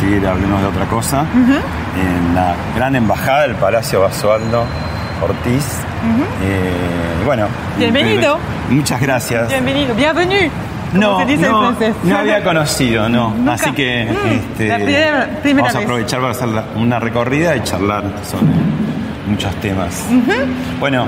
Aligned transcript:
Recibir 0.00 0.26
Hablemos 0.26 0.60
de 0.62 0.66
otra 0.68 0.86
cosa. 0.86 1.24
En 1.96 2.34
la 2.34 2.54
gran 2.76 2.94
embajada 2.96 3.42
del 3.42 3.54
Palacio 3.56 4.00
Basualdo 4.00 4.64
Ortiz. 5.22 5.64
Eh, 6.42 7.22
bueno. 7.24 7.46
Bienvenido. 7.78 8.38
Muchas 8.70 9.00
gracias. 9.00 9.48
Bienvenido, 9.48 9.94
bienvenue. 9.94 10.50
como 10.92 11.20
No, 11.20 11.24
no, 11.24 11.74
no 12.02 12.18
había 12.18 12.42
conocido, 12.42 13.08
no. 13.08 13.30
Nunca. 13.36 13.52
Así 13.54 13.72
que 13.72 14.06
Mm, 14.10 14.28
este, 14.32 14.68
la 14.68 14.74
primera- 14.76 15.28
primera 15.42 15.62
vamos 15.68 15.74
a 15.74 15.78
vez. 15.78 15.86
aprovechar 15.86 16.20
para 16.20 16.32
hacer 16.32 16.48
una 16.76 16.98
recorrida 16.98 17.56
y 17.56 17.62
charlar 17.62 18.02
sobre 18.28 18.52
muchos 19.28 19.54
temas. 19.56 20.04
Bueno, 20.80 21.06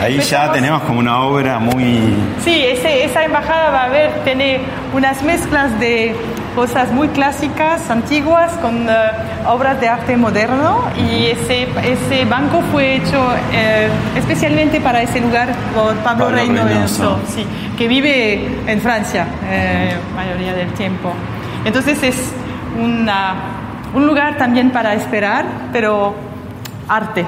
ahí 0.00 0.18
ya 0.20 0.52
tenemos 0.52 0.82
como 0.82 1.00
una 1.00 1.20
obra 1.22 1.58
muy 1.58 2.14
Sí, 2.44 2.62
ese- 2.66 3.04
esa 3.04 3.24
embajada 3.24 3.70
va 3.70 3.84
a 3.84 3.88
ver, 3.88 4.10
tiene 4.24 4.60
unas 4.94 5.22
mezclas 5.24 5.78
de 5.80 6.14
cosas 6.54 6.90
muy 6.92 7.08
clásicas, 7.08 7.88
antiguas, 7.90 8.52
con 8.60 8.88
eh, 8.88 8.92
obras 9.46 9.80
de 9.80 9.88
arte 9.88 10.16
moderno 10.16 10.82
y 10.98 11.26
ese, 11.26 11.68
ese 11.84 12.24
banco 12.24 12.60
fue 12.72 12.96
hecho 12.96 13.22
eh, 13.52 13.88
especialmente 14.16 14.80
para 14.80 15.00
ese 15.02 15.20
lugar 15.20 15.48
por 15.74 15.94
Pablo, 15.96 16.24
Pablo 16.24 16.36
Reynoso, 16.36 16.64
Reynoso. 16.66 17.18
sí, 17.28 17.46
que 17.78 17.86
vive 17.88 18.48
en 18.66 18.80
Francia 18.80 19.26
eh, 19.50 19.94
mayoría 20.14 20.52
del 20.54 20.72
tiempo. 20.74 21.12
Entonces 21.64 22.02
es 22.02 22.32
una- 22.82 23.34
un 23.94 24.06
lugar 24.06 24.36
también 24.36 24.70
para 24.70 24.94
esperar, 24.94 25.44
pero 25.72 26.14
arte. 26.88 27.24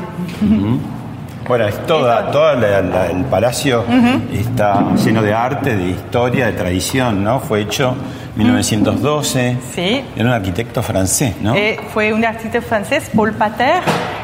Bueno, 1.49 1.67
es 1.67 1.85
toda, 1.87 2.31
toda 2.31 2.55
la- 2.55 2.81
la- 2.83 3.07
el 3.07 3.25
palacio 3.25 3.85
está 4.33 4.95
lleno 4.95 5.23
de 5.23 5.35
arte, 5.35 5.77
de 5.77 5.89
historia, 5.89 6.47
de 6.47 6.53
tradición, 6.53 7.25
¿no? 7.25 7.41
Fue 7.41 7.63
hecho 7.63 7.97
1912. 8.35 9.57
Sí. 9.75 10.05
Era 10.17 10.25
un 10.29 10.35
arquitecto 10.35 10.83
francés, 10.83 11.35
¿no? 11.41 11.55
Eh, 11.55 11.79
fue 11.93 12.13
un 12.13 12.25
arquitecto 12.25 12.67
francés, 12.67 13.11
Paul 13.15 13.33
Pater, 13.33 13.83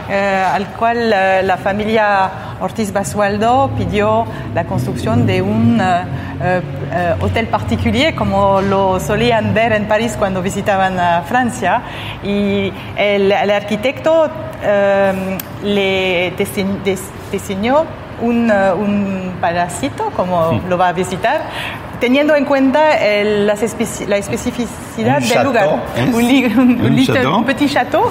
eh, 0.09 0.45
al 0.51 0.67
cual 0.69 1.13
eh, 1.13 1.43
la 1.43 1.57
familia 1.59 2.31
Ortiz 2.61 2.93
Basualdo 2.93 3.71
pidió 3.77 4.25
la 4.55 4.65
construcción 4.65 5.27
de 5.27 5.43
un 5.43 5.81
eh, 5.81 6.03
eh, 6.43 6.61
eh, 6.93 7.15
hotel 7.21 7.47
particular, 7.49 8.15
como 8.15 8.61
lo 8.61 8.99
solían 8.99 9.53
ver 9.55 9.73
en 9.73 9.87
París 9.87 10.17
cuando 10.19 10.43
visitaban 10.43 10.99
a 10.99 11.23
Francia. 11.23 11.83
Y 12.25 12.73
el, 12.97 13.31
el 13.31 13.51
arquitecto 13.51 14.31
le 15.63 16.33
diseñó 17.31 17.85
un, 18.21 18.51
un 18.51 19.35
palacito, 19.41 20.11
como 20.17 20.61
lo 20.69 20.77
va 20.77 20.89
a 20.89 20.93
visitar, 20.93 21.43
teniendo 22.01 22.35
en 22.37 22.45
cuenta 22.45 22.99
el- 22.99 23.47
las 23.47 23.63
especi- 23.63 24.07
la 24.07 24.17
especificidad 24.19 25.21
del 25.21 25.45
lugar. 25.45 25.83
¿es? 25.97 26.03
Un, 26.09 26.15
un- 26.15 26.15
¿Un 26.15 26.27
little- 26.97 27.27
un 27.27 27.45
petit 27.45 27.73
chateau. 27.73 28.11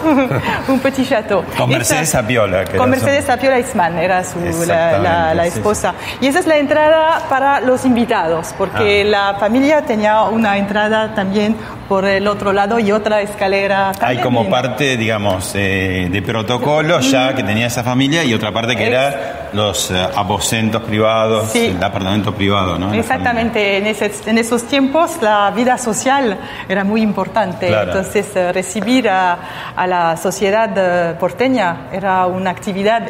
un 0.67 0.79
petit 0.79 1.07
chateau. 1.09 1.43
Con 1.57 1.69
Mercedes 1.69 2.13
Apiola, 2.15 2.63
que 2.65 2.71
era 2.71 2.77
Con 2.79 2.89
Mercedes 2.89 3.29
Apiola 3.29 3.59
Isman, 3.59 3.97
era 3.99 4.23
su, 4.23 4.39
la, 4.65 4.97
la- 4.97 5.33
la 5.33 5.43
sí, 5.45 5.51
sí. 5.51 5.57
esposa. 5.57 5.93
Y 6.21 6.27
esa 6.27 6.39
es 6.39 6.47
la 6.47 6.57
entrada 6.57 7.21
para 7.29 7.59
los 7.61 7.85
invitados, 7.85 8.53
porque 8.57 9.01
Ah. 9.05 9.09
la 9.33 9.39
familia 9.39 9.81
tenía 9.83 10.21
una 10.23 10.57
entrada 10.57 11.13
también 11.15 11.55
por 11.87 12.03
el 12.05 12.27
otro 12.27 12.51
lado 12.51 12.79
y 12.79 12.91
otra 12.91 13.21
escalera. 13.21 13.89
Hay 13.89 13.95
también. 14.17 14.21
como 14.23 14.49
parte, 14.49 14.97
digamos, 14.97 15.51
eh, 15.55 16.09
de 16.11 16.21
protocolo 16.21 16.99
ya 16.99 17.33
que 17.33 17.43
tenía 17.43 17.67
esa 17.67 17.83
familia 17.83 18.23
y 18.25 18.33
otra 18.33 18.51
parte 18.51 18.75
que 18.75 18.83
Es- 18.83 18.89
era 18.89 19.46
los 19.53 19.91
eh, 19.91 19.95
aposentos 20.15 20.81
privados, 20.83 21.49
Sí. 21.51 21.67
el 21.77 21.83
apartamento 21.83 22.33
privado, 22.33 22.77
¿no? 22.77 22.93
Exactamente, 22.93 23.77
en, 23.77 23.87
ese- 23.87 24.11
en 24.29 24.37
esos 24.37 24.63
tiempos 24.63 25.17
la 25.21 25.51
vida 25.51 25.77
social 25.77 26.37
era 26.67 26.83
muy 26.83 27.01
importante, 27.01 27.67
Claro. 27.67 27.91
entonces 27.91 28.35
eh, 28.35 28.51
recibir 28.51 29.09
a, 29.09 29.37
a 29.75 29.87
la 29.87 30.17
sociedad 30.17 30.69
eh, 30.75 31.15
porteña 31.19 31.87
era 31.91 32.25
una 32.27 32.49
actividad 32.51 33.03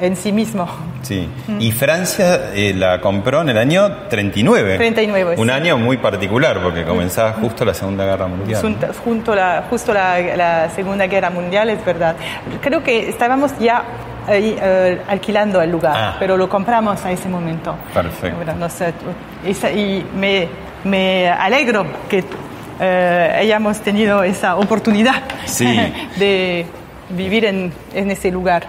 en 0.00 0.16
sí 0.16 0.32
mismo. 0.32 0.66
Sí. 1.02 1.28
Y 1.60 1.70
Francia 1.70 2.50
eh, 2.54 2.72
la 2.74 3.00
compró 3.00 3.42
en 3.42 3.50
el 3.50 3.58
año 3.58 3.88
39. 4.08 4.76
39, 4.78 5.34
Un 5.36 5.46
sí. 5.48 5.52
año 5.52 5.76
muy 5.78 5.98
particular 5.98 6.60
porque 6.62 6.82
comenzaba 6.84 7.34
justo 7.34 7.64
la 7.64 7.74
Segunda 7.74 8.04
Guerra 8.06 8.26
Mundial. 8.26 8.60
Junto, 8.60 8.86
junto 9.04 9.34
la, 9.34 9.64
justo 9.68 9.92
la, 9.92 10.18
la 10.34 10.70
Segunda 10.70 11.06
Guerra 11.06 11.28
Mundial, 11.30 11.68
es 11.70 11.84
verdad. 11.84 12.16
Creo 12.62 12.82
que 12.82 13.08
estábamos 13.08 13.52
ya 13.60 13.84
ahí, 14.26 14.56
eh, 14.60 15.00
alquilando 15.08 15.60
el 15.62 15.70
lugar, 15.70 15.94
Ah. 15.96 16.16
pero 16.18 16.36
lo 16.36 16.48
compramos 16.48 17.04
a 17.04 17.10
ese 17.12 17.28
momento. 17.28 17.74
Perfecto. 17.92 18.36
Y 19.74 20.04
me, 20.16 20.48
me 20.84 21.28
alegro 21.28 21.86
que 22.08 22.24
eh, 22.80 23.36
hayamos 23.40 23.80
tenido 23.80 24.22
esa 24.22 24.56
oportunidad 24.56 25.22
Sí. 25.46 25.66
de 26.18 26.66
vivir 27.10 27.44
en, 27.44 27.72
en 27.94 28.10
ese 28.10 28.30
lugar. 28.30 28.66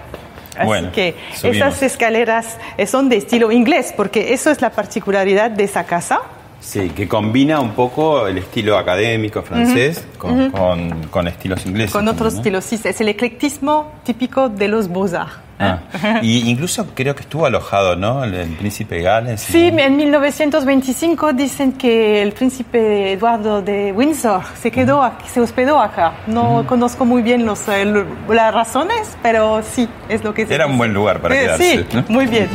Así 0.56 0.64
Bueno, 0.66 0.90
que 0.92 1.14
subimos. 1.34 1.56
esas 1.68 1.82
escaleras 1.82 2.56
eh, 2.78 2.86
son 2.86 3.08
de 3.08 3.16
estilo 3.16 3.52
inglés, 3.52 3.92
porque 3.96 4.32
eso 4.32 4.50
es 4.50 4.60
la 4.62 4.70
particularidad 4.70 5.50
de 5.50 5.64
esa 5.64 5.84
casa. 5.84 6.20
Sí, 6.60 6.88
que 6.90 7.06
combina 7.06 7.60
un 7.60 7.72
poco 7.72 8.26
el 8.26 8.38
estilo 8.38 8.78
académico 8.78 9.42
francés 9.42 10.04
con, 10.18 10.50
con- 10.50 11.06
con 11.08 11.28
estilos 11.28 11.64
ingleses. 11.66 11.92
Con 11.92 12.08
otros 12.08 12.34
también, 12.34 12.54
¿no? 12.54 12.58
estilos, 12.60 12.82
sí, 12.82 12.88
es 12.88 13.00
el 13.00 13.08
eclectismo 13.10 13.92
típico 14.04 14.48
de 14.48 14.68
los 14.68 14.88
beaux-arts. 14.90 15.32
Ah, 15.58 15.78
y 16.22 16.48
incluso 16.50 16.86
creo 16.94 17.14
que 17.14 17.22
estuvo 17.22 17.46
alojado, 17.46 17.96
¿no? 17.96 18.24
El, 18.24 18.34
el 18.34 18.48
príncipe 18.50 19.00
Gales. 19.00 19.40
Sí, 19.40 19.70
¿no? 19.72 19.78
en 19.78 19.96
1925 19.96 21.32
dicen 21.32 21.72
que 21.72 22.22
el 22.22 22.32
príncipe 22.32 23.12
Eduardo 23.12 23.62
de 23.62 23.92
Windsor 23.92 24.42
se 24.60 24.70
quedó 24.70 25.02
aquí, 25.02 25.26
se 25.28 25.40
hospedó 25.40 25.80
acá. 25.80 26.12
No 26.26 26.64
conozco 26.66 27.04
muy 27.04 27.22
bien 27.22 27.46
los, 27.46 27.66
lo- 27.68 28.34
las 28.34 28.52
razones, 28.54 29.16
pero 29.22 29.62
sí, 29.62 29.88
es 30.08 30.22
lo 30.24 30.34
que 30.34 30.46
se 30.46 30.54
Era 30.54 30.66
un 30.66 30.76
buen 30.78 30.92
lugar 30.92 31.20
para 31.20 31.34
Eh, 31.34 31.40
quedarse, 31.40 31.76
Sí, 31.78 31.86
¿no? 31.96 32.04
muy 32.08 32.26
bien. 32.26 32.48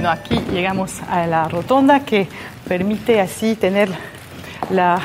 Bueno, 0.00 0.14
aquí 0.14 0.40
llegamos 0.50 1.02
a 1.10 1.26
la 1.26 1.46
rotonda 1.46 2.00
que 2.06 2.26
permite 2.66 3.20
así 3.20 3.54
tener 3.54 3.90
la, 4.70 4.98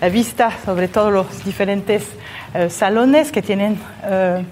la 0.00 0.08
vista 0.08 0.50
sobre 0.64 0.88
todos 0.88 1.12
los 1.12 1.44
diferentes 1.44 2.04
eh, 2.52 2.68
salones 2.68 3.30
que 3.30 3.42
tienen 3.42 3.78
eh, 4.02 4.44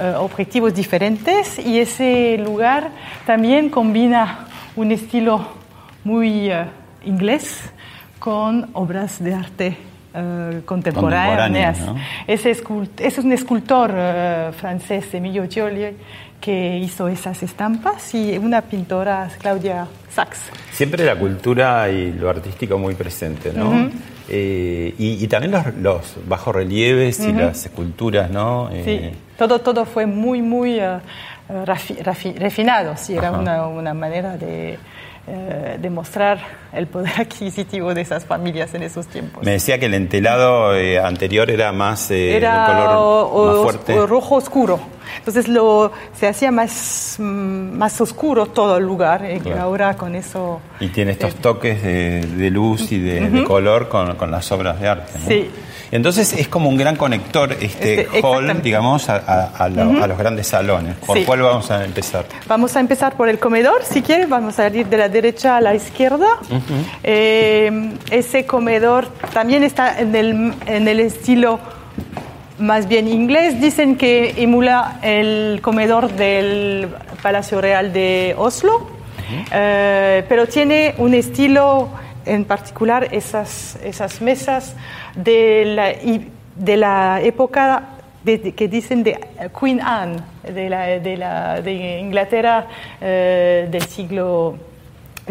eh, 0.00 0.14
objetivos 0.16 0.72
diferentes 0.74 1.58
y 1.58 1.80
ese 1.80 2.38
lugar 2.38 2.90
también 3.26 3.68
combina 3.68 4.46
un 4.76 4.92
estilo 4.92 5.44
muy 6.04 6.52
inglés 7.04 7.64
con 8.20 8.70
obras 8.74 9.20
de 9.20 9.34
arte 9.34 9.76
eh, 10.14 10.62
contemporáneas. 10.64 11.80
¿no? 11.80 11.96
Ese 12.28 12.52
es 12.52 13.18
un 13.18 13.32
escultor 13.32 13.90
francés, 14.52 15.12
Emilio 15.14 15.48
Gioli, 15.48 15.96
que 16.40 16.78
hizo 16.78 17.08
esas 17.08 17.42
estampas 17.42 18.14
y 18.14 18.38
una 18.38 18.62
pintora, 18.62 19.28
Claudia 19.40 19.86
Sachs. 20.12 20.38
Siempre 20.72 21.04
la 21.04 21.16
cultura 21.16 21.88
y 21.90 22.12
lo 22.12 22.30
artístico 22.30 22.78
muy 22.78 22.94
presente, 22.94 23.52
¿no? 23.54 23.90
Eh, 24.28 24.94
y, 24.98 25.22
y 25.24 25.26
también 25.28 25.52
los, 25.52 25.74
los 25.76 26.16
bajorrelieves 26.26 27.20
y 27.20 27.32
las 27.32 27.66
esculturas, 27.66 28.30
¿no? 28.30 28.68
Sí, 28.70 28.90
Eh, 28.90 29.14
todo, 29.36 29.58
todo 29.60 29.84
fue 29.84 30.06
muy, 30.06 30.40
muy 30.40 30.78
eh, 30.78 30.98
rafi- 31.48 31.98
rafi- 32.02 32.34
refinado. 32.36 32.96
Sí, 32.96 33.14
era 33.16 33.32
una, 33.32 33.66
una 33.66 33.92
manera 33.92 34.36
de, 34.36 34.78
eh, 35.26 35.78
de 35.80 35.90
mostrar 35.90 36.38
el 36.72 36.86
poder 36.86 37.12
adquisitivo 37.20 37.92
de 37.92 38.00
esas 38.02 38.24
familias 38.24 38.72
en 38.74 38.82
esos 38.84 39.06
tiempos. 39.08 39.44
me 39.44 39.52
decía 39.52 39.78
que 39.78 39.86
el 39.86 39.94
entelado 39.94 40.74
eh, 40.76 40.98
anterior 41.00 41.50
era 41.50 41.72
más 41.72 42.10
eh, 42.10 42.36
era 42.36 42.64
color 42.66 42.88
o- 42.98 43.46
más 43.46 43.56
fuerte. 43.62 43.92
o 43.98 44.06
rojo 44.06 44.36
oscuro. 44.36 44.80
Entonces 45.18 45.48
lo, 45.48 45.92
se 46.18 46.28
hacía 46.28 46.50
más, 46.50 47.16
mm, 47.18 47.76
más 47.76 48.00
oscuro 48.00 48.46
todo 48.46 48.76
el 48.78 48.84
lugar 48.84 49.24
y 49.30 49.40
Claro. 49.40 49.60
ahora 49.62 49.96
con 49.96 50.14
eso... 50.14 50.60
Y 50.80 50.88
tiene 50.88 51.12
estos 51.12 51.34
toques 51.36 51.82
de, 51.82 52.20
de 52.26 52.50
luz 52.50 52.90
y 52.92 52.98
de, 52.98 53.28
de 53.30 53.44
color 53.44 53.88
con, 53.88 54.16
con 54.16 54.30
las 54.30 54.50
obras 54.52 54.80
de 54.80 54.88
arte. 54.88 55.12
¿no? 55.18 55.26
Sí. 55.28 55.50
Entonces 55.92 56.32
es 56.34 56.46
como 56.46 56.68
un 56.68 56.76
gran 56.76 56.94
conector 56.94 57.52
este, 57.60 58.02
Este, 58.02 58.20
hall, 58.22 58.62
digamos, 58.62 59.08
a, 59.08 59.16
a- 59.16 59.64
a 59.64 59.68
lo- 59.68 60.02
a 60.02 60.06
los 60.06 60.16
grandes 60.16 60.46
salones. 60.46 60.94
¿Por 61.04 61.18
Sí. 61.18 61.24
cuál 61.24 61.42
vamos 61.42 61.68
a 61.72 61.84
empezar? 61.84 62.26
Vamos 62.46 62.76
a 62.76 62.80
empezar 62.80 63.16
por 63.16 63.28
el 63.28 63.40
comedor, 63.40 63.82
si 63.82 64.00
quieres, 64.00 64.28
vamos 64.28 64.60
a 64.60 64.68
ir 64.68 64.86
de 64.86 64.96
la 64.96 65.08
derecha 65.08 65.56
a 65.56 65.60
la 65.60 65.74
izquierda. 65.74 66.28
Eh, 67.02 67.92
ese 68.10 68.46
comedor 68.46 69.08
también 69.32 69.64
está 69.64 69.98
en 69.98 70.14
el, 70.14 70.54
en 70.66 70.86
el 70.88 71.00
estilo 71.00 71.58
más 72.60 72.86
bien 72.88 73.08
inglés. 73.08 73.60
Dicen 73.60 73.96
que 73.96 74.34
emula 74.42 74.98
el 75.02 75.60
comedor 75.62 76.10
del 76.12 76.88
Palacio 77.22 77.60
Real 77.60 77.92
de 77.92 78.34
Oslo, 78.38 78.98
Eh, 79.52 80.24
pero 80.28 80.46
tiene 80.46 80.94
un 80.98 81.14
estilo 81.14 81.88
en 82.26 82.44
particular, 82.44 83.08
esas, 83.12 83.76
esas 83.84 84.20
mesas 84.20 84.74
de 85.14 85.64
la, 85.66 85.92
de 86.56 86.76
la 86.76 87.20
época 87.22 87.90
de- 88.24 88.38
de- 88.38 88.52
que 88.54 88.66
dicen 88.66 89.04
de 89.04 89.18
Queen 89.58 89.80
Anne, 89.80 90.16
de, 90.42 90.68
la, 90.68 90.80
de, 90.98 91.16
la, 91.16 91.60
de 91.60 92.00
Inglaterra 92.00 92.66
eh, 93.00 93.68
del 93.70 93.82
siglo 93.82 94.56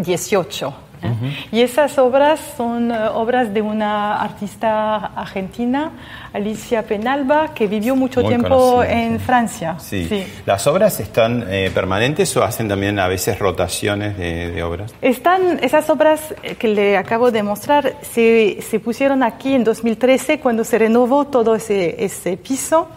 XVIII. 0.01 0.71
¿Eh? 1.03 1.47
Y 1.51 1.61
esas 1.61 1.97
obras 1.97 2.39
son 2.57 2.91
eh, 2.91 2.97
obras 3.13 3.53
de 3.53 3.61
una 3.61 4.21
artista 4.21 4.95
argentina, 5.15 5.91
Alicia 6.33 6.83
Penalba, 6.83 7.53
que 7.53 7.67
vivió 7.67 7.95
mucho 7.95 8.21
Muy 8.21 8.29
tiempo 8.29 8.49
conocida, 8.49 9.01
en 9.01 9.19
sí. 9.19 9.25
Francia. 9.25 9.75
Sí. 9.79 10.05
Sí. 10.07 10.23
¿Las 10.45 10.67
obras 10.67 10.99
están 10.99 11.45
eh, 11.49 11.71
permanentes 11.73 12.35
o 12.37 12.43
hacen 12.43 12.67
también 12.67 12.99
a 12.99 13.07
veces 13.07 13.39
rotaciones 13.39 14.17
de, 14.17 14.51
de 14.51 14.63
obras? 14.63 14.93
Están 15.01 15.59
esas 15.63 15.89
obras 15.89 16.35
eh, 16.43 16.55
que 16.55 16.67
le 16.67 16.97
acabo 16.97 17.31
de 17.31 17.41
mostrar, 17.43 17.95
se, 18.01 18.61
se 18.61 18.79
pusieron 18.79 19.23
aquí 19.23 19.53
en 19.55 19.63
2013 19.63 20.39
cuando 20.39 20.63
se 20.63 20.77
renovó 20.77 21.25
todo 21.25 21.55
ese, 21.55 22.03
ese 22.03 22.37
piso 22.37 22.87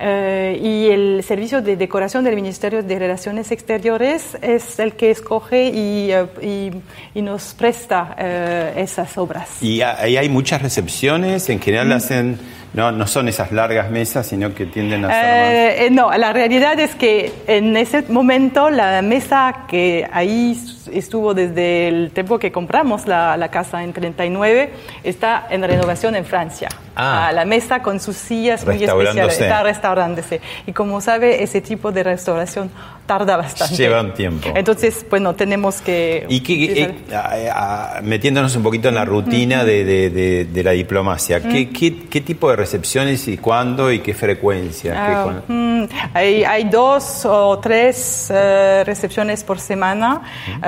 eh, 0.00 0.58
y 0.62 0.90
el 0.90 1.22
servicio 1.22 1.62
de 1.62 1.76
decoración 1.76 2.24
del 2.24 2.34
Ministerio 2.34 2.82
de 2.82 2.98
Relaciones 2.98 3.50
Exteriores 3.52 4.36
es 4.42 4.78
el 4.78 4.94
que 4.94 5.10
escoge 5.10 5.66
y, 5.66 6.12
y- 6.42 6.70
y 7.14 7.22
nos 7.22 7.41
presta 7.56 8.14
eh, 8.18 8.74
esas 8.76 9.16
obras. 9.18 9.62
Y 9.62 9.80
ahí 9.82 10.16
hay 10.16 10.28
muchas 10.28 10.62
recepciones, 10.62 11.48
en 11.48 11.60
general 11.60 11.88
Mm. 11.88 11.92
hacen, 11.92 12.38
no, 12.74 12.90
no 12.92 13.06
son 13.06 13.28
esas 13.28 13.52
largas 13.52 13.90
mesas, 13.90 14.26
sino 14.26 14.54
que 14.54 14.66
tienden 14.66 15.04
a 15.04 15.08
ser. 15.08 15.24
Eh, 15.24 15.86
eh, 15.86 15.90
no, 15.90 16.10
la 16.16 16.32
realidad 16.32 16.78
es 16.80 16.94
que 16.94 17.32
en 17.46 17.76
ese 17.76 18.02
momento 18.08 18.70
la 18.70 19.02
mesa 19.02 19.64
que 19.68 20.08
ahí 20.12 20.58
estuvo 20.92 21.34
desde 21.34 21.88
el 21.88 22.10
tiempo 22.12 22.38
que 22.38 22.50
compramos 22.52 23.06
la, 23.06 23.36
la 23.36 23.50
casa 23.50 23.82
en 23.84 23.92
39 23.92 24.70
está 25.04 25.46
en 25.50 25.62
renovación 25.62 26.16
en 26.16 26.24
Francia. 26.24 26.68
Ah. 26.94 27.30
la 27.32 27.46
mesa 27.46 27.80
con 27.82 27.98
sus 28.00 28.16
sillas 28.16 28.66
muy 28.66 28.74
especiales 28.84 29.40
está 29.40 29.62
restaurándose. 29.62 30.42
Y 30.66 30.72
como 30.72 31.00
sabe, 31.00 31.42
ese 31.42 31.62
tipo 31.62 31.90
de 31.90 32.02
restauración 32.02 32.70
tarda 33.06 33.38
bastante. 33.38 33.74
Lleva 33.76 34.02
un 34.02 34.12
tiempo. 34.12 34.50
Entonces, 34.54 35.04
bueno, 35.08 35.34
tenemos 35.34 35.80
que... 35.80 36.26
Y 36.28 36.40
que, 36.40 36.64
eh, 36.82 36.94
a- 37.14 37.96
a- 37.96 38.02
metiéndonos 38.02 38.54
un 38.56 38.62
poquito 38.62 38.90
en 38.90 38.96
la 38.96 39.06
rutina 39.06 39.64
de, 39.64 39.84
de- 39.84 40.10
de- 40.10 40.44
de 40.44 40.62
la 40.62 40.72
diplomacia, 40.72 41.40
¿qué, 41.42 41.70
qué, 41.70 41.96
qué 42.10 42.20
tipo 42.20 42.50
de 42.50 42.56
recepciones 42.56 43.26
y 43.26 43.38
cuándo 43.38 43.90
y 43.90 44.00
qué 44.00 44.12
frecuencia? 44.12 44.92
¿Qué 44.92 44.98
Ah, 44.98 45.42
mm, 45.48 45.84
hay, 46.12 46.44
hay 46.44 46.64
dos 46.64 47.24
o 47.24 47.58
tres 47.58 48.30
eh, 48.34 48.82
recepciones 48.84 49.42
por 49.44 49.58
semana. 49.60 50.20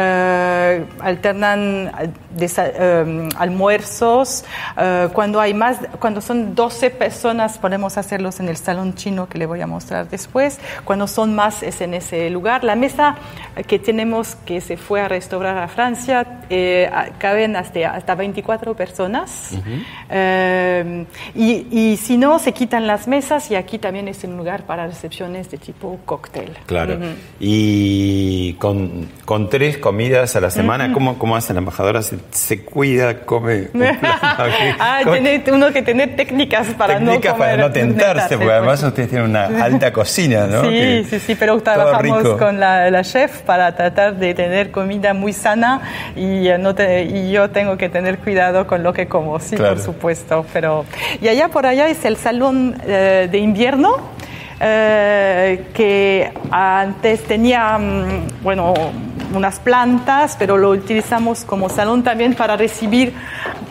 Eh, 0.04 0.84
alternan 1.00 1.86
eh, 1.88 2.10
desa- 2.36 2.70
eh, 2.74 3.28
almuerzos. 3.36 4.44
eh, 4.76 5.08
cuando 5.12 5.40
hay 5.40 5.54
más, 5.54 5.78
cuando 5.98 6.20
son 6.20 6.54
12 6.54 6.90
personas, 6.90 7.58
podemos 7.58 7.96
hacerlos 7.96 8.40
en 8.40 8.48
el 8.48 8.56
salón 8.56 8.94
chino 8.94 9.28
que 9.28 9.38
le 9.38 9.46
voy 9.46 9.60
a 9.60 9.66
mostrar 9.66 10.08
después. 10.08 10.58
Cuando 10.84 11.06
son 11.06 11.34
más 11.34 11.62
es 11.62 11.80
en 11.80 11.94
ese 11.94 12.28
lugar. 12.30 12.64
La 12.64 12.76
mesa 12.76 13.16
que 13.66 13.78
tenemos 13.78 14.36
que 14.46 14.60
se 14.60 14.76
fue 14.76 15.00
a 15.00 15.08
restaurar 15.08 15.56
a 15.58 15.68
Francia 15.68 16.26
caben 17.18 17.56
hasta, 17.56 17.90
hasta 17.90 18.14
24 18.14 18.74
personas. 18.74 19.52
Y, 21.34 21.66
y 21.70 21.96
si 21.96 22.16
no, 22.16 22.38
se 22.38 22.52
quitan 22.52 22.86
las 22.86 23.06
mesas 23.08 23.50
y 23.50 23.54
aquí 23.56 23.78
también 23.78 24.08
es 24.08 24.22
un 24.24 24.36
lugar 24.36 24.64
para 24.64 24.86
recepciones 24.86 25.50
de 25.50 25.58
tipo 25.58 25.98
cóctel. 26.04 26.50
Claro. 26.66 26.98
Y 27.40 28.54
con, 28.54 29.08
con 29.24 29.48
tres 29.48 29.78
comidas 29.94 30.34
a 30.34 30.40
la 30.40 30.50
semana, 30.50 30.92
¿cómo, 30.92 31.16
¿cómo 31.20 31.36
hace 31.36 31.52
la 31.52 31.60
embajadora? 31.60 32.02
¿Se, 32.02 32.16
se 32.32 32.64
cuida, 32.64 33.20
come 33.20 33.68
un 33.72 33.84
ah, 34.02 34.98
¿Cómo- 35.04 35.14
tiene 35.14 35.40
uno 35.52 35.72
que 35.72 35.82
tener 35.82 36.16
técnicas 36.16 36.66
para 36.76 36.94
técnicas 36.98 37.32
no 37.34 37.38
para 37.38 37.52
comer, 37.52 37.66
no 37.66 37.72
tentarse, 37.72 38.36
porque 38.36 38.52
además 38.52 38.80
pues. 38.80 38.88
ustedes 38.88 39.08
tienen 39.10 39.30
una 39.30 39.44
alta 39.64 39.92
cocina, 39.92 40.46
¿no? 40.48 40.62
Sí, 40.62 40.68
Que- 40.70 41.04
sí, 41.08 41.20
sí, 41.20 41.34
pero 41.36 41.60
trabajamos 41.62 42.22
rico. 42.24 42.36
con 42.38 42.58
la, 42.58 42.90
la 42.90 43.04
chef 43.04 43.42
para 43.42 43.76
tratar 43.76 44.16
de 44.16 44.34
tener 44.34 44.72
comida 44.72 45.14
muy 45.14 45.32
sana 45.32 45.80
y, 46.16 46.48
eh, 46.48 46.58
no 46.58 46.74
te- 46.74 47.04
y 47.04 47.30
yo 47.30 47.50
tengo 47.50 47.76
que 47.76 47.88
tener 47.88 48.18
cuidado 48.18 48.66
con 48.66 48.82
lo 48.82 48.92
que 48.92 49.06
como, 49.06 49.38
sí, 49.38 49.54
Claro. 49.54 49.74
por 49.76 49.84
supuesto. 49.84 50.44
Pero, 50.52 50.84
y 51.20 51.28
allá 51.28 51.46
por 51.50 51.66
allá 51.66 51.86
es 51.86 52.04
el 52.04 52.16
salón 52.16 52.76
eh, 52.84 53.28
de 53.30 53.38
invierno. 53.38 54.12
eh, 54.60 55.64
que 55.74 56.30
antes 56.50 57.24
tenía, 57.24 57.76
mm, 57.76 58.42
bueno, 58.42 58.72
unas 59.34 59.58
plantas, 59.60 60.36
pero 60.38 60.56
lo 60.56 60.70
utilizamos 60.70 61.44
como 61.44 61.68
salón 61.68 62.02
también 62.02 62.34
para 62.34 62.56
recibir 62.56 63.12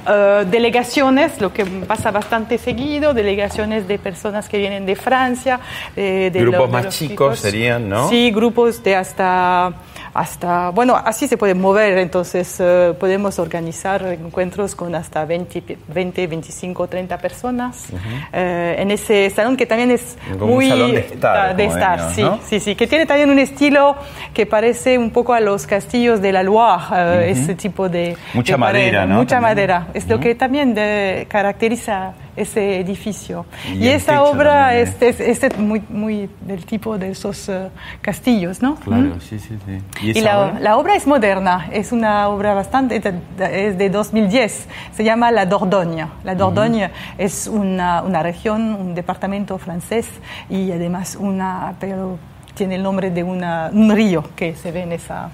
eh, 0.08 0.46
delegaciones, 0.50 1.40
lo 1.42 1.54
que 1.54 1.66
pasa 1.66 2.12
bastante 2.12 2.58
seguido, 2.58 3.14
delegaciones 3.14 3.88
de 3.88 3.98
personas 4.00 4.50
que 4.50 4.58
vienen 4.58 4.86
de 4.86 4.96
Francia, 4.96 5.60
eh, 5.96 6.30
de 6.34 6.40
Grupos 6.42 6.60
lo- 6.60 6.66
de 6.68 6.72
más 6.74 6.86
los 6.86 6.96
chicos 6.98 7.40
serían, 7.40 7.88
¿no? 7.90 8.10
Sí, 8.10 8.32
grupos 8.32 8.84
de 8.84 8.96
hasta, 8.96 9.74
hasta, 10.14 10.70
bueno, 10.70 10.96
así 10.96 11.28
se 11.28 11.38
puede 11.38 11.56
mover, 11.56 11.98
entonces 11.98 12.58
eh, 12.60 12.94
podemos 13.00 13.40
organizar 13.40 14.04
encuentros 14.06 14.76
con 14.76 14.94
hasta 14.94 15.26
20, 15.26 15.78
20 15.88 16.28
25, 16.28 16.88
30 16.88 17.18
personas 17.18 17.88
eh, 18.32 18.76
en 18.78 18.92
ese 18.92 19.30
salón 19.32 19.58
que 19.58 19.66
también 19.66 19.92
es 19.92 20.16
Como 20.38 20.46
un 20.46 20.54
muy 20.54 20.70
salón 20.70 20.92
de 20.92 21.00
estar, 21.00 21.56
de 21.56 21.70
sí, 22.14 22.22
¿no? 22.22 22.40
sí, 22.46 22.60
sí, 22.60 22.76
que 22.76 22.86
tiene 22.88 23.06
también 23.06 23.30
un 23.30 23.40
estilo 23.40 23.96
que 24.34 24.46
parece 24.46 24.98
un 24.98 25.10
poco 25.10 25.34
a 25.34 25.40
los 25.40 25.66
castillos 25.66 26.22
de 26.22 26.32
la 26.32 26.44
Loire, 26.44 26.84
eh, 27.28 27.32
ese 27.32 27.56
tipo 27.56 27.90
de 27.90 28.16
Mucha 28.34 28.54
de 28.54 28.60
pared, 28.60 28.80
madera, 28.86 29.06
¿no? 29.06 29.16
Mucha 29.16 29.36
También. 29.38 29.50
madera, 29.52 29.88
es 29.94 30.08
lo 30.08 30.20
que 30.20 30.36
también 30.36 30.74
de- 30.76 31.26
caracteriza 31.30 32.14
ese 32.36 32.80
edificio. 32.80 33.46
Y 33.74 33.88
Y, 33.88 33.98
techo 33.98 34.24
obra 34.24 34.76
es, 34.76 35.02
es, 35.02 35.20
es 35.20 35.58
muy, 35.58 35.84
muy 35.90 36.30
del 36.42 36.66
tipo 36.66 36.98
de 36.98 37.12
esos 37.12 37.50
eh, 37.50 37.70
castillos, 38.02 38.62
¿no? 38.62 38.76
Claro, 38.76 39.20
sí, 39.20 39.40
sí, 39.40 39.58
sí. 39.66 39.82
¿Y, 40.02 40.08
Y 40.08 40.20
esa 40.20 40.22
la, 40.22 40.40
obra? 40.40 40.60
la 40.60 40.78
obra 40.78 40.96
es 40.96 41.08
moderna, 41.08 41.68
es 41.72 41.92
una 41.92 42.28
obra 42.30 42.54
bastante, 42.54 42.98
es 42.98 43.78
de 43.78 43.90
2010, 43.90 44.68
se 44.94 45.04
llama 45.04 45.32
La 45.32 45.46
Dordogne. 45.46 46.08
La 46.24 46.36
Dordogne 46.36 46.92
es 47.18 47.48
una, 47.48 48.02
una 48.02 48.24
región, 48.24 48.74
un 48.74 48.96
departamento 48.96 49.58
francés 49.58 50.08
y 50.50 50.72
además 50.72 51.18
una, 51.20 51.76
pero 51.80 52.18
tiene 52.54 52.76
el 52.76 52.84
nombre 52.84 53.10
de 53.10 53.24
una, 53.24 53.70
un 53.72 53.92
río 53.92 54.24
que 54.36 54.56
se 54.56 54.72
ve 54.72 54.84
en 54.84 54.92
esa, 54.92 55.30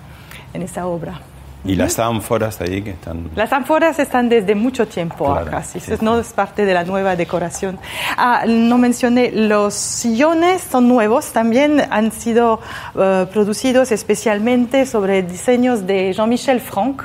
en 0.54 0.62
esa 0.62 0.86
obra. 0.88 1.20
Y 1.66 1.76
las 1.76 2.00
ánforas 2.00 2.62
ahí 2.62 2.82
que 2.82 2.92
están... 2.92 3.30
Las 3.36 3.52
ánforas 3.52 4.00
están 4.00 4.30
desde 4.30 4.56
mucho 4.56 4.88
tiempo 4.88 5.26
Claro, 5.26 5.48
acá, 5.48 5.64
sí, 5.64 5.80
sí, 5.80 5.92
no 6.02 6.20
es 6.20 6.32
parte 6.32 6.66
de 6.66 6.74
la 6.74 6.84
nueva 6.84 7.16
decoración. 7.16 7.78
Ah, 8.18 8.46
no 8.48 8.78
mencioné, 8.78 9.32
los 9.32 9.74
sillones 9.74 10.62
son 10.62 10.88
nuevos, 10.88 11.34
también 11.34 11.82
han 11.90 12.12
sido 12.12 12.62
eh, 12.98 13.26
producidos 13.32 13.92
especialmente 13.92 14.86
sobre 14.86 15.22
diseños 15.24 15.86
de 15.86 16.14
Jean-Michel 16.14 16.62
Franck, 16.62 17.04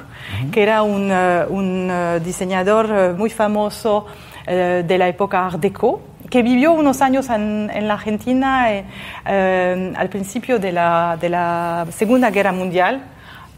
que 0.52 0.62
era 0.62 0.82
un, 0.82 1.10
eh, 1.10 1.44
un, 1.48 1.88
eh, 1.90 2.20
diseñador 2.24 3.14
muy 3.16 3.30
famoso 3.30 4.06
de 4.46 4.98
la 4.98 5.08
época 5.08 5.46
Art 5.46 5.58
Deco 5.58 6.02
que 6.30 6.42
vivió 6.42 6.72
unos 6.72 7.00
años 7.00 7.28
en, 7.30 7.70
en 7.72 7.86
la 7.88 7.94
Argentina 7.94 8.66
eh, 8.72 9.92
al 9.96 10.08
principio 10.08 10.58
de 10.58 10.72
la, 10.72 11.16
de 11.20 11.28
la 11.28 11.86
Segunda 11.90 12.30
Guerra 12.30 12.52
Mundial 12.52 13.04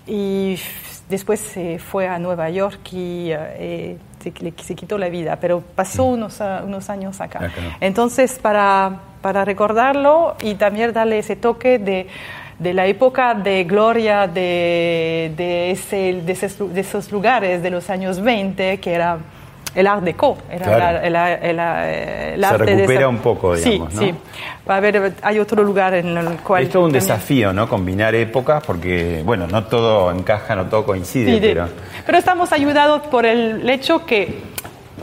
y 0.07 0.59
después 1.09 1.41
se 1.41 1.79
fue 1.79 2.09
a 2.09 2.19
Nueva 2.19 2.51
York 2.51 2.81
y 2.93 3.29
eh, 3.31 3.97
se, 4.21 4.33
le- 4.41 4.53
se 4.63 4.75
quitó 4.75 4.99
la 4.99 5.09
vida, 5.09 5.37
pero 5.41 5.61
pasó 5.75 6.05
unos, 6.05 6.41
ah, 6.41 6.63
unos 6.65 6.91
años 6.91 7.21
acá. 7.21 7.39
Acá. 7.47 7.77
Entonces, 7.81 8.39
para, 8.41 9.01
para 9.23 9.45
recordarlo 9.45 10.35
y 10.43 10.55
también 10.57 10.93
darle 10.93 11.19
ese 11.19 11.37
toque 11.37 11.79
de, 11.79 12.07
de 12.59 12.75
la 12.75 12.87
época 12.87 13.35
de 13.35 13.65
gloria 13.65 14.27
de, 14.27 15.33
de, 15.37 15.71
ese- 15.71 16.23
de 16.25 16.33
esos, 16.33 16.73
de 16.75 16.81
esos 16.81 17.13
lugares 17.13 17.63
de 17.63 17.71
los 17.71 17.89
años 17.91 18.21
20, 18.21 18.79
que 18.81 18.93
era 18.93 19.19
el 19.77 19.87
Art 19.87 20.03
Deco, 20.03 20.39
era 20.51 20.65
Claro. 20.67 20.99
el, 21.03 21.15
el- 21.15 21.43
el- 21.43 21.59
el 22.35 22.41
Se 22.41 22.47
arte 22.47 22.65
de 22.65 22.75
recupera 22.77 23.01
esa- 23.01 23.09
un 23.09 23.19
poco, 23.19 23.55
digamos, 23.55 23.93
Sí, 23.93 23.97
¿no? 23.97 24.01
sí. 24.03 24.15
Va 24.69 24.75
a 24.75 24.77
haber, 24.79 25.13
hay 25.23 25.39
otro 25.39 25.63
lugar 25.63 25.95
en 25.95 26.17
el 26.17 26.29
cual... 26.39 26.65
Es 26.65 26.71
todo 26.71 26.83
un 26.85 26.89
también- 26.93 27.03
desafío, 27.05 27.53
¿no? 27.53 27.69
Combinar 27.69 28.15
épocas 28.15 28.65
porque, 28.67 29.23
bueno, 29.25 29.47
no 29.47 29.63
todo 29.65 30.11
encaja, 30.11 30.57
no 30.57 30.65
todo 30.65 30.85
coincide, 30.85 31.35
Sí, 31.35 31.41
de- 31.41 31.49
pero... 31.51 31.69
pero 32.05 32.19
estamos 32.19 32.51
ayudados 32.53 33.03
por 33.03 33.25
el 33.27 33.69
hecho 33.71 34.05
que 34.05 34.41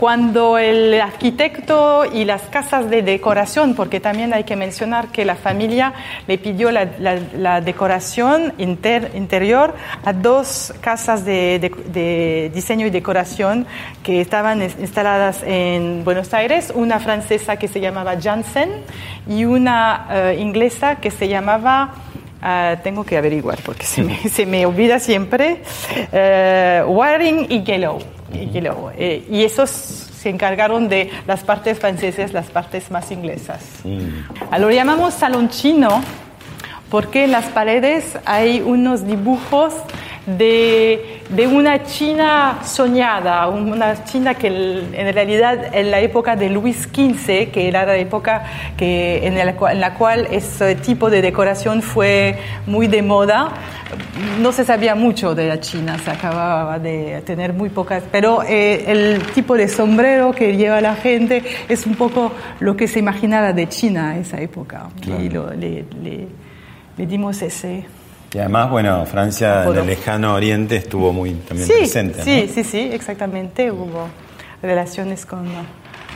cuando 0.03 0.57
el 0.57 1.00
arquitecto 1.00 2.03
y 2.03 2.25
las 2.25 2.41
casas 2.41 2.89
de 2.89 3.01
decoración, 3.03 3.74
porque 3.74 4.01
también 4.01 4.33
hay 4.33 4.43
que 4.43 4.57
mencionar 4.57 5.07
que 5.13 5.24
la 5.24 5.36
familia 5.36 5.93
le 6.27 6.38
pidió 6.38 6.72
la, 6.72 7.62
decoración 7.62 8.51
inter- 8.57 9.12
interior 9.15 9.74
a 10.03 10.12
dos 10.12 10.74
casas 10.81 11.24
de, 11.24 12.51
diseño 12.53 12.86
y 12.86 12.89
decoración 12.89 13.65
que 14.03 14.19
estaban 14.19 14.62
es- 14.62 14.75
instaladas 14.77 15.41
en 15.45 16.03
Buenos 16.03 16.33
Aires, 16.33 16.74
una 16.75 17.00
francesa 17.00 17.55
que 17.55 17.69
se 17.69 17.79
llamaba 17.79 18.15
Janssen 18.22 18.72
y 19.25 19.45
una 19.45 20.07
eh, 20.12 20.38
inglesa 20.38 20.98
que 20.98 21.12
se 21.12 21.29
llamaba... 21.29 21.93
Ah, 22.45 22.75
tengo 22.83 23.05
que 23.05 23.15
averiguar 23.17 23.57
porque 23.63 23.86
se 23.86 24.03
me, 24.03 24.17
se 24.29 24.45
me 24.45 24.65
olvida 24.65 25.00
siempre. 25.00 25.62
Eh, 26.12 26.83
Waring 26.86 27.45
y 27.48 27.63
Yellow. 27.63 28.00
Y, 28.34 28.50
Yellow. 28.50 28.92
Eh, 28.98 29.25
y 29.30 29.44
esos 29.44 29.70
se 29.70 30.30
encargaron 30.30 30.90
de 30.90 31.12
las 31.28 31.44
partes 31.44 31.80
francesas, 31.80 32.34
las 32.34 32.48
partes 32.48 32.90
más 32.92 33.12
inglesas. 33.12 33.62
Ah, 34.50 34.60
Lo 34.60 34.72
llamamos 34.72 35.13
salón 35.13 35.50
chino 35.50 36.02
porque 36.90 37.25
en 37.25 37.32
las 37.32 37.46
paredes 37.46 38.18
hay 38.25 38.62
unos 38.62 39.06
dibujos 39.06 39.74
de, 40.25 41.20
de 41.30 41.48
una 41.48 41.84
China 41.84 42.60
soñada, 42.63 43.48
una 43.50 44.03
China 44.06 44.34
que 44.36 44.48
en 44.48 45.13
realidad 45.13 45.75
en 45.75 45.92
la 45.92 46.00
época 46.00 46.36
de 46.36 46.50
Luis 46.50 46.84
XV, 46.94 47.51
que 47.51 47.68
era 47.68 47.86
la 47.86 47.98
época 47.98 48.44
que, 48.77 49.27
en, 49.27 49.36
la, 49.38 49.53
cual- 49.56 49.74
en 49.75 49.82
la 49.82 49.94
cual 49.96 50.27
ese 50.32 50.75
tipo 50.75 51.10
de 51.10 51.22
decoración 51.22 51.82
fue 51.82 52.38
muy 52.65 52.88
de 52.88 53.01
moda, 53.01 53.50
no 54.42 54.51
se 54.51 54.63
sabía 54.63 54.96
mucho 54.96 55.36
de 55.36 55.48
la 55.50 55.60
China, 55.60 55.98
se 56.00 56.10
acababa 56.12 56.80
de 56.80 57.22
tener 57.25 57.53
muy 57.53 57.70
pocas, 57.70 58.03
pero 58.12 58.44
eh, 58.44 58.86
el 58.88 59.22
tipo 59.34 59.56
de 59.56 59.68
sombrero 59.68 60.32
que 60.32 60.56
lleva 60.56 60.80
la 60.82 60.96
gente 60.96 61.44
es 61.68 61.86
un 61.86 61.96
poco 61.96 62.32
lo 62.60 62.75
que 62.77 62.88
se 62.88 63.00
imaginaba 63.00 63.51
de 63.53 63.68
China 63.68 64.12
a 64.12 64.18
esa 64.18 64.39
época. 64.39 64.88
Y 65.20 65.30
lo- 65.30 65.53
le, 65.53 65.86
le- 66.01 66.27
le 66.98 67.06
dimos 67.06 67.42
ese... 67.42 67.86
Y 68.34 68.40
además, 68.40 68.70
bueno, 68.72 69.06
Francia 69.06 69.63
en 69.66 69.78
el 69.78 69.86
lejano 69.88 70.34
oriente 70.34 70.78
estuvo 70.78 71.13
muy 71.13 71.32
también 71.34 71.68
Sí, 71.68 71.74
presente, 71.80 72.24
sí, 72.24 72.46
¿no? 72.48 72.54
sí, 72.54 72.63
sí, 72.63 72.90
exactamente. 72.92 73.72
Hubo 73.72 74.08
relaciones 74.62 75.25
con, 75.25 75.46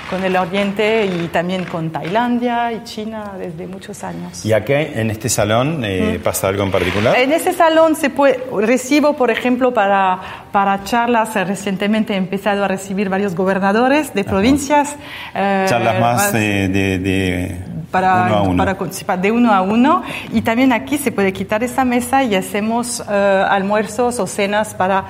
con 0.10 0.24
el 0.24 0.36
Oriente 0.38 1.06
y 1.06 1.28
también 1.28 1.66
con 1.66 1.90
Tailandia 1.92 2.72
y 2.72 2.84
China 2.86 3.34
desde 3.38 3.68
muchos 3.68 4.04
años. 4.04 4.44
¿Y 4.46 4.54
acá 4.54 4.80
en 4.82 5.12
este 5.12 5.30
salón 5.30 5.84
eh, 5.86 6.20
pasa 6.24 6.48
algo 6.48 6.64
en 6.64 6.72
particular? 6.72 7.16
En 7.18 7.34
ese 7.34 7.54
salón 7.54 7.96
se 7.96 8.10
puede, 8.10 8.40
recibo, 8.62 9.14
por 9.18 9.30
ejemplo, 9.30 9.74
para, 9.74 10.20
para 10.52 10.84
charlas, 10.86 11.36
eh, 11.36 11.44
recientemente 11.44 12.14
he 12.14 12.18
empezado 12.18 12.64
a 12.64 12.68
recibir 12.68 13.10
varios 13.10 13.36
gobernadores 13.36 14.14
de 14.14 14.24
provincias. 14.24 14.96
eh, 15.36 15.66
Charlas 15.70 16.00
más 16.00 16.34
eh, 16.34 16.68
de, 16.70 16.98
de 17.00 17.58
para, 17.92 18.26
uno 18.26 18.36
a 18.36 18.42
uno. 18.44 18.58
para 18.58 18.78
participar 18.78 19.22
de 19.22 19.32
uno 19.32 19.54
a 19.54 19.62
uno. 19.62 20.04
Y 20.32 20.42
también 20.42 20.74
aquí 20.74 20.98
se 20.98 21.12
puede 21.12 21.34
quitar 21.34 21.64
esa 21.64 21.86
mesa 21.86 22.24
y 22.24 22.36
hacemos 22.36 23.04
eh, 23.10 23.46
almuerzos 23.50 24.20
o 24.20 24.28
cenas 24.28 24.74
para 24.74 25.06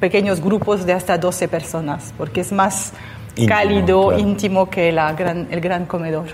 pequeños 0.00 0.40
grupos 0.40 0.84
de 0.84 0.92
hasta 0.92 1.16
12 1.16 1.48
personas, 1.48 2.12
porque 2.18 2.40
es 2.40 2.52
más 2.52 2.92
Íntimo, 3.36 3.48
cálido, 3.48 4.08
claro. 4.08 4.18
íntimo 4.18 4.70
que 4.70 4.92
la 4.92 5.12
gran, 5.12 5.48
el 5.50 5.60
gran 5.60 5.86
comedor. 5.86 6.26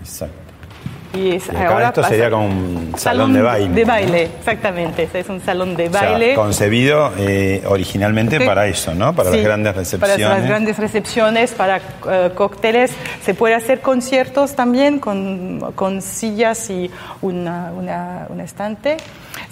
Exacto. 0.00 0.41
Y 1.14 1.36
es- 1.36 1.46
Y 1.52 1.56
acá 1.56 1.88
esto 1.88 2.02
sería 2.04 2.30
como 2.30 2.46
un 2.46 2.94
salón 2.96 3.34
de 3.34 3.42
baile, 3.42 3.74
De 3.74 3.82
¿no? 3.84 3.86
baile, 3.92 4.22
exactamente. 4.38 5.08
Es 5.12 5.28
un 5.28 5.40
salón 5.42 5.76
de 5.76 5.88
O 5.88 5.92
sea, 5.92 6.10
baile. 6.12 6.34
concebido 6.34 7.12
eh, 7.18 7.62
originalmente 7.66 8.38
Sí. 8.38 8.44
para 8.46 8.66
eso, 8.66 8.94
¿no? 8.94 9.14
Para 9.14 9.30
Sí, 9.30 9.36
las 9.36 9.44
grandes 9.44 9.76
recepciones. 9.76 10.18
Para 10.26 10.38
las 10.38 10.48
grandes 10.48 10.78
recepciones, 10.78 11.52
para 11.52 11.76
eh, 12.10 12.30
cócteles. 12.34 12.92
Se 13.22 13.34
puede 13.34 13.54
hacer 13.54 13.80
conciertos 13.82 14.56
también 14.56 15.00
con, 15.00 15.72
con 15.74 16.00
sillas 16.00 16.70
y 16.70 16.90
una, 17.20 17.72
una- 17.76 18.26
un 18.30 18.40
estante. 18.40 18.96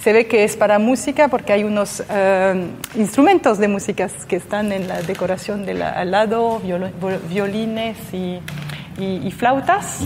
Se 0.03 0.13
ve 0.13 0.25
que 0.25 0.43
es 0.43 0.55
para 0.57 0.79
música 0.79 1.27
porque 1.27 1.53
hay 1.53 1.63
unos 1.63 2.01
eh, 2.09 2.69
instrumentos 2.95 3.59
de 3.59 3.67
música 3.67 4.09
que 4.27 4.37
están 4.37 4.71
en 4.71 4.87
la 4.87 5.01
decoración 5.03 5.63
de 5.67 5.75
la- 5.75 5.91
al 5.91 6.09
lado, 6.09 6.59
violo- 6.59 6.89
violines 7.29 7.97
y, 8.13 8.39
y- 8.97 9.21
y 9.27 9.31
flautas. 9.31 9.99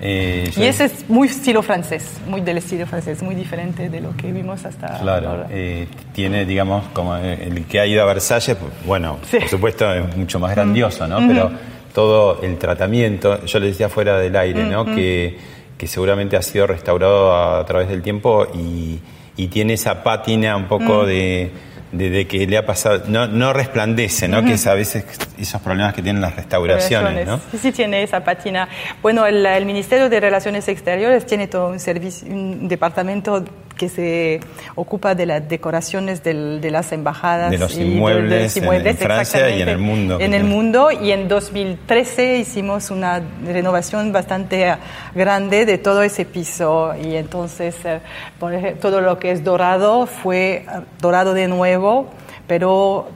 Eh, 0.00 0.50
Y 0.56 0.64
ese 0.64 0.84
es 0.86 1.08
muy 1.08 1.28
estilo 1.28 1.62
francés, 1.62 2.18
muy 2.28 2.40
del 2.42 2.58
estilo 2.58 2.86
francés, 2.86 3.22
muy 3.22 3.34
diferente 3.34 3.88
de 3.88 4.00
lo 4.00 4.14
que 4.16 4.30
vimos 4.30 4.64
hasta 4.64 4.98
Claro, 4.98 5.30
ahora. 5.30 5.46
eh, 5.50 5.86
tiene, 6.12 6.44
digamos, 6.44 6.84
como 6.92 7.16
el 7.16 7.64
que 7.64 7.80
ha 7.80 7.86
ido 7.86 8.02
a 8.02 8.06
Versalles, 8.06 8.56
pues, 8.56 8.72
bueno, 8.84 9.18
Sí. 9.30 9.38
por 9.38 9.48
supuesto 9.48 9.90
es 9.92 10.16
mucho 10.16 10.38
más 10.38 10.54
grandioso, 10.54 11.06
¿no? 11.08 11.26
Pero 11.26 11.50
todo 11.94 12.42
el 12.42 12.58
tratamiento, 12.58 13.42
yo 13.46 13.58
le 13.58 13.68
decía 13.68 13.88
fuera 13.88 14.18
del 14.18 14.36
aire, 14.36 14.64
¿no? 14.64 14.84
Que, 14.84 15.38
que 15.78 15.86
seguramente 15.86 16.36
ha 16.36 16.42
sido 16.42 16.66
restaurado 16.66 17.34
a, 17.34 17.64
través 17.64 17.88
del 17.88 18.02
tiempo 18.02 18.46
y, 18.54 18.98
y 19.36 19.46
tiene 19.48 19.74
esa 19.74 20.02
pátina 20.02 20.56
un 20.56 20.66
poco 20.66 21.06
de, 21.06 21.50
de, 21.92 22.10
de 22.10 22.26
que 22.26 22.46
le 22.46 22.56
ha 22.56 22.66
pasado, 22.66 23.04
no, 23.06 23.26
no 23.26 23.52
resplandece, 23.52 24.28
¿no? 24.28 24.44
Que 24.44 24.54
es 24.54 24.66
a 24.66 24.74
veces 24.74 25.04
esos 25.38 25.60
problemas 25.60 25.94
que 25.94 26.02
tienen 26.02 26.20
las 26.20 26.36
restauraciones, 26.36 27.26
¿no? 27.26 27.40
Sí, 27.50 27.58
sí 27.58 27.72
tiene 27.72 28.02
esa 28.02 28.24
patina. 28.24 28.68
Bueno, 29.02 29.26
el, 29.26 29.44
el 29.44 29.66
Ministerio 29.66 30.08
de 30.08 30.20
Relaciones 30.20 30.68
Exteriores 30.68 31.26
tiene 31.26 31.46
todo 31.46 31.68
un 31.68 31.80
servicio, 31.80 32.28
un 32.28 32.68
departamento 32.68 33.44
que 33.76 33.88
se 33.88 34.40
ocupa 34.74 35.14
de 35.14 35.26
las 35.26 35.48
decoraciones 35.48 36.22
del- 36.24 36.60
de 36.60 36.70
las 36.70 36.92
embajadas 36.92 37.50
De 37.50 37.58
los 37.58 37.76
y 37.76 37.82
inmuebles 37.82 38.56
en- 38.56 38.64
en 38.86 38.96
Francia 38.96 39.50
y 39.50 39.62
en 39.62 39.68
el 39.68 39.78
mundo, 39.78 40.18
En 40.20 40.34
el 40.34 40.44
mundo 40.44 40.90
y 40.90 41.12
en 41.12 41.28
2013 41.28 42.38
hicimos 42.38 42.90
una 42.90 43.20
renovación 43.44 44.12
bastante 44.12 44.74
grande 45.14 45.66
de 45.66 45.78
todo 45.78 46.02
ese 46.02 46.24
piso 46.24 46.94
y 47.02 47.16
entonces 47.16 47.76
eh, 47.84 48.00
por 48.40 48.54
ejemplo, 48.54 48.80
todo 48.80 49.00
lo 49.00 49.18
que 49.18 49.30
es 49.30 49.44
dorado 49.44 50.06
fue 50.06 50.64
eh, 50.64 50.64
dorado 51.00 51.34
de 51.34 51.48
nuevo, 51.48 52.08
pero 52.46 53.08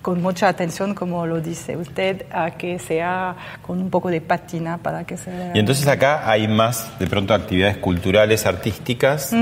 con 0.00 0.22
mucha 0.22 0.48
atención, 0.48 0.94
como 0.94 1.26
lo 1.26 1.40
dice 1.40 1.76
usted, 1.76 2.24
a 2.32 2.52
que 2.52 2.78
sea 2.78 3.34
con 3.66 3.78
un 3.78 3.90
poco 3.90 4.08
de 4.08 4.20
patina 4.22 4.78
para 4.78 5.04
que 5.04 5.16
se 5.18 5.30
vea. 5.30 5.50
Y 5.54 5.58
entonces 5.58 5.86
acá 5.86 6.30
hay 6.30 6.48
más, 6.48 6.98
de 6.98 7.06
pronto, 7.08 7.34
actividades 7.34 7.76
culturales, 7.76 8.46
artísticas. 8.46 9.32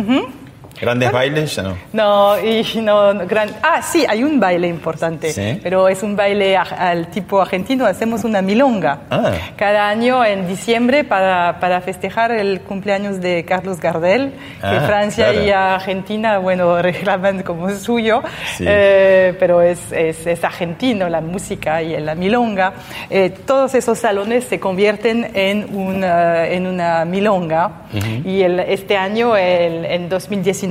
Grandes 0.81 1.11
bailes, 1.13 1.55
ya 1.57 1.63
no. 1.63 1.77
No, 1.93 2.39
y 2.39 2.63
no, 2.83 3.15
no, 3.15 3.27
gran... 3.27 3.49
Ah, 3.63 3.81
sí, 3.83 4.05
hay 4.09 4.23
un 4.25 4.39
baile 4.39 4.69
importante, 4.69 5.33
Sí. 5.33 5.59
pero 5.63 5.89
es 5.89 6.03
un 6.03 6.17
baile 6.17 6.57
al 6.57 7.09
tipo 7.09 7.41
argentino, 7.41 7.87
hacemos 7.87 8.25
una 8.25 8.43
milonga. 8.43 8.99
Ah. 9.11 9.33
Cada 9.57 9.89
año 9.89 10.25
en 10.25 10.47
diciembre 10.47 11.05
para, 11.05 11.59
para 11.61 11.81
festejar 11.81 12.33
el 12.33 12.61
cumpleaños 12.61 13.21
de 13.21 13.45
Carlos 13.45 13.81
Gardel, 13.81 14.33
que 14.61 14.67
Ah, 14.67 14.83
Francia 14.87 15.31
claro. 15.33 15.47
y 15.47 15.51
Argentina, 15.51 16.39
bueno, 16.39 16.81
reclaman 16.83 17.43
como 17.43 17.71
suyo, 17.71 18.23
Sí. 18.57 18.65
eh, 18.67 19.35
pero 19.39 19.63
es, 19.63 19.91
es, 19.93 20.27
es 20.27 20.45
argentino 20.45 21.09
la 21.09 21.21
música 21.21 21.83
y 21.83 21.97
la 22.01 22.15
milonga. 22.15 22.73
Eh, 23.09 23.31
todos 23.31 23.75
esos 23.75 23.99
salones 23.99 24.45
se 24.45 24.61
convierten 24.61 25.31
en 25.35 25.75
una, 25.75 26.47
en 26.47 26.67
una 26.67 27.05
milonga 27.05 27.71
y 28.25 28.43
el, 28.43 28.61
este 28.61 28.97
año, 28.97 29.37
el- 29.37 29.85
en 29.87 30.09
2019, 30.09 30.66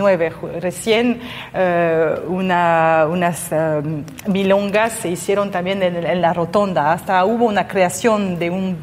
Recién 0.59 1.19
eh, 1.53 2.15
una- 2.27 3.07
unas 3.09 3.51
eh, 3.51 3.81
milongas 4.27 4.93
se 4.93 5.09
hicieron 5.09 5.51
también 5.51 5.81
en, 5.83 6.21
la 6.21 6.33
rotonda. 6.33 6.91
Hasta 6.93 7.23
hubo 7.25 7.45
una 7.45 7.67
creación 7.67 8.37
de 8.39 8.49
un, 8.49 8.77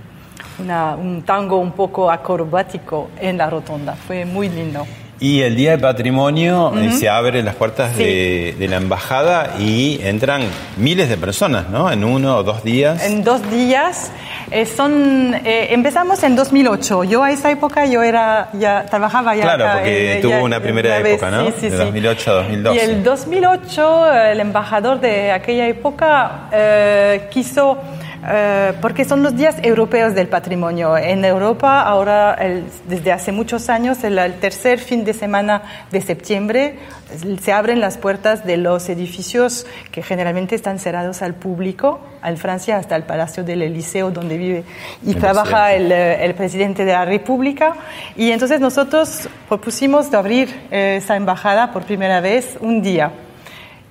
un 0.59 1.23
tango 1.23 1.57
un 1.59 1.73
poco 1.73 2.11
acrobático 2.11 3.11
en 3.21 3.39
la 3.39 3.49
rotonda. 3.51 3.95
Fue 3.95 4.25
muy 4.25 4.49
lindo. 4.49 4.87
Y 5.23 5.43
el 5.43 5.55
Día 5.55 5.71
del 5.71 5.81
Patrimonio 5.81 6.73
eh, 6.77 6.91
se 6.93 7.09
abren 7.09 7.45
las 7.45 7.55
puertas 7.55 7.93
Sí. 7.97 8.03
de, 8.03 8.57
de 8.59 8.67
la 8.69 8.77
embajada 8.79 9.55
y 9.61 10.01
entran 10.03 10.43
miles 10.77 11.09
de 11.09 11.17
personas, 11.17 11.69
¿no? 11.71 11.91
En 11.93 12.03
uno 12.03 12.39
o 12.39 12.43
dos 12.43 12.65
días. 12.65 13.05
En 13.05 13.23
dos 13.23 13.41
días. 13.51 14.11
eh, 14.51 14.67
son, 14.67 15.33
eh, 15.45 15.69
empezamos 15.71 16.23
en 16.25 16.35
2008. 16.35 17.05
Yo 17.05 17.23
a 17.23 17.31
esa 17.31 17.51
época 17.53 17.87
yo 17.87 18.03
era 18.03 18.49
ya 18.53 18.85
trabajaba 18.91 19.37
ya. 19.37 19.43
Claro, 19.45 19.65
acá, 19.65 19.75
porque 19.79 20.19
tuvo 20.21 20.31
ya 20.33 20.43
una 20.43 20.61
primera 20.61 20.99
vez, 20.99 21.15
época, 21.15 21.31
¿no? 21.31 21.47
Sí, 21.47 21.53
sí, 21.61 21.69
De 21.71 21.79
sí. 21.79 21.85
2008 21.85 22.31
a 22.31 22.35
2012. 22.35 22.77
Y 22.77 22.81
el 22.91 23.05
2008 23.05 24.13
el 24.13 24.41
embajador 24.41 25.01
de 25.01 25.31
aquella 25.31 25.69
época 25.69 26.49
eh, 26.53 27.29
quiso 27.31 27.79
eh, 28.25 28.73
porque 28.81 29.05
son 29.05 29.23
los 29.23 29.37
días 29.37 29.57
europeos 29.63 30.15
del 30.15 30.29
patrimonio. 30.29 30.97
En 30.97 31.25
Europa 31.25 31.83
ahora 31.83 32.35
el- 32.35 32.65
desde 32.89 33.11
hace 33.13 33.33
muchos 33.33 33.69
años 33.69 34.03
el, 34.05 34.19
el 34.19 34.35
tercer 34.35 34.79
fin 34.79 35.05
de 35.05 35.13
semana 35.13 35.63
de 35.91 36.01
septiembre 36.01 36.79
se 37.43 37.53
abren 37.53 37.81
las 37.81 37.99
puertas 37.99 38.45
de 38.47 38.57
los 38.57 38.89
edificios 38.89 39.67
que 39.91 40.03
generalmente 40.03 40.55
están 40.55 40.79
cerrados 40.79 41.21
al 41.21 41.35
público, 41.35 42.01
en 42.25 42.37
Francia 42.39 42.77
hasta 42.77 42.97
el 42.97 43.03
Palacio 43.03 43.45
del 43.45 43.61
Eliseo 43.63 44.11
donde 44.11 44.39
vive 44.39 44.65
y 45.05 45.11
El 45.11 45.17
trabaja 45.17 45.67
presidente. 45.67 45.85
el, 45.85 45.93
eh, 45.93 46.25
el 46.25 46.35
presidente 46.35 46.85
de 46.85 46.93
la 46.93 47.05
República. 47.05 47.75
Y 48.17 48.31
entonces 48.31 48.61
nosotros 48.61 49.29
propusimos 49.49 50.11
de 50.11 50.17
abrir 50.17 50.49
eh, 50.71 50.97
esa 51.03 51.17
embajada 51.17 51.73
por 51.73 51.83
primera 51.83 52.21
vez 52.21 52.57
un 52.61 52.81
día. 52.83 53.11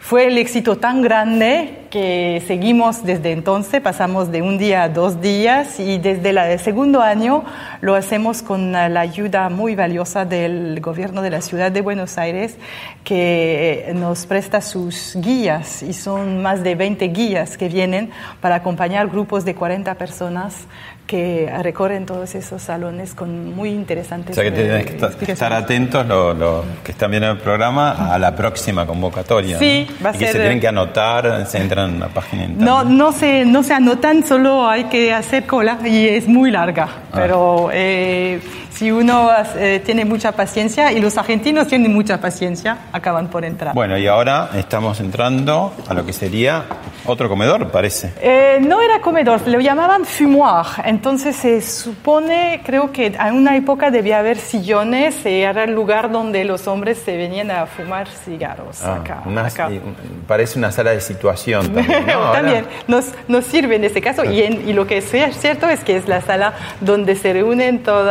Fue 0.01 0.27
el 0.27 0.37
éxito 0.39 0.77
tan 0.77 1.03
grande 1.03 1.85
que 1.91 2.43
seguimos 2.47 3.03
desde 3.03 3.31
entonces, 3.31 3.81
pasamos 3.81 4.31
de 4.31 4.41
un 4.41 4.57
día 4.57 4.83
a 4.83 4.89
dos 4.89 5.21
días 5.21 5.79
y 5.79 5.99
desde 5.99 6.31
el 6.31 6.59
segundo 6.59 7.01
año 7.01 7.45
lo 7.81 7.93
hacemos 7.95 8.41
con 8.41 8.71
la 8.71 8.99
ayuda 8.99 9.47
muy 9.49 9.75
valiosa 9.75 10.25
del 10.25 10.81
gobierno 10.81 11.21
de 11.21 11.29
la 11.29 11.39
ciudad 11.41 11.71
de 11.71 11.81
Buenos 11.81 12.17
Aires 12.17 12.57
que 13.03 13.91
nos 13.95 14.25
presta 14.25 14.59
sus 14.59 15.15
guías 15.15 15.83
y 15.83 15.93
son 15.93 16.41
más 16.41 16.63
de 16.63 16.75
20 16.75 17.07
guías 17.09 17.55
que 17.55 17.69
vienen 17.69 18.09
para 18.41 18.55
acompañar 18.55 19.07
grupos 19.07 19.45
de 19.45 19.53
40 19.53 19.93
personas 19.95 20.65
que 21.11 21.51
recorren 21.61 22.05
todos 22.05 22.35
esos 22.35 22.61
salones 22.61 23.13
con 23.13 23.53
muy 23.53 23.69
interesantes 23.71 24.31
O 24.31 24.41
sea 24.41 24.49
que 24.49 24.61
eh, 24.61 24.83
tenés 24.97 25.15
que 25.17 25.31
estar 25.33 25.51
atentos, 25.51 26.05
los 26.07 26.37
los 26.37 26.63
que 26.85 26.93
están 26.93 27.11
viendo 27.11 27.29
el 27.31 27.37
programa, 27.37 28.13
a 28.13 28.17
la 28.17 28.33
próxima 28.33 28.85
convocatoria. 28.85 29.59
Sí, 29.59 29.87
¿no? 29.99 30.05
va 30.05 30.11
a 30.11 30.15
y 30.15 30.19
que 30.19 30.25
ser- 30.27 30.33
se 30.35 30.39
tienen 30.39 30.61
que 30.61 30.69
anotar, 30.69 31.45
se 31.47 31.57
entran 31.57 31.89
en 31.95 31.99
la 31.99 32.07
página 32.07 32.43
de 32.43 32.47
No, 32.49 32.53
internet. 32.83 32.97
no 32.97 33.11
se, 33.11 33.43
no 33.45 33.61
se 33.63 33.73
anotan, 33.73 34.23
solo 34.23 34.69
hay 34.69 34.85
que 34.85 35.11
hacer 35.13 35.45
cola 35.45 35.79
y 35.83 36.07
es 36.07 36.29
muy 36.29 36.49
larga. 36.49 36.87
Ah. 37.11 37.15
Pero 37.15 37.69
eh, 37.73 38.39
si 38.81 38.89
uno 38.91 39.29
eh, 39.57 39.79
tiene 39.85 40.05
mucha 40.05 40.31
paciencia, 40.31 40.91
y 40.91 40.99
los 40.99 41.15
argentinos 41.15 41.67
tienen 41.67 41.93
mucha 41.93 42.19
paciencia, 42.19 42.77
acaban 42.91 43.27
por 43.27 43.45
entrar. 43.45 43.75
Bueno, 43.75 43.95
y 43.95 44.07
ahora 44.07 44.49
estamos 44.55 44.99
entrando 44.99 45.71
a 45.87 45.93
lo 45.93 46.03
que 46.03 46.13
sería 46.13 46.63
otro 47.05 47.29
comedor, 47.29 47.69
parece. 47.69 48.11
Eh, 48.19 48.57
no 48.59 48.81
era 48.81 48.99
comedor, 48.99 49.47
lo 49.47 49.59
llamaban 49.59 50.03
fumoir. 50.03 50.65
Entonces 50.83 51.35
se 51.35 51.61
supone, 51.61 52.61
creo 52.65 52.91
que 52.91 53.05
en 53.05 53.35
una 53.35 53.55
época 53.55 53.91
debía 53.91 54.17
haber 54.17 54.37
sillones 54.39 55.27
y 55.27 55.41
era 55.41 55.65
el 55.65 55.75
lugar 55.75 56.09
donde 56.11 56.43
los 56.43 56.67
hombres 56.67 56.97
se 57.05 57.15
venían 57.17 57.51
a 57.51 57.67
fumar 57.67 58.07
cigarros. 58.07 58.81
Ah, 58.83 58.95
acá, 58.95 59.21
una- 59.27 59.45
acá. 59.45 59.69
parece 60.27 60.57
una 60.57 60.71
sala 60.71 60.89
de 60.89 61.01
situación 61.01 61.71
también. 61.71 62.07
¿no? 62.07 62.31
También 62.31 62.65
nos, 62.87 63.11
nos 63.27 63.45
sirve 63.45 63.75
en 63.75 63.83
este 63.83 64.01
caso 64.01 64.25
y, 64.25 64.41
en- 64.41 64.67
y 64.67 64.73
lo 64.73 64.87
que 64.87 64.97
es 64.97 65.11
cierto 65.39 65.69
es 65.69 65.83
que 65.83 65.97
es 65.97 66.07
la 66.07 66.21
sala 66.21 66.53
donde 66.79 67.15
se 67.15 67.31
reúnen 67.31 67.83
todos 67.83 68.01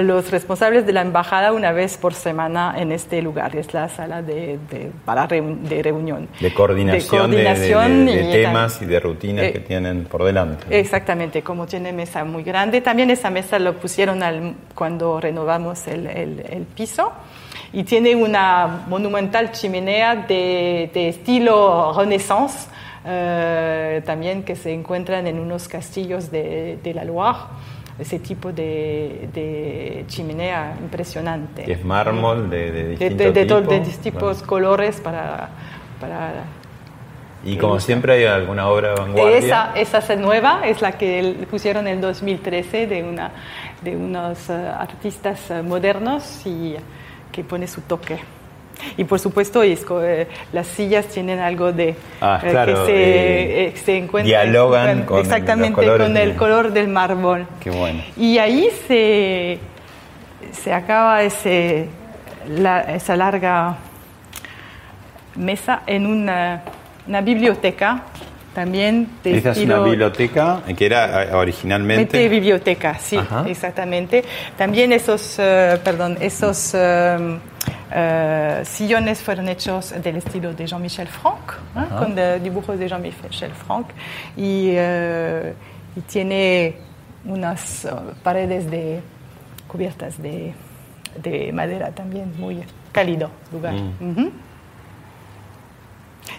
los 0.00 0.30
responsables 0.30 0.86
de 0.86 0.92
la 0.92 1.02
embajada 1.02 1.52
una 1.52 1.72
vez 1.72 1.98
por 1.98 2.14
semana 2.14 2.74
en 2.78 2.92
este 2.92 3.20
lugar. 3.20 3.54
Es 3.56 3.74
la 3.74 3.88
sala 3.90 4.22
de, 4.22 4.58
de- 4.70 4.90
para 5.04 5.28
reun- 5.28 5.60
de 5.62 5.82
reunión. 5.82 6.28
de 6.40 6.54
coordinación 6.54 7.30
de, 7.30 7.36
coordinación 7.44 8.06
de- 8.06 8.16
de 8.16 8.22
y 8.28 8.32
temas 8.44 8.80
y 8.80 8.86
de 8.86 9.00
rutinas 9.00 9.44
eh, 9.44 9.52
que 9.52 9.60
tienen 9.60 10.04
por 10.04 10.24
delante. 10.24 10.64
Exactamente, 10.78 11.42
como 11.42 11.66
tiene 11.66 11.92
mesa 11.92 12.24
muy 12.24 12.42
grande. 12.42 12.80
También 12.80 13.10
esa 13.10 13.28
mesa 13.30 13.58
lo 13.58 13.74
pusieron 13.74 14.22
al- 14.22 14.54
cuando 14.74 15.20
renovamos 15.20 15.86
el, 15.86 16.06
el- 16.06 16.40
el 16.48 16.62
piso. 16.62 17.12
Y 17.74 17.84
tiene 17.84 18.14
una 18.14 18.84
monumental 18.88 19.50
chimenea 19.52 20.14
de, 20.16 20.90
de 20.92 21.08
estilo 21.08 21.92
Renaissance, 21.96 22.68
eh, 23.04 24.02
también 24.04 24.42
que 24.42 24.56
se 24.56 24.72
encuentran 24.72 25.26
en 25.26 25.38
unos 25.38 25.68
castillos 25.68 26.30
de, 26.30 26.78
de 26.82 26.94
la 26.94 27.04
Loire. 27.04 27.38
Ese 27.98 28.18
tipo 28.18 28.52
de, 28.52 29.28
de 29.34 30.04
chimenea 30.08 30.74
impresionante. 30.80 31.64
que 31.64 31.72
es 31.72 31.84
mármol 31.84 32.48
de, 32.48 32.72
de 32.72 32.82
de, 32.84 32.88
distinto 32.90 33.22
de, 33.24 33.32
de 33.32 33.44
to- 33.46 33.58
tipo. 33.60 33.70
de 33.70 33.80
distintos 33.80 34.42
colores 34.42 35.00
para, 35.00 35.48
para 36.00 36.32
Y 37.44 37.56
como 37.58 37.78
siempre 37.80 38.14
hay 38.14 38.24
alguna 38.24 38.68
obra 38.68 38.90
de 38.90 38.94
vanguardia. 39.00 39.36
esa, 39.38 39.72
esa 39.74 39.98
es 40.14 40.18
nueva, 40.20 40.66
es 40.66 40.80
la 40.80 40.92
que 40.92 41.46
pusieron 41.50 41.86
en 41.86 42.00
2013 42.00 42.86
de, 42.86 43.02
una, 43.02 43.30
de 43.82 43.96
unos 43.96 44.48
eh, 44.48 44.52
artistas 44.54 45.50
eh, 45.50 45.62
modernos 45.62 46.46
y 46.46 46.76
que 47.30 47.44
pone 47.44 47.66
su 47.68 47.82
toque. 47.82 48.18
Y 48.96 49.04
por 49.04 49.18
supuesto, 49.18 49.62
es 49.62 49.84
eh, 50.02 50.26
las 50.52 50.66
sillas 50.66 51.06
tienen 51.08 51.38
algo 51.40 51.72
de 51.72 51.94
Ah, 52.20 52.40
eh, 52.42 52.50
claro, 52.50 52.84
que 52.84 52.86
se, 52.86 52.92
eh, 52.92 53.66
eh, 53.68 53.72
se 53.76 53.96
encuentra 53.98 54.42
dialogan 54.42 55.02
con 55.04 55.20
exactamente 55.20 55.84
los 55.86 55.98
con 55.98 56.16
el 56.16 56.30
de- 56.32 56.36
color 56.36 56.72
del 56.72 56.88
mármol. 56.88 57.46
Qué 57.60 57.70
bueno. 57.70 58.02
Y 58.16 58.38
ahí 58.38 58.68
se, 58.86 59.58
se 60.52 60.72
acaba 60.72 61.22
ese, 61.22 61.88
la- 62.48 62.80
esa 62.82 63.16
larga 63.16 63.76
mesa 65.36 65.82
en 65.86 66.06
una, 66.06 66.62
una 67.06 67.20
biblioteca 67.20 68.02
también 68.54 69.08
de 69.24 69.38
Esta 69.38 69.52
es 69.52 69.58
una 69.58 69.78
biblioteca 69.78 70.60
que 70.76 70.84
era 70.84 71.22
eh, 71.24 71.32
originalmente. 71.34 72.18
Mente 72.18 72.28
biblioteca, 72.28 72.98
sí, 72.98 73.16
Ajá. 73.16 73.44
exactamente. 73.48 74.22
También 74.58 74.92
esos, 74.92 75.36
eh, 75.38 75.78
perdón, 75.82 76.18
esos 76.20 76.72
eh, 76.74 77.38
eh, 77.94 78.62
sillones 78.64 79.20
fueron 79.22 79.48
hechos 79.48 79.94
del 80.02 80.16
estilo 80.16 80.52
de 80.54 80.66
Jean-Michel 80.66 81.08
Franck, 81.08 81.52
¿eh? 81.76 81.80
con 81.98 82.14
de- 82.14 82.40
dibujos 82.40 82.78
de 82.78 82.88
Jean-Michel 82.88 83.52
Franck, 83.52 83.88
y, 84.36 84.70
eh, 84.72 85.54
y 85.96 86.00
tiene 86.02 86.76
unas 87.24 87.84
eh, 87.84 87.90
paredes 88.22 88.70
de, 88.70 89.00
cubiertas 89.68 90.20
de, 90.22 90.54
de 91.22 91.52
madera 91.52 91.90
también, 91.90 92.32
muy 92.38 92.62
cálido 92.92 93.30
lugar. 93.52 93.74
Ujú. 94.00 94.30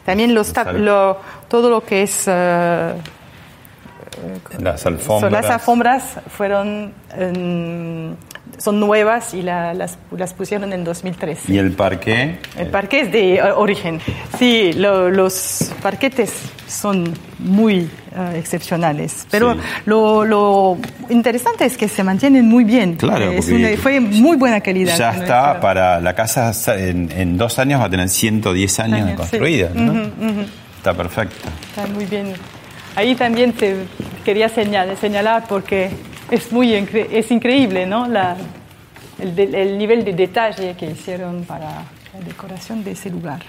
También 0.05 0.33
los 0.33 0.53
tap- 0.53 0.65
Sal- 0.65 0.85
lo- 0.85 1.17
todo 1.47 1.69
lo 1.69 1.83
que 1.83 2.03
es 2.03 2.23
eh, 2.27 2.93
Las 4.59 4.85
alfombras. 4.85 5.21
son 5.21 5.31
las 5.31 5.45
alfombras 5.49 6.03
fueron 6.35 6.93
em, 7.17 8.15
son 8.57 8.79
nuevas 8.79 9.33
y 9.33 9.41
la- 9.41 9.73
las, 9.73 9.97
las 10.15 10.33
pusieron 10.33 10.71
en 10.73 10.83
2013. 10.83 11.51
Y 11.51 11.57
el 11.57 11.71
parque. 11.71 12.37
El 12.57 12.67
parque 12.67 13.01
es 13.01 13.11
de 13.11 13.35
eh, 13.35 13.41
origen. 13.51 13.99
Sí, 14.37 14.73
lo- 14.73 15.09
los 15.09 15.71
parquetes 15.81 16.31
son 16.67 17.13
muy 17.39 17.89
eh, 18.15 18.35
excepcionales, 18.37 19.25
pero 19.31 19.53
Sí. 19.53 19.59
lo, 19.85 20.23
lo 20.25 20.77
interesante 21.09 21.65
es 21.65 21.77
que 21.77 21.87
se 21.87 22.03
mantienen 22.03 22.47
muy 22.47 22.63
bien. 22.63 22.95
Claro, 22.95 23.31
Es 23.31 23.47
una- 23.49 23.69
fue 23.77 23.99
muy 23.99 24.37
buena 24.37 24.61
calidad. 24.61 24.97
Ya 24.97 25.11
está 25.13 25.59
para 25.59 25.99
la 25.99 26.13
casa 26.13 26.51
en, 26.77 27.11
en 27.11 27.37
dos 27.37 27.57
años 27.59 27.81
va 27.81 27.85
a 27.85 27.89
tener 27.89 28.07
110 28.09 28.79
años 28.79 28.99
Años, 28.99 29.09
sí. 29.11 29.15
construida. 29.17 29.69
¿no? 29.73 30.03
Está 30.77 30.93
perfecto. 30.93 31.47
Está 31.69 31.87
muy 31.87 32.05
bien. 32.05 32.33
Ahí 32.95 33.15
también 33.15 33.53
te 33.53 33.75
quería 34.23 34.49
señalar, 34.49 34.95
señalar 34.97 35.45
porque 35.47 35.89
es 36.29 36.51
muy 36.51 36.69
incre- 36.73 37.07
es 37.11 37.29
increíble, 37.31 37.85
¿no? 37.85 38.07
La, 38.07 38.35
el, 39.19 39.35
de- 39.35 39.61
el 39.61 39.77
nivel 39.77 40.03
de 40.05 40.13
detalle 40.13 40.75
que 40.77 40.87
hicieron 40.91 41.43
para 41.43 41.65
la 42.13 42.19
decoración 42.25 42.83
de 42.83 42.91
ese 42.91 43.09
lugar. 43.09 43.39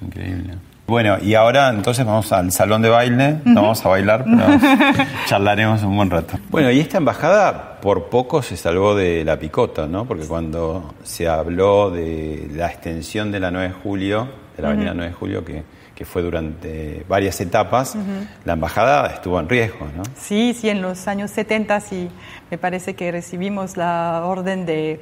Increíble. 0.00 0.54
Bueno, 0.86 1.16
y 1.22 1.34
ahora 1.34 1.70
entonces 1.70 2.04
vamos 2.04 2.30
al 2.30 2.52
salón 2.52 2.82
de 2.82 2.90
baile, 2.90 3.36
no 3.46 3.62
vamos 3.62 3.84
a 3.86 3.88
bailar, 3.88 4.24
pero 4.24 5.04
charlaremos 5.26 5.82
un 5.82 5.96
buen 5.96 6.10
rato. 6.10 6.34
Bueno, 6.50 6.70
y 6.70 6.78
esta 6.78 6.98
embajada 6.98 7.80
por 7.80 8.10
poco 8.10 8.42
se 8.42 8.56
salvó 8.58 8.94
de 8.94 9.24
la 9.24 9.38
picota, 9.38 9.86
¿no? 9.86 10.04
Porque 10.04 10.26
cuando 10.26 10.94
se 11.02 11.26
habló 11.26 11.90
de 11.90 12.48
la 12.54 12.66
extensión 12.66 13.32
de 13.32 13.40
la 13.40 13.50
9 13.50 13.68
de 13.68 13.74
julio, 13.74 14.28
de 14.56 14.62
la 14.62 14.68
avenida 14.68 14.92
9 14.94 15.08
de 15.10 15.14
julio, 15.16 15.42
que, 15.44 15.62
que 15.94 16.04
fue 16.04 16.22
durante 16.22 17.04
varias 17.08 17.40
etapas, 17.40 17.96
la 18.44 18.54
embajada 18.54 19.06
estuvo 19.08 19.38
en 19.38 19.48
riesgo, 19.48 19.86
¿no? 19.96 20.02
Sí, 20.16 20.52
sí, 20.58 20.68
en 20.68 20.82
los 20.82 21.06
años 21.08 21.30
70 21.30 21.80
sí, 21.80 22.08
me 22.50 22.58
parece 22.58 22.94
que 22.94 23.12
recibimos 23.12 23.76
la 23.76 24.22
orden 24.24 24.66
de 24.66 25.00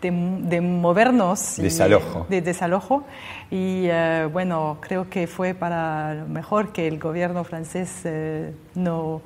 de, 0.00 0.10
de 0.10 0.62
movernos. 0.62 1.58
y- 1.58 1.62
Desalojo. 1.64 2.26
de 2.30 2.40
desalojo. 2.40 3.04
Y 3.50 3.84
eh, 3.90 4.26
bueno, 4.32 4.78
creo 4.80 5.10
que 5.10 5.26
fue 5.26 5.52
para 5.52 6.14
lo 6.14 6.26
mejor 6.26 6.72
que 6.72 6.88
el 6.88 6.98
gobierno 6.98 7.44
francés 7.44 8.00
eh, 8.04 8.54
no 8.74 9.20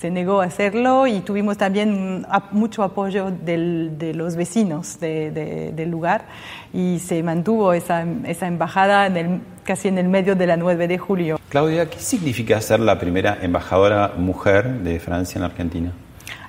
se 0.00 0.10
negó 0.10 0.40
a 0.40 0.46
hacerlo 0.46 1.06
y 1.06 1.20
tuvimos 1.20 1.56
también 1.56 2.26
mucho 2.50 2.82
apoyo 2.82 3.30
del- 3.30 3.96
de 3.96 4.12
los 4.12 4.34
vecinos 4.34 4.98
de- 4.98 5.30
de- 5.30 5.70
del 5.72 5.88
lugar 5.88 6.24
y 6.72 6.98
se 6.98 7.22
mantuvo 7.22 7.72
esa, 7.72 8.04
esa 8.24 8.48
embajada 8.48 9.06
en 9.06 9.16
el, 9.16 9.40
casi 9.68 9.88
en 9.88 9.98
el 9.98 10.08
medio 10.08 10.34
de 10.34 10.46
la 10.46 10.56
9 10.56 10.88
de 10.88 10.96
julio. 10.96 11.38
Claudia, 11.50 11.90
¿qué 11.90 11.98
significa 12.00 12.58
ser 12.62 12.80
la 12.80 12.98
primera 12.98 13.36
embajadora 13.42 14.12
mujer 14.16 14.80
de 14.80 14.98
Francia 14.98 15.38
en 15.38 15.44
Argentina? 15.44 15.92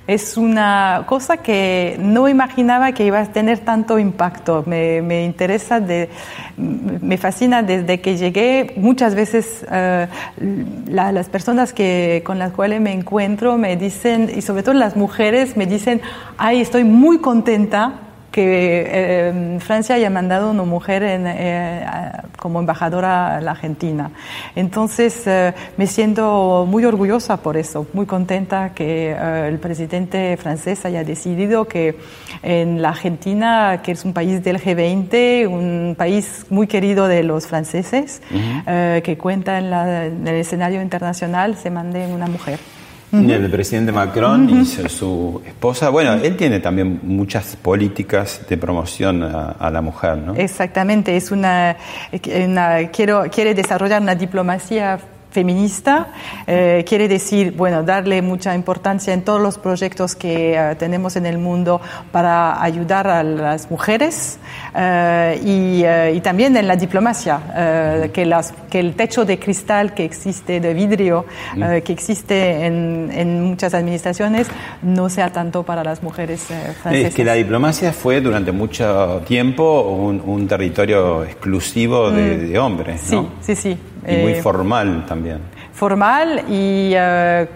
Es 0.06 0.38
una 0.38 1.04
cosa 1.06 1.36
que 1.36 1.96
no 2.00 2.28
imaginaba 2.28 2.92
que 2.92 3.04
iba 3.04 3.20
a 3.20 3.26
tener 3.26 3.58
tanto 3.58 3.98
impacto. 3.98 4.64
Me, 4.66 5.02
me 5.02 5.24
interesa, 5.24 5.78
de, 5.80 6.08
me 6.56 7.16
fascina 7.18 7.62
desde 7.62 8.00
que 8.00 8.16
llegué. 8.16 8.72
Muchas 8.76 9.14
veces 9.14 9.64
eh, 9.70 10.06
la- 10.88 11.12
las 11.12 11.28
personas 11.28 11.72
que, 11.74 12.22
con 12.24 12.38
las 12.38 12.52
cuales 12.52 12.80
me 12.80 12.92
encuentro 12.92 13.58
me 13.58 13.76
dicen, 13.76 14.30
y 14.34 14.40
sobre 14.40 14.62
todo 14.62 14.74
las 14.74 14.96
mujeres, 14.96 15.56
me 15.58 15.66
dicen, 15.66 16.00
ay, 16.38 16.60
estoy 16.62 16.84
muy 16.84 17.18
contenta 17.18 17.92
que 18.30 18.84
eh, 18.86 19.58
Francia 19.60 19.96
haya 19.96 20.08
mandado 20.10 20.50
una 20.50 20.62
mujer 20.62 21.02
en, 21.02 21.24
eh, 21.26 21.84
como 22.38 22.60
embajadora 22.60 23.36
a 23.36 23.40
la 23.40 23.50
Argentina. 23.52 24.10
Entonces 24.54 25.22
eh, 25.26 25.52
me 25.76 25.86
siento 25.86 26.64
muy 26.68 26.84
orgullosa 26.84 27.38
por 27.38 27.56
eso, 27.56 27.86
muy 27.92 28.06
contenta 28.06 28.70
que 28.74 29.10
eh, 29.10 29.48
el 29.48 29.58
presidente 29.58 30.36
francés 30.36 30.84
haya 30.84 31.02
decidido 31.04 31.66
que 31.66 31.96
en 32.42 32.80
la 32.82 32.90
Argentina, 32.90 33.80
que 33.82 33.92
es 33.92 34.04
un 34.04 34.12
país 34.12 34.42
del 34.44 34.58
G20, 34.60 35.48
un 35.48 35.94
país 35.98 36.46
muy 36.50 36.66
querido 36.66 37.08
de 37.08 37.22
los 37.22 37.46
franceses, 37.46 38.22
que 39.02 39.18
cuenta 39.18 39.58
en, 39.58 39.70
la- 39.70 40.06
en 40.06 40.26
el 40.26 40.36
escenario 40.36 40.80
internacional, 40.82 41.56
se 41.56 41.70
mande 41.70 42.06
una 42.06 42.26
mujer. 42.26 42.58
El 43.12 43.50
presidente 43.50 43.90
Macron 43.92 44.48
y 44.50 44.64
su, 44.64 44.88
su 44.88 45.42
esposa, 45.46 45.88
bueno, 45.90 46.14
él 46.14 46.36
tiene 46.36 46.60
también 46.60 47.00
muchas 47.02 47.56
políticas 47.56 48.42
de 48.48 48.56
promoción 48.56 49.22
a, 49.24 49.50
a 49.58 49.70
la 49.70 49.80
mujer, 49.80 50.16
¿no? 50.18 50.34
Exactamente, 50.36 51.16
es 51.16 51.30
una, 51.32 51.76
una- 52.44 52.88
quiero, 52.92 53.24
quiere 53.30 53.54
desarrollar 53.54 54.00
una 54.00 54.14
diplomacia 54.14 54.98
feminista, 55.30 56.08
eh, 56.46 56.84
quiere 56.88 57.08
decir, 57.08 57.52
bueno, 57.56 57.82
darle 57.82 58.20
mucha 58.22 58.54
importancia 58.54 59.14
en 59.14 59.22
todos 59.22 59.40
los 59.40 59.58
proyectos 59.58 60.14
que 60.16 60.54
eh, 60.54 60.74
tenemos 60.76 61.16
en 61.16 61.26
el 61.26 61.38
mundo 61.38 61.80
para 62.10 62.62
ayudar 62.62 63.06
a 63.06 63.22
las 63.22 63.70
mujeres 63.70 64.38
eh, 64.74 65.40
y, 65.44 66.16
y 66.16 66.20
también 66.20 66.56
en 66.56 66.66
la 66.66 66.76
diplomacia, 66.76 67.40
que, 68.12 68.26
las, 68.26 68.52
que 68.70 68.80
el 68.80 68.94
techo 68.94 69.24
de 69.24 69.38
cristal 69.38 69.94
que 69.94 70.04
existe, 70.04 70.60
de 70.60 70.74
vidrio, 70.74 71.24
que 71.84 71.92
existe 71.92 72.66
en, 72.66 73.10
en 73.12 73.42
muchas 73.42 73.74
administraciones, 73.74 74.48
no 74.82 75.08
sea 75.08 75.30
tanto 75.30 75.62
para 75.62 75.84
las 75.84 76.02
mujeres 76.02 76.42
francesas. 76.82 77.10
Es 77.10 77.14
que 77.14 77.24
la 77.24 77.34
diplomacia 77.34 77.92
fue 77.92 78.20
durante 78.20 78.52
mucho 78.52 79.22
tiempo 79.26 79.82
un, 79.82 80.22
un 80.24 80.48
territorio 80.48 81.24
exclusivo 81.24 82.10
de, 82.10 82.38
de 82.38 82.58
hombres, 82.58 83.00
Sí, 83.04 83.14
¿no? 83.14 83.30
sí, 83.40 83.54
sí. 83.54 83.76
Y 84.06 84.16
muy 84.16 84.32
Eh, 84.32 84.42
formal 84.42 85.04
también. 85.06 85.38
formal 85.72 86.44
y 86.48 86.92
eh, 86.94 87.46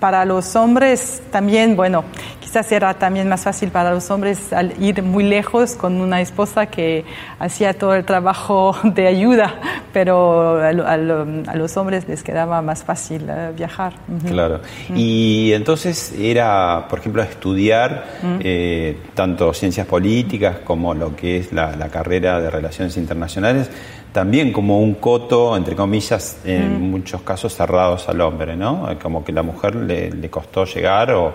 para 0.00 0.24
los 0.24 0.54
hombres 0.56 1.22
también, 1.30 1.76
bueno, 1.76 2.04
quizás 2.40 2.70
era 2.72 2.92
también 2.94 3.26
más 3.28 3.42
fácil 3.42 3.70
para 3.70 3.90
los 3.90 4.10
hombres 4.10 4.52
al 4.52 4.74
ir 4.82 5.02
muy 5.02 5.24
lejos 5.24 5.74
con 5.76 5.98
una 6.00 6.20
esposa 6.20 6.66
que 6.66 7.04
hacía 7.38 7.72
todo 7.72 7.94
el 7.94 8.04
trabajo 8.04 8.76
de 8.84 9.06
ayuda, 9.06 9.54
pero 9.94 10.60
a, 10.60 10.68
a 10.68 10.96
lo- 10.98 11.26
a 11.46 11.56
los 11.56 11.76
hombres 11.78 12.06
les 12.06 12.22
quedaba 12.22 12.60
más 12.60 12.84
fácil 12.84 13.26
eh, 13.30 13.52
viajar. 13.56 13.94
Ujú. 14.08 14.28
Claro. 14.28 14.60
Y 14.94 15.52
entonces 15.54 16.12
era, 16.18 16.86
por 16.90 16.98
ejemplo, 16.98 17.22
estudiar 17.22 18.04
eh, 18.40 18.98
tanto 19.14 19.54
ciencias 19.54 19.86
políticas 19.86 20.56
como 20.64 20.92
lo 20.92 21.16
que 21.16 21.38
es 21.38 21.50
la, 21.52 21.74
la 21.76 21.88
carrera 21.88 22.40
de 22.42 22.50
relaciones 22.50 22.96
internacionales, 22.98 23.70
también 24.14 24.52
como 24.52 24.80
un 24.80 24.94
coto, 24.94 25.54
entre 25.56 25.74
comillas, 25.76 26.38
en 26.44 26.90
muchos 26.90 27.20
casos 27.22 27.52
cerrados 27.54 28.08
al 28.08 28.20
hombre, 28.22 28.56
¿no? 28.56 28.88
Como 29.02 29.22
que 29.24 29.32
la 29.32 29.42
mujer 29.42 29.74
le, 29.74 30.10
le 30.10 30.30
costó 30.30 30.64
llegar 30.64 31.10
o 31.12 31.32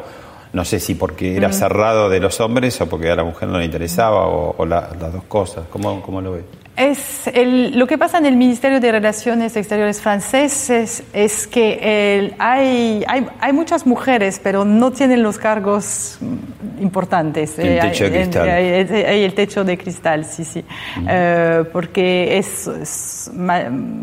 no 0.53 0.65
sé 0.65 0.79
si 0.79 0.95
porque 0.95 1.35
era 1.37 1.49
cerrado 1.53 2.09
de 2.09 2.19
los 2.19 2.39
hombres 2.39 2.79
o 2.81 2.87
porque 2.89 3.11
a 3.11 3.15
la 3.17 3.23
mujer 3.23 3.49
no 3.49 3.59
le 3.59 3.65
interesaba 3.65 4.25
o, 4.27 4.55
o 4.57 4.65
la- 4.65 4.89
las 4.99 5.13
dos 5.13 5.23
cosas. 5.25 5.65
¿Cómo, 5.69 6.01
cómo 6.01 6.21
lo 6.21 6.31
ves? 6.31 6.43
Es 6.79 7.27
el- 7.27 7.77
lo 7.77 7.87
que 7.87 7.97
pasa 7.97 8.19
en 8.19 8.25
el 8.25 8.37
Ministerio 8.37 8.79
de 8.79 8.89
Relaciones 8.89 9.57
Exteriores 9.57 9.99
francés 9.99 10.69
es, 10.69 11.03
es 11.11 11.45
que 11.45 12.17
el- 12.19 12.35
hay, 12.39 13.03
hay, 13.05 13.27
hay 13.41 13.51
muchas 13.51 13.85
mujeres, 13.85 14.39
pero 14.41 14.63
no 14.63 14.89
tienen 14.91 15.21
los 15.21 15.37
cargos 15.37 16.17
mm, 16.21 16.81
importantes. 16.81 17.59
El 17.59 17.67
Eh, 17.67 17.79
techo 17.81 18.05
de 18.05 18.09
hay- 18.17 18.23
cristal. 18.23 18.49
Hay, 18.49 19.23
el 19.23 19.33
techo 19.33 19.65
de 19.65 19.77
cristal, 19.77 20.23
sí, 20.23 20.45
sí. 20.45 20.63
Eh, 21.05 21.65
porque 21.73 22.37
es, 22.37 22.67
es 22.67 23.29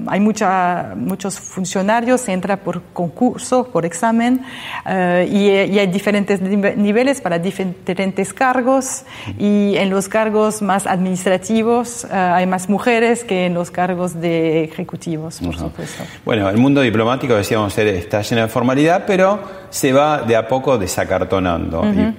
hay 0.08 0.20
mucha, 0.20 0.92
muchos 0.96 1.40
funcionarios, 1.40 2.20
se 2.20 2.32
entra 2.34 2.58
por 2.58 2.82
concurso, 2.92 3.68
por 3.72 3.86
examen, 3.86 4.42
eh, 4.86 5.26
y, 5.30 5.72
y 5.74 5.78
hay 5.78 5.86
diferentes 5.86 6.42
nive- 6.42 6.76
niveles 6.76 7.22
para 7.22 7.38
diferentes 7.38 8.34
cargos, 8.34 9.04
y 9.38 9.76
en 9.78 9.88
los 9.88 10.10
cargos 10.10 10.60
más 10.60 10.86
administrativos 10.86 12.04
eh, 12.04 12.08
hay 12.14 12.46
más 12.46 12.65
mujeres 12.68 13.24
que 13.24 13.46
en 13.46 13.54
los 13.54 13.70
cargos 13.70 14.20
de 14.20 14.64
ejecutivos, 14.64 15.38
por 15.40 15.56
supuesto. 15.56 16.02
Bueno, 16.24 16.48
el 16.48 16.56
mundo 16.56 16.80
diplomático, 16.80 17.34
decíamos, 17.34 17.76
era- 17.78 17.90
está 17.90 18.22
lleno 18.22 18.42
de 18.42 18.48
formalidad, 18.48 19.04
pero 19.06 19.40
se 19.70 19.92
va 19.92 20.22
de 20.22 20.36
a 20.36 20.46
poco 20.48 20.78
desacartonando. 20.78 21.82
Y 21.84 22.14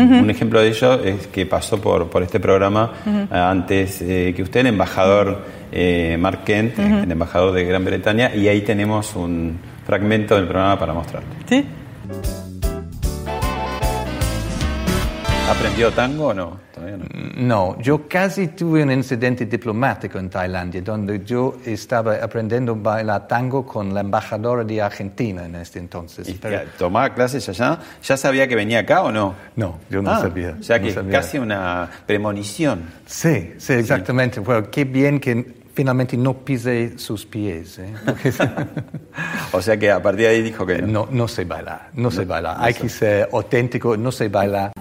Un 0.00 0.30
ejemplo 0.30 0.60
de 0.60 0.68
ello 0.68 0.94
es 1.02 1.26
que 1.26 1.46
pasó 1.46 1.80
por, 1.80 2.08
por 2.08 2.22
este 2.22 2.38
programa 2.38 2.92
eh, 3.04 3.26
antes 3.36 4.00
eh, 4.00 4.32
que 4.36 4.42
usted, 4.44 4.60
el 4.60 4.68
embajador 4.68 5.44
eh, 5.72 6.16
Mark 6.20 6.44
Kent, 6.44 6.78
el 6.78 7.10
embajador 7.10 7.52
de 7.52 7.64
Gran 7.64 7.84
Bretaña, 7.84 8.32
y 8.34 8.46
ahí 8.46 8.60
tenemos 8.60 9.16
un 9.16 9.58
fragmento 9.84 10.36
del 10.36 10.46
programa 10.46 10.78
para 10.78 10.92
mostrarle. 10.92 11.28
¿Sí? 11.48 11.64
¿Aprendió 15.50 15.90
tango 15.90 16.28
o 16.28 16.34
no? 16.34 16.69
Todavía 16.80 16.96
no. 16.96 17.04
No, 17.74 17.78
yo 17.80 18.08
casi 18.08 18.48
tuve 18.48 18.82
un 18.82 18.90
incidente 18.90 19.44
diplomático 19.46 20.18
en 20.18 20.30
Tailandia, 20.30 20.80
donde 20.82 21.22
yo 21.24 21.56
estaba 21.64 22.14
aprendiendo 22.16 22.72
a 22.72 22.76
bailar 22.76 23.28
tango 23.28 23.66
con 23.66 23.92
la 23.92 24.00
embajadora 24.00 24.64
de 24.64 24.80
Argentina 24.80 25.44
en 25.44 25.56
este 25.56 25.78
entonces. 25.78 26.28
¿Y 26.28 26.34
Pero- 26.34 26.62
tomaba 26.78 27.12
clases 27.14 27.48
allá? 27.48 27.78
¿Ya 28.02 28.16
sabía 28.16 28.48
que 28.48 28.54
venía 28.56 28.80
acá 28.80 29.02
o 29.02 29.12
no? 29.12 29.34
no, 29.56 29.78
yo 29.90 30.00
no 30.00 30.10
Ah, 30.10 30.20
sabía. 30.20 30.56
O 30.58 30.62
sea 30.62 30.78
no 30.78 30.86
que 30.86 30.92
sabía. 30.94 31.12
casi 31.12 31.38
una 31.38 31.88
premonición. 32.06 32.82
Sí, 33.06 33.52
sí, 33.58 33.74
exactamente. 33.74 34.40
Bueno, 34.40 34.70
qué 34.70 34.84
bien 34.84 35.20
que 35.20 35.60
finalmente 35.74 36.16
no 36.16 36.34
pisé 36.34 36.98
sus 36.98 37.26
pies. 37.26 37.78
¿eh? 37.78 37.92
O 39.52 39.60
sea 39.60 39.76
que 39.76 39.90
a 39.90 40.00
partir 40.00 40.22
de 40.22 40.28
ahí 40.28 40.42
dijo 40.42 40.64
que 40.64 40.80
no. 40.80 41.06
no, 41.06 41.08
no 41.10 41.28
sé 41.28 41.44
bailar, 41.44 41.88
no 41.94 42.10
sé 42.10 42.24
bailar. 42.24 42.56
Hay 42.60 42.72
que 42.74 42.88
ser 42.88 43.28
auténtico, 43.32 43.96
no 43.96 44.12
sé 44.12 44.28
bailar. 44.28 44.72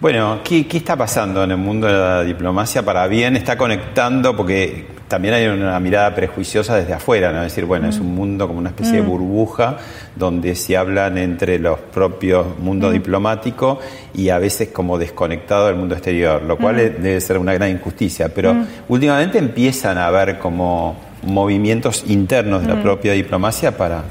Bueno, 0.00 0.40
¿qué, 0.42 0.66
qué 0.66 0.78
está 0.78 0.96
pasando 0.96 1.44
en 1.44 1.50
el 1.50 1.58
mundo 1.58 1.86
de 1.86 1.92
la 1.92 2.24
diplomacia 2.24 2.82
para 2.82 3.06
bien? 3.06 3.36
Está 3.36 3.58
conectando, 3.58 4.34
porque 4.34 4.86
también 5.08 5.34
hay 5.34 5.46
una 5.46 5.78
mirada 5.78 6.14
prejuiciosa 6.14 6.74
desde 6.76 6.94
afuera, 6.94 7.32
¿no? 7.32 7.40
Es 7.42 7.52
decir, 7.52 7.66
bueno, 7.66 7.86
es 7.86 7.98
un 7.98 8.14
mundo 8.14 8.46
como 8.46 8.60
una 8.60 8.70
especie 8.70 8.94
de 8.94 9.02
burbuja 9.02 9.76
donde 10.16 10.54
se 10.54 10.74
hablan 10.74 11.18
entre 11.18 11.58
los 11.58 11.78
propios 11.78 12.58
mundo 12.60 12.90
diplomático 12.90 13.78
y 14.14 14.30
a 14.30 14.38
veces 14.38 14.68
como 14.68 14.96
desconectado 14.96 15.66
del 15.66 15.76
mundo 15.76 15.94
exterior, 15.96 16.40
lo 16.44 16.56
cual 16.56 16.76
debe 16.76 17.20
ser 17.20 17.36
una 17.36 17.52
gran 17.52 17.70
injusticia. 17.70 18.30
Pero 18.34 18.56
últimamente 18.88 19.36
empiezan 19.36 19.98
a 19.98 20.06
haber 20.06 20.38
como 20.38 20.96
movimientos 21.24 22.04
internos 22.06 22.62
de 22.62 22.68
la 22.68 22.82
propia 22.82 23.12
diplomacia 23.12 23.76
para 23.76 24.02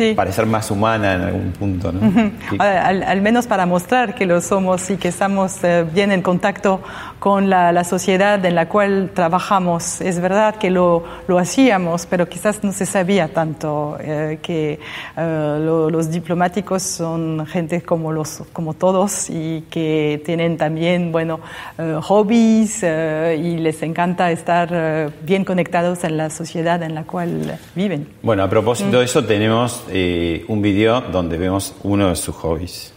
Sí. 0.00 0.14
parecer 0.14 0.46
más 0.46 0.70
humana 0.70 1.12
en 1.14 1.20
algún 1.20 1.52
punto, 1.52 1.92
¿no? 1.92 2.00
¿Qué- 2.48 2.56
Al, 2.58 3.02
al 3.02 3.20
menos 3.20 3.46
para 3.46 3.66
mostrar 3.66 4.14
que 4.14 4.24
lo 4.24 4.40
somos 4.40 4.88
y 4.88 4.96
que 4.96 5.08
estamos 5.08 5.62
eh, 5.62 5.84
bien 5.92 6.10
en 6.10 6.22
contacto 6.22 6.80
con 7.18 7.50
la, 7.50 7.70
la 7.70 7.84
sociedad 7.84 8.42
en 8.46 8.54
la 8.54 8.66
cual 8.66 9.10
trabajamos. 9.14 10.00
Es 10.00 10.18
verdad 10.20 10.54
que 10.56 10.70
lo, 10.70 11.04
lo 11.28 11.38
hacíamos, 11.38 12.06
pero 12.06 12.26
quizás 12.30 12.64
no 12.64 12.72
se 12.72 12.86
sabía 12.86 13.28
tanto 13.28 13.98
eh, 14.00 14.38
que 14.40 14.80
eh, 15.18 15.58
lo- 15.60 15.90
los 15.90 16.10
diplomáticos 16.10 16.82
son 16.82 17.44
gente 17.46 17.82
como, 17.82 18.10
los, 18.10 18.42
como 18.54 18.72
todos 18.72 19.28
y 19.28 19.64
que 19.70 20.22
tienen 20.24 20.56
también 20.56 21.12
bueno, 21.12 21.40
eh, 21.78 21.98
hobbies 22.00 22.78
eh, 22.82 23.38
y 23.42 23.58
les 23.58 23.82
encanta 23.82 24.30
estar 24.30 24.70
eh, 24.72 25.10
bien 25.22 25.44
conectados 25.44 26.04
en 26.04 26.16
la 26.16 26.30
sociedad 26.30 26.82
en 26.82 26.94
la 26.94 27.02
cual 27.02 27.58
viven. 27.74 28.08
Bueno, 28.22 28.42
a 28.44 28.48
propósito 28.48 28.98
de 29.00 29.04
eso, 29.04 29.24
tenemos 29.26 29.84
eh, 29.90 30.44
un 30.48 30.62
video 30.62 31.00
donde 31.00 31.38
vemos 31.38 31.74
uno 31.82 32.08
de 32.08 32.16
sus 32.16 32.34
hobbies. 32.36 32.92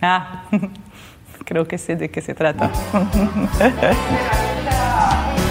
Ah. 0.00 0.44
creo 1.44 1.68
que 1.68 1.78
sé 1.78 1.96
de 1.96 2.10
qué 2.10 2.20
se 2.20 2.34
trata. 2.34 2.70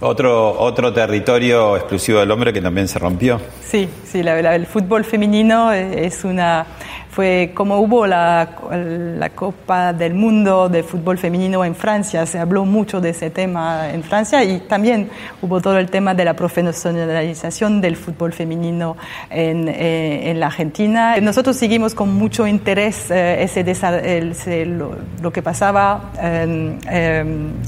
Otro, 0.00 0.52
otro 0.60 0.92
territorio 0.92 1.76
exclusivo 1.76 2.20
del 2.20 2.30
hombre 2.30 2.52
que 2.52 2.60
también 2.60 2.86
se 2.86 2.98
rompió. 3.00 3.40
Sí, 3.68 3.88
sí, 4.04 4.22
la- 4.22 4.54
el 4.54 4.66
fútbol 4.66 5.04
femenino 5.04 5.72
es 5.72 6.24
una 6.24 6.66
fue 7.10 7.52
como 7.54 7.78
hubo 7.80 8.06
la, 8.06 8.48
la 8.70 9.30
Copa 9.30 9.92
del 9.92 10.14
Mundo 10.14 10.68
de 10.68 10.82
fútbol 10.82 11.18
femenino 11.18 11.64
en 11.64 11.74
Francia, 11.74 12.24
se 12.26 12.38
habló 12.38 12.64
mucho 12.64 13.00
de 13.00 13.10
ese 13.10 13.30
tema 13.30 13.90
en 13.92 14.02
Francia 14.02 14.44
y 14.44 14.60
también 14.60 15.08
hubo 15.42 15.60
todo 15.60 15.78
el 15.78 15.90
tema 15.90 16.14
de 16.14 16.24
la 16.24 16.34
profesionalización 16.34 17.80
del 17.80 17.96
fútbol 17.96 18.32
femenino 18.32 18.96
en, 19.30 19.68
eh, 19.68 20.30
en 20.30 20.40
la 20.40 20.46
Argentina. 20.46 21.16
Nosotros 21.20 21.56
seguimos 21.56 21.94
con 21.94 22.12
mucho 22.14 22.46
interés 22.46 23.10
eh, 23.10 23.42
ese 23.42 23.64
desa- 23.64 24.02
el- 24.04 24.34
se- 24.34 24.66
lo, 24.66 24.96
lo 25.22 25.32
que 25.32 25.42
pasaba 25.42 26.12
en, 26.20 26.78
eh, 26.90 27.20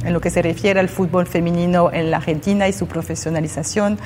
en 0.04 0.12
lo 0.12 0.20
que 0.20 0.30
se 0.30 0.42
refiere 0.42 0.80
al 0.80 0.88
fútbol 0.88 1.26
femenino 1.26 1.90
en 1.92 2.10
la 2.10 2.18
Argentina 2.18 2.68
y 2.68 2.72
su 2.72 2.86
profesionalización. 2.86 3.98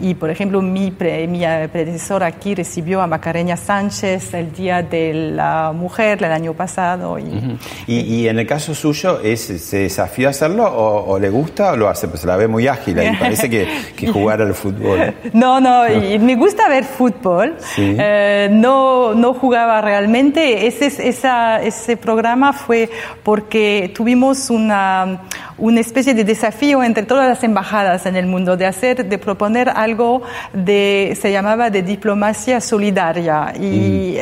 Y, 0.00 0.14
por 0.14 0.30
ejemplo, 0.30 0.60
mi, 0.62 0.90
pre- 0.90 1.26
mi 1.26 1.40
predecesor 1.72 2.22
aquí 2.22 2.54
recibió 2.54 3.00
a 3.02 3.06
Macarena 3.06 3.56
Sánchez 3.56 4.34
el 4.34 4.52
Día 4.52 4.79
de 4.82 5.12
la 5.14 5.72
Mujer 5.74 6.18
el 6.22 6.32
año 6.32 6.54
pasado. 6.54 7.18
Y, 7.18 7.58
Y, 7.86 8.00
y 8.00 8.28
en 8.28 8.38
el 8.38 8.46
caso 8.46 8.74
suyo, 8.74 9.20
¿es, 9.22 9.40
¿se 9.40 9.78
desafió 9.78 10.28
a 10.28 10.30
hacerlo 10.30 10.64
o, 10.64 11.12
o 11.12 11.18
le 11.18 11.30
gusta 11.30 11.72
o 11.72 11.76
lo 11.76 11.88
hace? 11.88 12.08
Pues 12.08 12.20
se 12.20 12.26
la 12.26 12.36
ve 12.36 12.48
muy 12.48 12.66
ágil 12.68 12.98
y 13.02 13.16
parece 13.16 13.48
que, 13.50 13.66
que 13.96 14.08
jugar 14.08 14.40
al 14.42 14.54
fútbol. 14.54 15.14
No, 15.32 15.60
no, 15.60 15.88
y 15.88 16.18
me 16.28 16.34
gusta 16.36 16.68
ver 16.68 16.84
fútbol. 16.84 17.56
Sí. 17.74 17.96
Eh, 17.98 18.48
no, 18.50 19.14
no 19.14 19.34
jugaba 19.34 19.80
realmente. 19.80 20.66
Ese, 20.66 20.86
esa- 21.08 21.60
ese 21.62 21.96
programa 21.96 22.52
fue 22.52 22.88
porque 23.22 23.92
tuvimos 23.94 24.50
una, 24.50 25.22
una 25.58 25.80
especie 25.80 26.14
de 26.14 26.24
desafío 26.24 26.82
entre 26.82 27.04
todas 27.04 27.28
las 27.28 27.42
embajadas 27.44 28.06
en 28.06 28.16
el 28.16 28.26
mundo 28.26 28.56
de 28.56 28.66
hacer, 28.66 29.04
de 29.08 29.18
proponer 29.18 29.68
algo 29.68 30.22
de, 30.52 31.16
se 31.20 31.30
llamaba 31.32 31.70
de 31.70 31.82
diplomacia 31.82 32.60
solidaria. 32.60 33.52
Y, 33.58 34.00
Mm. 34.10 34.12
Y 34.12 34.18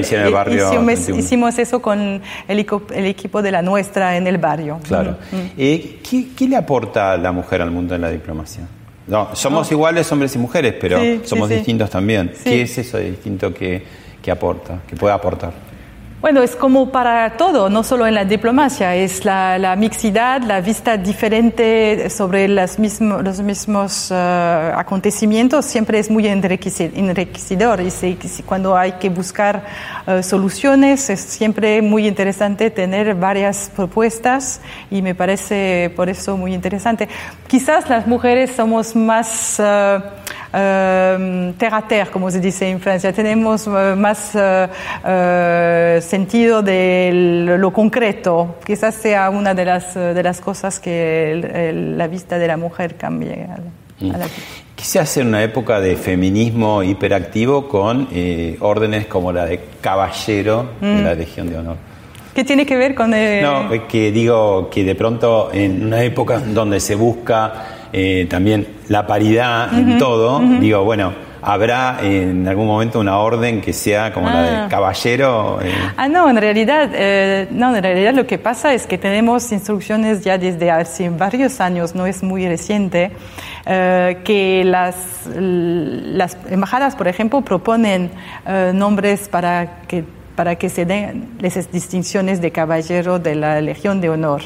hicieron 0.00 0.22
en 0.22 0.28
el 0.28 0.34
barrio 0.34 0.66
hicimos, 0.68 0.86
21. 0.86 1.18
hicimos 1.18 1.58
eso 1.58 1.82
con 1.82 2.20
el, 2.48 2.58
equipo- 2.58 2.92
el 2.94 3.06
equipo 3.06 3.42
de 3.42 3.50
la 3.52 3.62
nuestra 3.62 4.16
en 4.16 4.26
el 4.26 4.38
barrio. 4.38 4.78
Claro. 4.86 5.12
Mm. 5.30 5.36
Eh, 5.58 5.98
¿qué, 6.08 6.26
qué 6.36 6.48
le 6.48 6.56
aporta 6.56 7.16
la 7.16 7.32
mujer 7.32 7.62
al 7.62 7.70
mundo 7.70 7.94
de 7.94 8.00
la 8.00 8.10
diplomacia? 8.10 8.64
No, 9.06 9.34
somos 9.34 9.70
iguales 9.72 10.10
hombres 10.12 10.34
y 10.36 10.38
mujeres, 10.38 10.74
pero 10.80 11.00
Sí, 11.00 11.20
somos 11.24 11.48
sí. 11.48 11.56
distintos 11.56 11.90
también. 11.90 12.32
¿Qué 12.44 12.62
es 12.62 12.78
eso 12.78 12.98
de 12.98 13.10
distinto 13.10 13.52
que, 13.52 13.82
que 14.22 14.30
aporta, 14.30 14.78
que 14.88 14.94
puede 14.96 15.12
aportar? 15.14 15.52
Bueno, 16.22 16.40
es 16.40 16.54
como 16.54 16.90
para 16.92 17.36
todo, 17.36 17.68
no 17.68 17.82
solo 17.82 18.06
en 18.06 18.14
la 18.14 18.24
diplomacia, 18.24 18.94
es 18.94 19.24
la, 19.24 19.58
la 19.58 19.74
mixidad, 19.74 20.40
la 20.44 20.60
vista 20.60 20.96
diferente 20.96 22.08
sobre 22.10 22.46
las 22.46 22.78
mismo- 22.78 23.20
los 23.20 23.40
mismos 23.40 24.08
eh, 24.12 24.72
acontecimientos, 24.76 25.64
siempre 25.66 25.98
es 25.98 26.08
muy 26.08 26.26
enriquece- 26.28 26.92
enriquecedor 26.94 27.80
y 27.80 27.90
si 27.90 28.16
cuando 28.46 28.76
hay 28.76 28.92
que 28.92 29.08
buscar 29.08 29.64
eh, 30.06 30.22
soluciones 30.22 31.10
es 31.10 31.18
siempre 31.20 31.82
muy 31.82 32.06
interesante 32.06 32.70
tener 32.70 33.16
varias 33.16 33.68
propuestas 33.74 34.60
y 34.92 35.02
me 35.02 35.16
parece 35.16 35.92
por 35.96 36.08
eso 36.08 36.36
muy 36.36 36.54
interesante. 36.54 37.08
Quizás 37.48 37.90
las 37.90 38.06
mujeres 38.06 38.52
somos 38.54 38.94
más... 38.94 39.56
eh, 39.58 39.98
eh, 40.52 41.52
terre 41.58 41.76
a 41.76 41.82
terre, 41.82 42.10
como 42.10 42.30
se 42.30 42.40
dice 42.40 42.68
en 42.68 42.80
Francia. 42.80 43.12
Tenemos 43.12 43.66
eh, 43.66 43.94
más 43.96 44.32
eh, 44.34 44.68
eh, 45.04 45.98
sentido 46.02 46.62
de 46.62 47.54
lo 47.58 47.72
concreto. 47.72 48.56
Quizás 48.64 48.94
sea 48.94 49.30
una 49.30 49.54
de 49.54 49.64
las, 49.64 49.96
eh, 49.96 50.00
de 50.14 50.22
las 50.22 50.40
cosas 50.40 50.78
que 50.80 51.32
el- 51.32 51.44
el- 51.44 51.98
la 51.98 52.06
vista 52.06 52.38
de 52.38 52.46
la 52.46 52.56
mujer 52.56 52.96
cambie. 52.96 53.44
a 53.44 53.58
la- 53.58 54.14
a 54.14 54.18
la- 54.18 54.26
¿Qué 54.74 54.84
se 54.84 54.98
hace 54.98 55.20
en 55.20 55.28
una 55.28 55.42
época 55.44 55.80
de 55.80 55.94
feminismo 55.96 56.82
hiperactivo 56.82 57.68
con 57.68 58.08
eh, 58.12 58.56
órdenes 58.60 59.06
como 59.06 59.30
la 59.32 59.44
de 59.46 59.60
caballero 59.80 60.70
Mm. 60.80 60.96
de 60.96 61.02
la 61.02 61.14
Legión 61.14 61.48
de 61.50 61.58
Honor? 61.58 61.76
¿Qué 62.34 62.42
tiene 62.44 62.64
que 62.64 62.76
ver 62.76 62.94
con 62.94 63.12
el... 63.14 63.42
No, 63.42 63.72
es 63.72 63.82
que 63.82 64.10
digo 64.10 64.70
que 64.70 64.82
de 64.84 64.94
pronto 64.94 65.50
en 65.52 65.84
una 65.86 66.02
época 66.02 66.38
donde 66.40 66.80
se 66.80 66.94
busca 66.94 67.52
eh, 67.92 68.26
también 68.28 68.66
la 68.88 69.06
paridad 69.06 69.72
en 69.78 69.98
todo, 69.98 70.40
digo, 70.60 70.82
bueno, 70.84 71.12
habrá 71.44 71.98
en 72.02 72.46
algún 72.46 72.68
momento 72.68 73.00
una 73.00 73.18
orden 73.18 73.60
que 73.60 73.72
sea 73.72 74.12
como 74.12 74.28
la 74.30 74.38
Ah. 74.38 74.62
de 74.62 74.68
caballero. 74.68 75.58
eh, 75.60 75.72
Ah, 75.96 76.06
no, 76.08 76.30
en 76.30 76.36
realidad, 76.36 76.88
eh, 76.94 77.48
no, 77.50 77.74
en 77.74 77.82
realidad 77.82 78.14
lo 78.14 78.26
que 78.28 78.38
pasa 78.38 78.72
es 78.74 78.86
que 78.86 78.96
tenemos 78.96 79.50
instrucciones 79.50 80.22
ya 80.22 80.38
desde 80.38 80.70
hace 80.70 81.10
varios 81.10 81.60
años, 81.60 81.94
no 81.96 82.06
es 82.06 82.22
muy 82.22 82.46
reciente, 82.46 83.10
eh, 83.66 84.18
que 84.24 84.62
las, 84.64 84.94
las 85.36 86.36
embajadas, 86.48 86.94
por 86.94 87.08
ejemplo, 87.08 87.40
proponen 87.40 88.10
eh, 88.46 88.70
nombres 88.74 89.28
para 89.28 89.80
que 89.88 90.04
para 90.36 90.56
que 90.56 90.68
se 90.68 90.84
den 90.86 91.28
esas 91.42 91.70
distinciones 91.70 92.40
de 92.40 92.50
caballero 92.52 93.18
de 93.18 93.34
la 93.34 93.60
Legión 93.60 94.00
de 94.00 94.08
Honor 94.10 94.40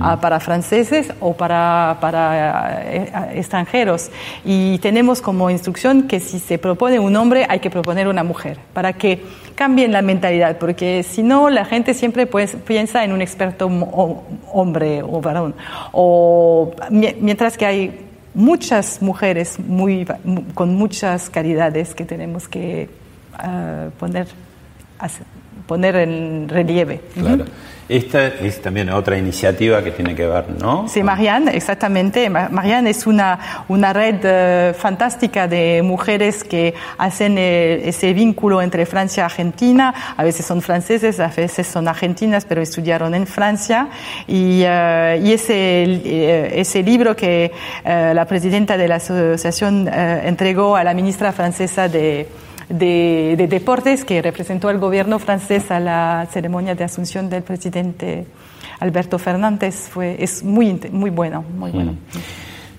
ah, 0.00 0.20
para 0.20 0.38
franceses 0.40 1.12
o 1.20 1.34
para, 1.34 1.98
para 2.00 2.82
eh, 2.84 3.12
extranjeros. 3.34 4.10
Y 4.44 4.78
tenemos 4.78 5.20
como 5.20 5.50
instrucción 5.50 6.04
que 6.08 6.20
si 6.20 6.38
se 6.38 6.58
propone 6.58 6.98
un 6.98 7.16
hombre 7.16 7.46
hay 7.48 7.58
que 7.60 7.70
proponer 7.70 8.06
una 8.08 8.22
mujer, 8.24 8.58
para 8.72 8.92
que 8.92 9.22
cambien 9.54 9.92
la 9.92 10.00
mentalidad, 10.02 10.58
porque 10.58 11.02
si 11.02 11.22
no 11.22 11.50
la 11.50 11.64
gente 11.64 11.92
siempre 11.94 12.26
pues, 12.26 12.56
piensa 12.66 13.04
en 13.04 13.12
un 13.12 13.20
experto 13.20 13.66
hombre 14.52 15.02
o 15.02 15.20
varón. 15.20 15.54
O, 15.92 16.70
mi- 16.90 17.14
mientras 17.20 17.56
que 17.58 17.66
hay 17.66 18.00
muchas 18.34 19.02
mujeres 19.02 19.58
muy, 19.58 20.06
mu- 20.24 20.44
con 20.54 20.74
muchas 20.74 21.28
calidades 21.30 21.94
que 21.94 22.04
tenemos 22.04 22.48
que 22.48 22.88
ah, 23.34 23.88
poner, 23.98 24.26
hacer- 24.98 25.26
poner 25.72 25.96
en 25.96 26.48
relieve. 26.48 27.00
Claro. 27.14 27.44
Esta 27.88 28.28
es 28.28 28.62
también 28.62 28.88
otra 28.90 29.18
iniciativa 29.18 29.82
que 29.82 29.90
tiene 29.90 30.14
que 30.14 30.26
ver, 30.26 30.44
¿no? 30.58 30.86
Sí, 30.88 31.02
Marianne, 31.02 31.50
exactamente. 31.54 32.30
Ma- 32.30 32.48
Marianne 32.50 32.88
es 32.90 33.06
una, 33.06 33.64
una 33.68 33.92
red 33.92 34.20
eh, 34.22 34.72
fantástica 34.78 35.48
de 35.48 35.82
mujeres 35.82 36.44
que 36.44 36.74
hacen 36.96 37.36
eh, 37.36 37.88
ese 37.88 38.12
vínculo 38.14 38.62
entre 38.62 38.86
Francia 38.86 39.22
y 39.22 39.24
Argentina. 39.24 40.14
A 40.16 40.22
veces 40.24 40.46
son 40.46 40.62
franceses, 40.62 41.20
a 41.20 41.28
veces 41.28 41.66
son 41.66 41.88
argentinas, 41.88 42.44
pero 42.44 42.62
estudiaron 42.62 43.14
en 43.14 43.26
Francia. 43.26 43.88
Y, 44.26 44.62
eh, 44.64 45.20
y 45.22 45.32
ese, 45.32 46.60
ese 46.60 46.82
libro 46.82 47.14
que 47.16 47.50
la 47.84 48.24
presidenta 48.26 48.76
de 48.76 48.88
la 48.88 48.96
asociación 48.96 49.88
entregó 49.88 50.76
a 50.76 50.84
la 50.84 50.94
ministra 50.94 51.32
francesa 51.32 51.88
de, 51.88 52.26
de, 52.72 53.34
de 53.36 53.46
deportes 53.46 54.04
que 54.04 54.22
representó 54.22 54.68
al 54.68 54.78
gobierno 54.78 55.18
francés 55.18 55.70
a 55.70 55.78
la 55.78 56.26
ceremonia 56.30 56.74
de 56.74 56.84
asunción 56.84 57.28
del 57.28 57.42
presidente 57.42 58.26
Alberto 58.80 59.18
Fernández. 59.18 59.88
Fue 59.88 60.16
es 60.18 60.42
muy 60.42 60.80
muy 60.90 61.10
bueno 61.10 61.44
muy 61.56 61.70
bueno. 61.70 61.94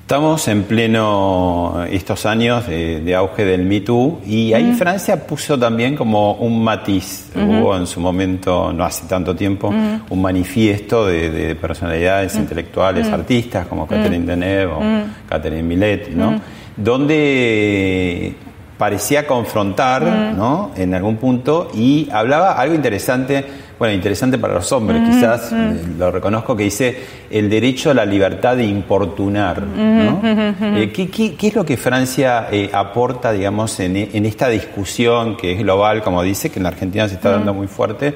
Estamos 0.01 0.47
en 0.49 0.63
pleno 0.63 1.85
estos 1.89 2.25
años 2.25 2.67
de, 2.67 2.99
de 2.99 3.15
auge 3.15 3.45
del 3.45 3.65
Me 3.65 3.79
Too 3.79 4.19
y 4.25 4.51
ahí 4.53 4.73
Francia 4.73 5.25
puso 5.25 5.57
también 5.57 5.95
como 5.95 6.33
un 6.33 6.61
matiz. 6.61 7.31
Hubo 7.33 7.75
en 7.77 7.87
su 7.87 8.01
momento, 8.01 8.73
no 8.73 8.83
hace 8.83 9.07
tanto 9.07 9.33
tiempo, 9.33 9.69
un 9.69 10.21
manifiesto 10.21 11.05
de, 11.05 11.31
de 11.31 11.55
personalidades 11.55 12.35
intelectuales, 12.35 13.07
artistas 13.07 13.65
como 13.67 13.87
Catherine 13.87 14.25
Deneuve 14.25 14.73
o 14.73 14.81
Catherine 15.29 15.63
Millet, 15.63 16.09
¿no? 16.09 16.39
Donde 16.75 18.35
parecía 18.83 19.25
confrontar, 19.25 20.03
¿no? 20.35 20.71
En 20.75 20.93
algún 20.93 21.15
punto 21.15 21.71
y 21.73 22.09
hablaba 22.11 22.51
algo 22.51 22.75
interesante, 22.75 23.45
bueno, 23.79 23.93
interesante 23.93 24.37
para 24.37 24.55
los 24.55 24.69
hombres, 24.73 25.01
quizás 25.09 25.53
eh, 25.53 25.81
lo 25.97 26.11
reconozco 26.11 26.53
que 26.57 26.65
dice 26.65 26.97
el 27.31 27.49
derecho 27.49 27.91
a 27.91 27.93
la 27.93 28.05
libertad 28.05 28.57
de 28.57 28.65
importunar, 28.65 29.63
¿no? 29.63 30.19
Eh, 30.25 30.91
¿qué, 30.93 31.09
qué, 31.09 31.35
qué 31.35 31.47
es 31.47 31.55
lo 31.55 31.63
que 31.63 31.77
Francia 31.77 32.49
eh, 32.51 32.69
aporta, 32.73 33.31
digamos, 33.31 33.79
en, 33.79 33.95
en 33.95 34.25
esta 34.25 34.49
discusión 34.49 35.37
que 35.37 35.53
es 35.53 35.59
global, 35.59 36.03
como 36.03 36.21
dice, 36.21 36.49
que 36.49 36.59
en 36.59 36.63
la 36.63 36.69
Argentina 36.69 37.07
se 37.07 37.15
está 37.15 37.29
dando 37.29 37.53
muy 37.53 37.67
fuerte? 37.67 38.13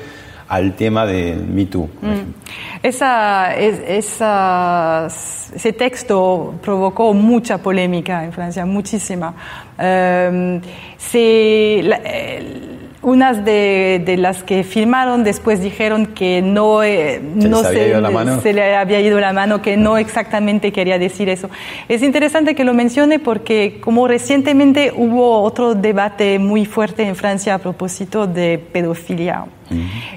Al 0.49 0.73
tema 0.75 1.05
del 1.05 1.45
Me 1.47 1.65
Too. 1.65 1.87
por 1.87 2.09
ejemplo. 2.09 2.33
Esa, 2.83 3.55
es- 3.55 3.81
esa- 3.87 5.07
ese 5.07 5.73
texto 5.73 6.53
provocó 6.61 7.13
mucha 7.13 7.57
polémica 7.57 8.23
en 8.23 8.31
Francia, 8.31 8.65
muchísima. 8.65 9.33
Eh, 9.79 10.61
se- 10.97 11.81
la- 11.83 12.01
eh, 12.03 12.76
unas 13.01 13.45
de, 13.45 14.01
de 14.03 14.17
las 14.17 14.43
que 14.43 14.63
firmaron 14.63 15.23
después 15.23 15.61
dijeron 15.61 16.07
que 16.07 16.41
no, 16.41 16.83
eh, 16.83 17.21
¿Se 17.39 17.47
no 17.47 17.61
mano? 18.11 18.41
se 18.41 18.53
le 18.53 18.75
había 18.75 18.99
ido 18.99 19.19
la 19.19 19.33
mano, 19.33 19.61
que 19.61 19.77
no 19.77 19.97
exactamente 19.97 20.71
quería 20.71 20.97
decir 20.97 21.29
eso. 21.29 21.49
Es 21.87 22.01
interesante 22.01 22.55
que 22.55 22.63
lo 22.63 22.73
mencione 22.73 23.19
porque 23.19 23.79
como 23.81 24.07
recientemente 24.07 24.91
hubo 24.95 25.41
otro 25.41 25.75
debate 25.75 26.39
muy 26.39 26.65
fuerte 26.65 27.03
en 27.03 27.15
Francia 27.15 27.55
a 27.55 27.59
propósito 27.59 28.27
de 28.27 28.57
pedofilia. 28.71 29.45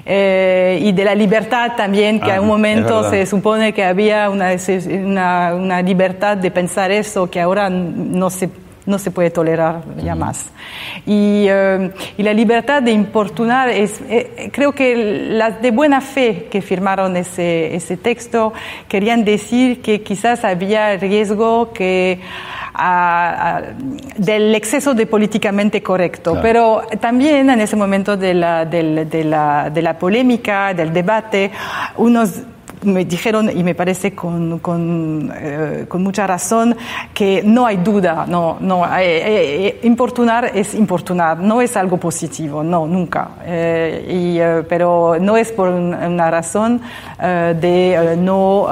Eh, 0.05 0.79
y 0.81 0.93
de 0.93 1.03
la 1.03 1.13
libertad 1.13 1.73
también, 1.75 2.21
que 2.21 2.31
Ah, 2.31 2.37
a 2.37 2.41
un 2.41 2.47
momento 2.47 3.09
se 3.09 3.25
supone 3.25 3.73
que 3.73 3.83
había 3.83 4.29
una, 4.29 4.51
una, 5.03 5.53
una 5.55 5.81
libertad 5.81 6.37
de 6.37 6.51
pensar 6.51 6.89
eso 6.89 7.29
que 7.29 7.41
ahora 7.41 7.69
no 7.69 8.29
se, 8.29 8.49
no 8.85 8.97
se 8.97 9.11
puede 9.11 9.29
tolerar 9.29 9.83
ya 10.03 10.15
más. 10.15 10.45
Y, 11.05 11.45
eh, 11.49 11.91
y 12.17 12.23
la 12.23 12.33
libertad 12.33 12.81
de 12.81 12.91
importunar 12.91 13.69
es, 13.69 14.01
eh, 14.09 14.49
creo 14.51 14.71
que 14.73 14.95
las 15.31 15.61
de 15.61 15.71
buena 15.71 16.01
fe 16.01 16.47
que 16.49 16.61
firmaron 16.61 17.15
ese, 17.15 17.75
ese 17.75 17.95
texto 17.97 18.53
querían 18.87 19.23
decir 19.23 19.81
que 19.81 20.01
quizás 20.01 20.43
había 20.43 20.97
riesgo 20.97 21.71
que 21.73 22.19
a- 22.73 23.57
a- 23.57 23.61
del 24.17 24.55
exceso 24.55 24.93
de 24.93 25.05
políticamente 25.05 25.83
correcto, 25.83 26.31
Claro. 26.31 26.41
pero 26.41 26.81
también 26.99 27.49
en 27.49 27.59
ese 27.61 27.75
momento 27.75 28.15
de 28.17 28.33
la, 28.33 28.65
de 28.65 29.23
la, 29.25 29.69
de 29.69 29.81
la 29.81 29.99
polémica, 29.99 30.73
del 30.73 30.91
debate, 30.93 31.51
unos 31.97 32.41
me 32.83 33.05
dijeron, 33.05 33.49
y 33.55 33.63
me 33.63 33.75
parece 33.75 34.13
con, 34.13 34.59
con, 34.59 35.31
eh, 35.35 35.85
con 35.87 36.01
mucha 36.03 36.25
razón, 36.25 36.75
que 37.13 37.41
no 37.43 37.65
hay 37.65 37.77
duda, 37.77 38.25
no, 38.27 38.57
no, 38.59 38.85
eh, 38.97 39.67
eh, 39.67 39.79
importunar 39.83 40.51
es 40.53 40.73
importunar, 40.73 41.37
no 41.39 41.61
es 41.61 41.77
algo 41.77 41.97
positivo, 41.97 42.63
no, 42.63 42.87
nunca. 42.87 43.29
Y, 44.09 44.39
pero 44.67 45.17
no 45.19 45.37
es 45.37 45.51
por 45.51 45.69
un- 45.69 45.93
una 45.93 46.31
razón 46.31 46.81
de 47.19 48.15
no 48.17 48.67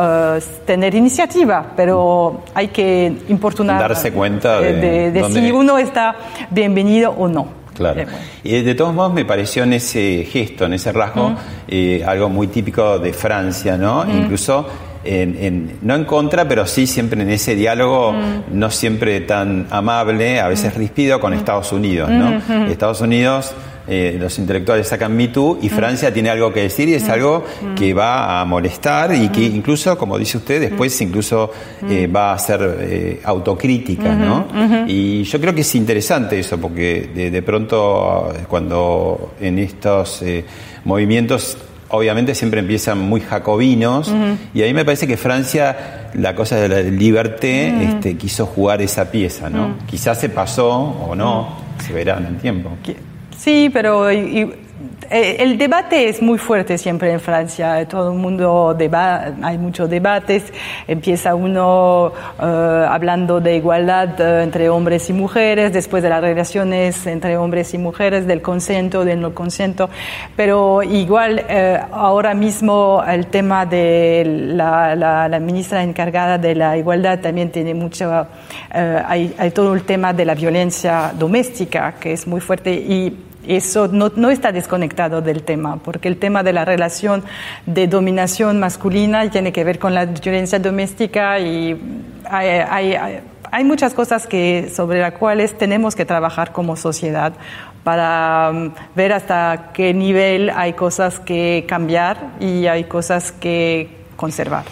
tener 0.65 0.95
iniciativa, 0.95 1.65
pero 1.75 2.41
hay 2.53 2.69
que 2.69 3.13
importunar. 3.29 3.79
Darse 3.79 4.11
cuenta 4.11 5.11
de 5.11 5.21
si 5.41 5.51
uno 5.51 5.77
está 5.77 6.15
bienvenido 6.49 7.11
o 7.11 7.27
no. 7.27 7.58
Claro. 7.79 8.01
Eh, 8.43 8.61
de 8.61 8.75
todos 8.75 8.93
modos 8.93 9.13
me 9.13 9.25
pareció 9.25 9.63
en 9.63 9.73
ese 9.73 10.27
gesto, 10.31 10.65
en 10.65 10.73
ese 10.73 10.91
rasgo, 10.91 11.33
eh, 11.67 12.03
algo 12.05 12.29
muy 12.29 12.47
típico 12.47 12.99
de 12.99 13.13
Francia, 13.13 13.77
¿no? 13.77 14.05
Incluso 14.09 14.67
en, 15.03 15.37
en- 15.39 15.71
no 15.81 15.95
en 15.95 16.03
contra, 16.03 16.45
pero 16.47 16.65
sí 16.67 16.85
siempre 16.85 17.21
en 17.21 17.29
ese 17.29 17.55
diálogo 17.55 18.13
no 18.51 18.69
siempre 18.69 19.21
tan 19.21 19.67
amable, 19.71 20.41
a 20.41 20.49
veces 20.49 20.75
ríspido 20.75 21.19
con 21.21 21.33
Estados 21.33 21.71
Unidos, 21.71 22.09
¿no? 22.09 22.41
Estados 22.69 22.99
Unidos 23.01 23.53
eh, 23.91 24.17
los 24.19 24.37
intelectuales 24.37 24.87
sacan 24.87 25.15
Me 25.15 25.29
Too 25.29 25.57
y 25.63 25.69
Francia 25.69 26.13
tiene 26.13 26.29
algo 26.29 26.53
que 26.53 26.61
decir 26.61 26.87
y 26.89 26.93
es 26.93 27.09
algo 27.09 27.43
que 27.75 27.91
va 27.93 28.39
a 28.39 28.45
molestar 28.45 29.15
y 29.15 29.29
que 29.29 29.41
incluso, 29.41 29.97
como 29.97 30.17
dice 30.19 30.37
usted, 30.37 30.61
después 30.61 31.01
incluso 31.01 31.51
eh, 31.89 32.05
va 32.05 32.33
a 32.33 32.37
ser 32.37 32.77
eh, 32.81 33.21
autocrítica, 33.23 34.13
¿no? 34.13 34.45
Y 34.87 35.23
yo 35.23 35.41
creo 35.41 35.55
que 35.55 35.61
es 35.61 35.73
interesante 35.73 36.39
eso, 36.39 36.59
porque 36.59 37.09
de, 37.15 37.31
de 37.31 37.41
pronto 37.41 38.31
cuando 38.47 39.33
en 39.41 39.57
estos 39.57 40.23
movimientos 40.83 41.57
obviamente 41.89 42.35
siempre 42.35 42.59
empiezan 42.59 42.99
muy 42.99 43.21
jacobinos 43.21 44.13
y 44.53 44.61
ahí 44.61 44.73
me 44.73 44.85
parece 44.85 45.07
que 45.07 45.17
Francia 45.17 46.11
la 46.13 46.35
cosa 46.35 46.57
de 46.57 46.69
la 46.69 46.81
liberté 46.81 47.83
este, 47.83 48.17
quiso 48.17 48.45
jugar 48.45 48.81
esa 48.81 49.11
pieza, 49.11 49.49
¿no? 49.49 49.77
Quizás 49.87 50.19
se 50.19 50.29
pasó 50.29 50.69
o 50.69 51.15
no, 51.15 51.57
se 51.85 51.93
verá 51.93 52.17
en 52.17 52.25
el 52.27 52.37
tiempo. 52.37 52.71
Sí, 53.39 53.69
pero 53.71 54.11
y- 54.11 54.51
eh, 55.11 55.37
el 55.39 55.57
debate 55.57 56.07
es 56.09 56.21
muy 56.21 56.37
fuerte 56.37 56.77
siempre 56.77 57.11
en 57.11 57.19
Francia. 57.21 57.87
Todo 57.87 58.11
el 58.11 58.17
mundo 58.19 58.75
deba 58.77 59.27
hay 59.41 59.57
muchos 59.57 59.89
debates. 59.89 60.43
Empieza 60.87 61.35
uno 61.35 62.11
eh, 62.39 62.85
hablando 62.87 63.39
de 63.39 63.55
igualdad 63.55 64.19
eh, 64.19 64.43
entre 64.43 64.69
hombres 64.69 65.09
y 65.09 65.13
mujeres, 65.13 65.71
después 65.73 66.03
de 66.03 66.09
las 66.09 66.21
relaciones 66.21 67.07
entre 67.07 67.37
hombres 67.37 67.73
y 67.73 67.77
mujeres, 67.77 68.27
del 68.27 68.41
consento, 68.41 69.03
del 69.05 69.19
no 69.21 69.33
consento. 69.33 69.89
Pero 70.35 70.83
igual 70.83 71.43
ahora 71.91 72.33
mismo 72.33 73.01
el 73.07 73.27
tema 73.27 73.65
de 73.65 74.23
la, 74.53 74.95
la- 74.95 75.27
la 75.29 75.39
ministra 75.39 75.81
encargada 75.81 76.37
de 76.37 76.55
la 76.55 76.77
igualdad 76.77 77.19
también 77.19 77.51
tiene 77.51 77.73
mucho. 77.73 78.27
hay, 78.71 79.33
hay 79.37 79.51
todo 79.51 79.73
el 79.73 79.83
tema 79.83 80.11
de 80.13 80.25
la 80.25 80.35
violencia 80.35 81.11
doméstica 81.17 81.95
que 81.99 82.13
es 82.13 82.27
muy 82.27 82.41
fuerte 82.41 82.71
y 82.73 83.25
eso 83.55 83.87
no, 83.87 84.29
está 84.29 84.51
desconectado 84.51 85.21
del 85.21 85.43
tema, 85.43 85.77
porque 85.77 86.07
el 86.07 86.17
tema 86.17 86.43
de 86.43 86.53
la 86.53 86.65
relación 86.65 87.23
de 87.65 87.87
dominación 87.87 88.59
masculina 88.59 89.29
tiene 89.29 89.51
que 89.51 89.63
ver 89.63 89.79
con 89.79 89.93
la 89.93 90.05
violencia 90.05 90.59
doméstica 90.59 91.39
y 91.39 91.79
hay 93.51 93.63
muchas 93.63 93.93
cosas 93.93 94.27
que, 94.27 94.71
sobre 94.73 95.01
las 95.01 95.13
cuales 95.13 95.57
tenemos 95.57 95.95
que 95.95 96.05
trabajar 96.05 96.51
como 96.51 96.75
sociedad 96.75 97.33
para 97.83 98.51
mm, 98.53 98.73
ver 98.95 99.13
hasta 99.13 99.71
qué 99.73 99.93
nivel 99.93 100.51
hay 100.51 100.73
cosas 100.73 101.19
que 101.19 101.65
cambiar 101.67 102.33
y 102.39 102.67
hay 102.67 102.83
cosas 102.83 103.31
que 103.31 103.89
conservar. 104.15 104.65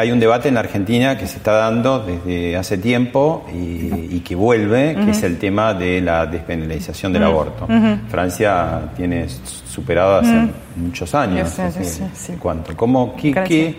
Hay 0.00 0.10
un 0.12 0.18
debate 0.18 0.48
en 0.48 0.56
Argentina 0.56 1.18
que 1.18 1.26
se 1.26 1.36
está 1.36 1.52
dando 1.52 1.98
desde 2.00 2.56
hace 2.56 2.78
tiempo 2.78 3.44
y, 3.52 4.16
y 4.16 4.20
que 4.26 4.34
vuelve, 4.34 4.94
que 5.04 5.10
es 5.10 5.22
el 5.22 5.36
tema 5.38 5.74
de 5.74 6.00
la 6.00 6.24
despenalización 6.24 7.12
del 7.12 7.24
aborto. 7.24 7.66
Francia 8.08 8.80
tiene 8.96 9.26
superado 9.28 10.16
hace 10.20 10.48
muchos 10.76 11.14
años. 11.14 11.50
Sí. 12.14 12.32
¿Cuánto? 12.40 12.74
¿Cómo, 12.74 13.14
qué, 13.14 13.76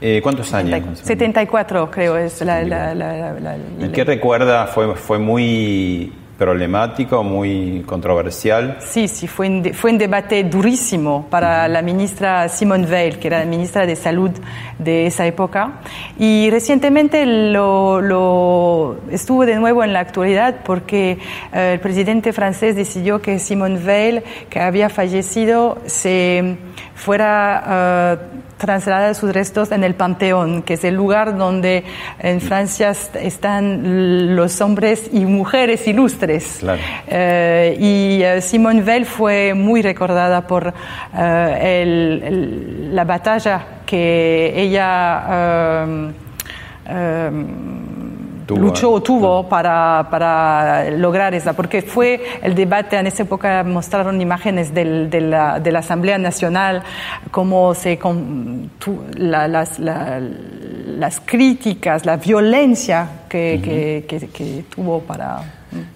eh, 0.00 0.20
¿Cuántos 0.20 0.52
años? 0.52 0.70
más 0.72 0.80
o 0.80 0.84
menos? 0.86 0.98
74 0.98 1.90
creo 1.92 2.16
es 2.18 2.40
la... 2.40 2.60
la- 2.64 2.92
la- 2.92 3.14
la- 3.16 3.32
la- 3.40 3.56
¿Y 3.78 3.86
la 3.86 3.92
qué 3.92 4.02
recuerda? 4.04 4.66
¿Fue, 4.66 4.96
fue 4.96 5.20
muy 5.20 6.12
problemático, 6.42 7.22
muy 7.22 7.82
controversial? 7.86 8.76
Sí, 8.80 9.06
sí, 9.06 9.28
fue 9.28 9.48
un, 9.48 9.72
fue 9.74 9.92
un 9.92 9.98
debate 9.98 10.42
durísimo 10.42 11.26
para 11.30 11.68
la 11.68 11.82
ministra 11.82 12.48
Simone 12.48 12.84
Veil, 12.86 13.18
que 13.20 13.28
era 13.28 13.38
la 13.38 13.44
ministra 13.44 13.86
de 13.86 13.94
Salud 13.94 14.30
de 14.78 15.06
esa 15.06 15.24
época. 15.24 15.74
Y 16.18 16.50
recientemente 16.50 17.24
lo, 17.26 18.00
lo- 18.00 18.96
estuvo 19.10 19.46
de 19.46 19.54
nuevo 19.56 19.84
en 19.84 19.92
la 19.92 20.00
actualidad 20.00 20.56
porque 20.64 21.18
eh, 21.52 21.70
el 21.74 21.80
presidente 21.80 22.32
francés 22.32 22.74
decidió 22.74 23.22
que 23.22 23.38
Simone 23.38 23.78
Veil, 23.78 24.22
que 24.50 24.58
había 24.58 24.88
fallecido, 24.88 25.78
se 25.86 26.56
fuera 26.96 28.16
eh, 28.18 28.41
trasladar 28.66 29.14
sus 29.16 29.32
restos 29.32 29.72
en 29.72 29.82
el 29.82 29.94
Panteón, 29.96 30.62
que 30.62 30.74
es 30.74 30.84
el 30.84 30.94
lugar 30.94 31.36
donde 31.36 31.82
en 32.20 32.40
Francia 32.40 32.90
est- 32.90 33.16
están 33.16 34.36
los 34.36 34.60
hombres 34.60 35.10
y 35.12 35.24
mujeres 35.26 35.86
ilustres. 35.88 36.58
Claro. 36.60 36.80
Eh, 37.08 37.76
y 37.80 38.22
eh, 38.22 38.40
Simone 38.40 38.82
Veil 38.82 39.04
fue 39.04 39.52
muy 39.54 39.82
recordada 39.82 40.46
por 40.46 40.72
eh, 41.18 41.82
el- 41.82 42.22
el- 42.24 42.94
la 42.96 43.04
batalla 43.04 43.64
que 43.84 44.52
ella 44.56 45.24
Tuvo, 48.46 48.58
luchó, 48.60 49.00
tuvo 49.00 49.48
para, 49.48 50.06
para 50.10 50.90
lograr 50.90 51.34
esa, 51.34 51.52
porque 51.52 51.82
fue 51.82 52.20
el 52.42 52.54
debate 52.54 52.96
en 52.96 53.06
esa 53.06 53.22
época, 53.22 53.62
mostraron 53.64 54.20
imágenes 54.20 54.72
del- 54.74 55.08
de, 55.10 55.20
la, 55.20 55.60
de 55.60 55.72
la 55.72 55.78
Asamblea 55.80 56.18
Nacional, 56.18 56.82
cómo 57.30 57.74
se 57.74 57.98
con- 57.98 58.70
tu- 58.78 59.04
la- 59.16 59.48
las, 59.48 59.78
la- 59.78 60.20
las 60.20 61.20
críticas, 61.24 62.04
la 62.04 62.16
violencia 62.16 63.08
que, 63.28 63.60
que- 63.62 64.04
que- 64.06 64.28
que 64.28 64.64
tuvo 64.74 65.00
para... 65.00 65.40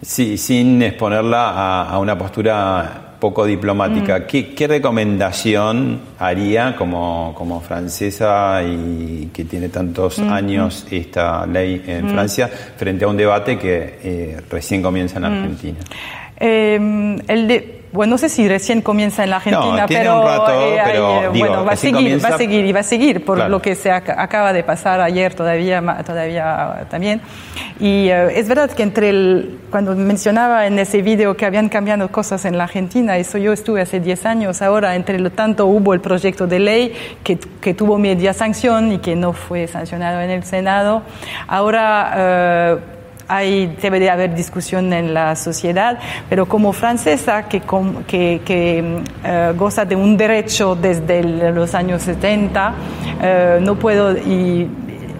Sí, 0.00 0.38
sin 0.38 0.80
exponerla 0.82 1.50
a, 1.50 1.90
a 1.90 1.98
una 1.98 2.16
postura 2.16 3.05
poco 3.18 3.44
diplomática, 3.46 4.26
¿qué, 4.26 4.54
qué 4.54 4.66
recomendación 4.66 6.00
haría 6.18 6.76
como, 6.76 7.34
como 7.36 7.60
francesa 7.60 8.62
y 8.62 9.30
que 9.32 9.44
tiene 9.44 9.68
tantos 9.68 10.18
años 10.18 10.86
esta 10.90 11.46
ley 11.46 11.82
en 11.86 12.08
Francia 12.10 12.48
frente 12.48 13.04
a 13.04 13.08
un 13.08 13.16
debate 13.16 13.58
que 13.58 13.98
eh, 14.02 14.40
recién 14.50 14.82
comienza 14.82 15.18
en 15.18 15.24
Argentina? 15.24 15.78
Eh, 16.38 17.16
el 17.28 17.48
de- 17.48 17.72
bueno, 17.96 18.12
no 18.12 18.18
sé 18.18 18.28
si 18.28 18.46
recién 18.48 18.80
comienza 18.82 19.24
en 19.24 19.30
la 19.30 19.36
Argentina, 19.36 19.80
No, 19.82 19.86
tiene 19.86 20.04
pero, 20.04 20.20
un 20.20 20.26
rato, 20.26 20.44
pero, 20.46 21.22
eh, 21.24 21.28
digo, 21.32 21.46
bueno, 21.48 21.64
va 21.64 21.72
a 21.72 21.76
seguir, 21.76 21.94
comienza- 21.96 22.28
va 22.28 22.34
a 22.34 22.38
seguir 22.38 22.64
y 22.64 22.72
va 22.72 22.80
a 22.80 22.82
seguir 22.84 23.24
por 23.24 23.36
Claro. 23.38 23.50
lo 23.50 23.60
que 23.62 23.74
se 23.74 23.90
ac- 23.90 24.14
acaba 24.16 24.52
de 24.52 24.62
pasar 24.62 25.00
ayer 25.00 25.34
todavía, 25.34 25.82
todavía 26.06 26.86
también. 26.90 27.20
Y 27.80 28.08
eh, 28.08 28.38
es 28.38 28.46
verdad 28.48 28.70
que 28.70 28.82
entre 28.84 29.08
el, 29.10 29.58
cuando 29.70 29.94
mencionaba 29.96 30.66
en 30.66 30.78
ese 30.78 31.02
video 31.02 31.36
que 31.36 31.44
habían 31.46 31.68
cambiado 31.68 32.08
cosas 32.10 32.44
en 32.44 32.56
la 32.56 32.64
Argentina, 32.64 33.16
eso 33.16 33.38
yo 33.38 33.52
estuve 33.52 33.80
hace 33.82 33.98
10 34.00 34.24
años, 34.26 34.62
ahora 34.62 34.94
entre 34.94 35.18
lo 35.18 35.30
tanto 35.30 35.66
hubo 35.66 35.92
el 35.94 36.00
proyecto 36.00 36.46
de 36.46 36.58
ley 36.60 36.92
que, 37.24 37.38
que 37.60 37.74
tuvo 37.74 37.98
media 37.98 38.32
sanción 38.32 38.92
y 38.92 38.98
que 38.98 39.16
no 39.16 39.32
fue 39.32 39.66
sancionado 39.66 40.20
en 40.20 40.30
el 40.30 40.44
Senado. 40.44 41.02
Ahora 41.48 42.12
eh, 42.16 42.76
hay, 43.28 43.76
debe 43.80 44.00
de 44.00 44.10
haber 44.10 44.34
discusión 44.34 44.92
en 44.92 45.14
la 45.14 45.36
sociedad, 45.36 45.98
pero 46.28 46.46
como 46.46 46.72
francesa 46.72 47.48
que, 47.48 47.60
que, 48.06 48.40
que, 48.44 49.02
eh, 49.24 49.52
goza 49.56 49.84
de 49.84 49.96
un 49.96 50.16
derecho 50.16 50.74
desde 50.74 51.22
los 51.52 51.74
años 51.74 52.02
70, 52.02 52.74
eh, 53.22 53.58
no 53.62 53.76
puedo, 53.76 54.16
y 54.16 54.68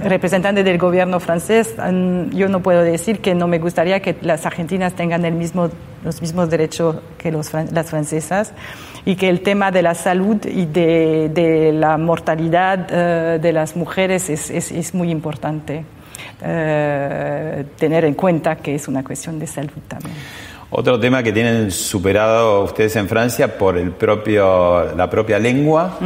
representante 0.02 0.62
del 0.62 0.78
gobierno 0.78 1.20
francés, 1.20 1.74
mm, 1.76 2.30
yo 2.30 2.48
no 2.48 2.60
puedo 2.60 2.82
decir 2.82 3.20
que 3.20 3.34
no 3.34 3.48
me 3.48 3.58
gustaría 3.58 4.00
que 4.00 4.16
las 4.20 4.46
argentinas 4.46 4.94
tengan 4.94 5.24
el 5.24 5.34
mismo, 5.34 5.70
los 6.04 6.20
mismos 6.20 6.50
derechos 6.50 6.96
que 7.18 7.32
los, 7.32 7.52
las 7.52 7.86
francesas 7.90 8.52
y 9.04 9.16
que 9.16 9.28
el 9.28 9.40
tema 9.40 9.70
de 9.70 9.82
la 9.82 9.94
salud 9.94 10.44
y 10.46 10.66
de, 10.66 11.30
de 11.32 11.72
la 11.72 11.96
mortalidad 11.96 12.86
eh, 12.90 13.38
de 13.40 13.52
las 13.52 13.76
mujeres 13.76 14.30
es, 14.30 14.50
es, 14.50 14.70
es 14.70 14.94
muy 14.94 15.10
importante 15.10 15.84
eh, 16.42 17.64
tener 17.78 18.04
en 18.04 18.14
cuenta 18.14 18.56
que 18.56 18.74
es 18.74 18.88
una 18.88 19.02
cuestión 19.04 19.38
de 19.38 19.46
salud 19.46 19.70
también. 19.88 20.14
Otro 20.68 20.98
tema 20.98 21.22
que 21.22 21.32
tienen 21.32 21.70
superado 21.70 22.64
ustedes 22.64 22.96
en 22.96 23.08
Francia 23.08 23.56
por 23.56 23.78
el 23.78 23.92
propio, 23.92 24.94
la 24.96 25.08
propia 25.08 25.38
lengua 25.38 25.96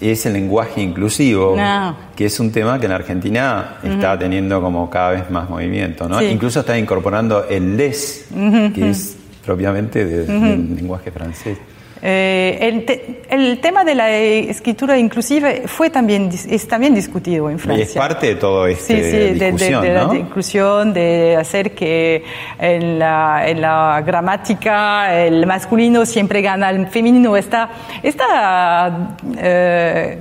es 0.00 0.26
el 0.26 0.32
lenguaje 0.32 0.80
inclusivo, 0.82 1.54
No. 1.56 1.94
que 2.16 2.26
es 2.26 2.40
un 2.40 2.50
tema 2.50 2.80
que 2.80 2.86
en 2.86 2.92
Argentina 2.92 3.76
está 3.84 4.18
teniendo 4.18 4.60
como 4.60 4.90
cada 4.90 5.10
vez 5.12 5.30
más 5.30 5.48
movimiento, 5.48 6.08
¿no? 6.08 6.18
Sí. 6.18 6.24
Incluso 6.26 6.60
está 6.60 6.76
incorporando 6.76 7.46
el 7.48 7.76
les, 7.76 8.26
que 8.74 8.90
es 8.90 9.16
propiamente 9.46 10.04
de- 10.04 10.24
del 10.24 10.74
lenguaje 10.74 11.12
francés. 11.12 11.56
Eh, 12.02 12.58
el, 12.62 12.84
te- 12.86 13.20
el 13.28 13.60
tema 13.60 13.84
de 13.84 13.94
la 13.94 14.10
escritura 14.10 14.96
inclusiva 14.96 15.50
fue 15.66 15.90
también, 15.90 16.30
es 16.48 16.66
también 16.66 16.94
discutido 16.94 17.50
en 17.50 17.56
Y 17.56 17.58
Francia. 17.58 17.84
es 17.84 17.92
parte 17.94 18.26
de 18.28 18.34
todo 18.36 18.66
este 18.66 18.96
Sí, 18.96 19.10
sí, 19.10 19.16
de, 19.16 19.34
de- 19.34 19.52
discusión, 19.52 19.82
de 19.82 19.92
la 19.94 20.14
inclusión, 20.16 20.92
de 20.94 21.36
hacer 21.36 21.72
que 21.72 22.24
en 22.58 22.98
la, 22.98 23.44
en 23.46 23.60
la 23.60 24.02
gramática 24.06 25.14
el 25.24 25.46
masculino 25.46 26.06
siempre 26.06 26.40
gana 26.40 26.68
al 26.68 26.86
femenino. 26.88 27.36
Esta, 27.36 27.68
esta, 28.02 29.16
eh, 29.36 30.18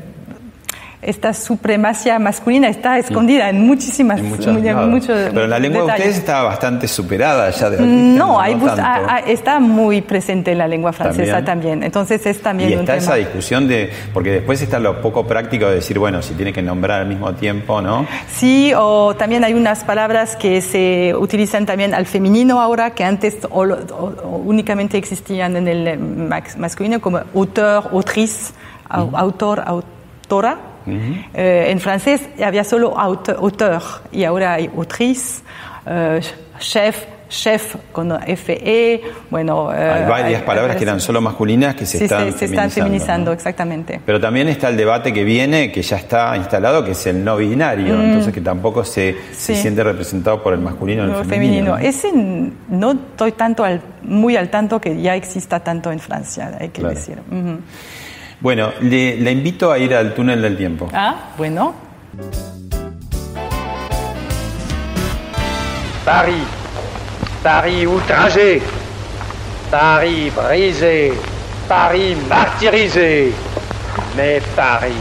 esta 1.02 1.34
supremacía 1.34 2.20
masculina 2.20 2.68
está 2.68 2.98
escondida 2.98 3.50
en 3.50 3.66
muchísimas, 3.66 4.20
En 4.20 4.30
muchos 4.30 4.48
en 4.48 4.90
muchos 4.90 5.18
Pero 5.34 5.48
la 5.48 5.58
lengua 5.58 5.82
de 5.82 5.86
detalles. 5.88 6.06
ustedes 6.08 6.18
está 6.18 6.44
bastante 6.44 6.88
superada 6.90 7.50
ya 7.52 7.70
de 7.70 7.78
origen, 7.78 8.18
No, 8.18 8.38
hay 8.40 8.56
bus- 8.56 8.66
tanto. 8.68 8.84
ah, 8.86 9.02
ah, 9.08 9.20
está 9.20 9.60
muy 9.62 10.02
presente 10.02 10.52
en 10.52 10.58
la 10.58 10.68
lengua 10.68 10.92
francesa 10.92 11.36
También. 11.36 11.46
también. 11.46 11.84
Entonces 11.84 12.26
es 12.26 12.42
también 12.42 12.70
Y 12.72 12.74
un 12.74 12.80
está 12.82 12.94
tema. 12.96 13.04
esa 13.06 13.16
discusión 13.16 13.68
de, 13.70 13.90
porque 14.14 14.32
después 14.32 14.62
está 14.62 14.78
lo 14.78 15.02
poco 15.02 15.26
práctico 15.26 15.68
de 15.68 15.76
decir, 15.76 15.98
bueno, 16.00 16.22
si 16.22 16.34
tiene 16.34 16.52
que 16.52 16.62
nombrar 16.62 17.00
al 17.02 17.08
mismo 17.08 17.34
tiempo, 17.34 17.82
¿no? 17.82 18.06
Sí, 18.30 18.74
o 18.76 19.16
también 19.16 19.46
hay 19.46 19.54
unas 19.54 19.86
palabras 19.86 20.36
que 20.36 20.62
se 20.62 21.14
utilizan 21.18 21.66
también 21.66 21.94
al 21.94 22.08
femenino 22.08 22.60
ahora, 22.62 22.92
que 22.92 23.06
antes 23.06 23.38
o 23.50 23.60
o- 23.62 24.16
o 24.24 24.38
únicamente 24.46 24.98
existían 24.98 25.56
en 25.56 25.68
el 25.70 25.88
eh, 25.88 25.98
masculino, 26.58 27.00
como 27.00 27.20
auteur, 27.34 27.84
autrice, 27.94 28.52
au- 28.90 29.12
autor, 29.16 29.64
autora. 29.66 30.58
Eh, 31.34 31.68
en 31.70 31.80
francés 31.80 32.22
había 32.44 32.64
solo 32.64 32.96
aut- 32.96 33.36
auteur 33.38 33.82
y 34.12 34.24
ahora 34.24 34.54
hay 34.54 34.70
autrice, 34.76 35.42
eh, 35.86 36.20
chef, 36.60 37.04
chef 37.30 37.76
con 37.92 38.12
FE, 38.26 39.02
bueno... 39.30 39.72
eh, 39.72 39.76
Hay 39.78 40.10
varias 40.10 40.42
hay- 40.42 40.48
palabras 40.48 40.76
que 40.78 40.84
eran 40.84 41.00
solo 41.00 41.22
masculinas 41.22 41.76
que 41.76 41.86
se 41.86 42.00
sí, 42.00 42.04
están 42.06 42.32
se, 42.32 42.40
se 42.40 42.46
están 42.46 42.72
feminizando, 42.72 42.84
feminizando, 42.86 43.26
¿no? 43.32 43.36
exactamente. 43.36 44.02
Pero 44.04 44.20
también 44.20 44.48
está 44.48 44.70
el 44.70 44.76
debate 44.78 45.14
que 45.14 45.24
viene, 45.24 45.72
que 45.72 45.84
ya 45.84 45.98
está 45.98 46.36
instalado, 46.38 46.84
que 46.84 46.92
es 46.92 47.06
el 47.06 47.24
no 47.24 47.38
binario, 47.38 48.02
entonces 48.02 48.34
que 48.34 48.42
tampoco 48.42 48.84
se, 48.84 49.16
se 49.32 49.54
Mm. 49.54 49.56
Siente 49.58 49.84
representado 49.84 50.42
por 50.42 50.54
el 50.54 50.60
masculino 50.60 51.04
o 51.04 51.06
el 51.06 51.12
No, 51.12 51.24
femenino. 51.24 51.76
femenino. 51.76 51.78
Ese 51.78 52.12
no 52.70 52.92
estoy 52.94 53.34
tanto 53.34 53.64
al- 53.64 53.82
muy 54.02 54.36
al 54.36 54.50
tanto 54.50 54.82
que 54.82 55.00
ya 55.00 55.16
exista 55.16 55.60
tanto 55.60 55.92
en 55.92 56.00
Francia, 56.00 56.52
hay 56.60 56.70
que 56.70 56.82
Claro. 56.82 56.96
decir. 56.96 57.18
Bueno, 58.42 58.72
le, 58.82 59.18
le 59.18 59.32
invito 59.32 59.72
a 59.72 59.78
ir 59.78 59.94
al 59.94 60.14
túnel 60.14 60.42
del 60.42 60.56
tiempo. 60.56 60.88
Ah, 60.94 61.16
bueno. 61.38 61.74
Paris, 66.06 66.44
Paris 67.44 67.86
outragé, 67.86 68.62
Paris 69.70 70.32
brisé, 70.34 71.14
Paris 71.68 72.16
martyrisé, 72.28 73.34
mais 74.16 74.42
Paris 74.56 74.96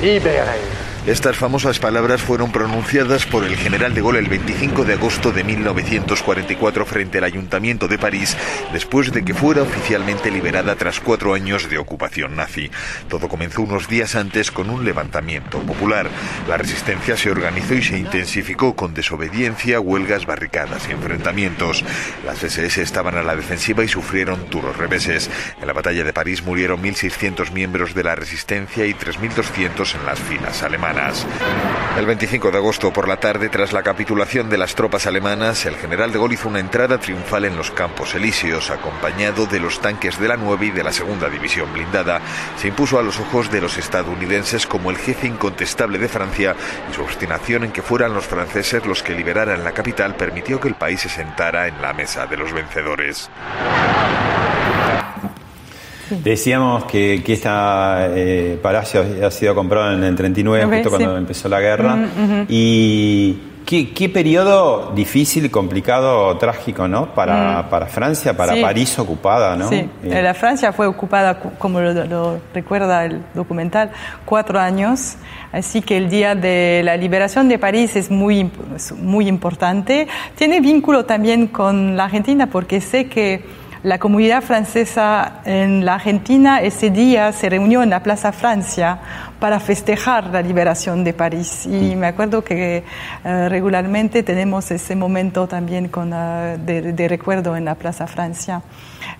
libéré. 0.00 0.73
Estas 1.06 1.36
famosas 1.36 1.78
palabras 1.78 2.22
fueron 2.22 2.50
pronunciadas 2.50 3.26
por 3.26 3.44
el 3.44 3.56
general 3.56 3.92
de 3.92 4.00
Gaulle 4.00 4.20
el 4.20 4.26
25 4.26 4.86
de 4.86 4.94
agosto 4.94 5.32
de 5.32 5.44
1944 5.44 6.86
frente 6.86 7.18
al 7.18 7.24
Ayuntamiento 7.24 7.88
de 7.88 7.98
París, 7.98 8.34
después 8.72 9.12
de 9.12 9.22
que 9.22 9.34
fuera 9.34 9.60
oficialmente 9.60 10.30
liberada 10.30 10.76
tras 10.76 11.00
cuatro 11.00 11.34
años 11.34 11.68
de 11.68 11.76
ocupación 11.76 12.36
nazi. 12.36 12.70
Todo 13.10 13.28
comenzó 13.28 13.60
unos 13.60 13.86
días 13.86 14.14
antes 14.14 14.50
con 14.50 14.70
un 14.70 14.86
levantamiento 14.86 15.58
popular. 15.58 16.08
La 16.48 16.56
resistencia 16.56 17.18
se 17.18 17.30
organizó 17.30 17.74
y 17.74 17.82
se 17.82 17.98
intensificó 17.98 18.74
con 18.74 18.94
desobediencia, 18.94 19.80
huelgas, 19.80 20.24
barricadas 20.24 20.88
y 20.88 20.92
enfrentamientos. 20.92 21.84
Las 22.24 22.42
SS 22.42 22.80
estaban 22.80 23.18
a 23.18 23.22
la 23.22 23.36
defensiva 23.36 23.84
y 23.84 23.88
sufrieron 23.88 24.48
duros 24.48 24.78
reveses. 24.78 25.28
En 25.60 25.66
la 25.66 25.74
batalla 25.74 26.02
de 26.02 26.14
París 26.14 26.42
murieron 26.42 26.82
1.600 26.82 27.52
miembros 27.52 27.94
de 27.94 28.04
la 28.04 28.14
resistencia 28.14 28.86
y 28.86 28.94
3.200 28.94 29.96
en 29.96 30.06
las 30.06 30.18
filas 30.18 30.62
alemanas. 30.62 30.93
El 31.96 32.06
25 32.06 32.50
de 32.50 32.58
agosto 32.58 32.92
por 32.92 33.06
la 33.06 33.18
tarde, 33.18 33.48
tras 33.48 33.72
la 33.72 33.82
capitulación 33.82 34.48
de 34.48 34.58
las 34.58 34.74
tropas 34.74 35.06
alemanas, 35.06 35.64
el 35.64 35.76
general 35.76 36.12
de 36.12 36.18
Gaulle 36.18 36.34
hizo 36.34 36.48
una 36.48 36.58
entrada 36.58 36.98
triunfal 36.98 37.44
en 37.44 37.56
los 37.56 37.70
Campos 37.70 38.14
Elíseos, 38.14 38.70
acompañado 38.70 39.46
de 39.46 39.60
los 39.60 39.80
tanques 39.80 40.18
de 40.18 40.28
la 40.28 40.36
9 40.36 40.66
y 40.66 40.70
de 40.70 40.82
la 40.82 40.92
segunda 40.92 41.28
división 41.28 41.72
blindada. 41.72 42.20
Se 42.56 42.68
impuso 42.68 42.98
a 42.98 43.02
los 43.02 43.20
ojos 43.20 43.50
de 43.50 43.60
los 43.60 43.78
estadounidenses 43.78 44.66
como 44.66 44.90
el 44.90 44.96
jefe 44.96 45.26
incontestable 45.26 45.98
de 45.98 46.08
Francia 46.08 46.56
y 46.90 46.94
su 46.94 47.02
obstinación 47.02 47.64
en 47.64 47.72
que 47.72 47.82
fueran 47.82 48.14
los 48.14 48.26
franceses 48.26 48.84
los 48.86 49.02
que 49.02 49.14
liberaran 49.14 49.62
la 49.62 49.72
capital 49.72 50.16
permitió 50.16 50.60
que 50.60 50.68
el 50.68 50.74
país 50.74 51.00
se 51.00 51.08
sentara 51.08 51.68
en 51.68 51.80
la 51.80 51.92
mesa 51.92 52.26
de 52.26 52.36
los 52.36 52.52
vencedores. 52.52 53.30
Decíamos 56.22 56.84
que, 56.84 57.22
que 57.24 57.32
este 57.34 58.58
palacio 58.62 59.04
ha 59.26 59.30
sido 59.30 59.54
comprado 59.54 59.92
en 59.92 60.04
el 60.04 60.14
39, 60.14 60.64
Ok, 60.64 60.72
justo 60.72 60.90
sí. 60.90 60.96
cuando 60.96 61.16
empezó 61.18 61.48
la 61.48 61.60
guerra. 61.60 61.96
Y 62.48 63.38
qué, 63.66 63.90
qué 63.92 64.08
periodo 64.08 64.92
difícil, 64.94 65.50
complicado, 65.50 66.36
trágico, 66.38 66.86
¿no? 66.86 67.14
Para, 67.14 67.68
para 67.70 67.86
Francia, 67.86 68.36
para 68.36 68.54
Sí. 68.54 68.60
París 68.60 68.98
ocupada, 68.98 69.56
¿no? 69.56 69.68
Sí, 69.68 69.88
Eh, 70.04 70.22
la 70.22 70.34
Francia 70.34 70.72
fue 70.72 70.86
ocupada, 70.86 71.38
cu- 71.38 71.52
como 71.58 71.80
lo, 71.80 71.92
lo 72.04 72.38
recuerda 72.52 73.04
el 73.06 73.22
documental, 73.34 73.90
cuatro 74.24 74.58
años. 74.60 75.16
Así 75.52 75.80
que 75.82 75.96
el 75.96 76.10
día 76.10 76.34
de 76.34 76.82
la 76.84 76.96
liberación 76.96 77.48
de 77.48 77.58
París 77.58 77.96
es 77.96 78.10
muy, 78.10 78.50
muy 79.00 79.28
importante. 79.28 80.08
Tiene 80.36 80.60
vínculo 80.60 81.04
también 81.04 81.46
con 81.46 81.96
la 81.96 82.04
Argentina 82.04 82.48
porque 82.48 82.80
sé 82.80 83.06
que 83.06 83.63
la 83.84 83.98
comunidad 83.98 84.42
francesa 84.42 85.42
en 85.44 85.84
la 85.84 85.94
Argentina 85.96 86.62
ese 86.62 86.88
día 86.88 87.30
se 87.32 87.50
reunió 87.50 87.82
en 87.82 87.90
la 87.90 88.02
Plaza 88.02 88.32
Francia 88.32 88.98
para 89.38 89.60
festejar 89.60 90.28
la 90.28 90.40
liberación 90.40 91.04
de 91.04 91.12
París. 91.12 91.66
Y 91.66 91.94
me 91.94 92.06
acuerdo 92.06 92.42
que 92.42 92.82
eh, 93.24 93.48
regularmente 93.50 94.22
tenemos 94.22 94.70
ese 94.70 94.96
momento 94.96 95.46
también 95.46 95.88
con, 95.88 96.12
eh, 96.14 96.56
de, 96.64 96.94
de 96.94 97.08
recuerdo 97.08 97.56
en 97.56 97.66
la 97.66 97.74
Plaza 97.74 98.06
Francia. 98.06 98.62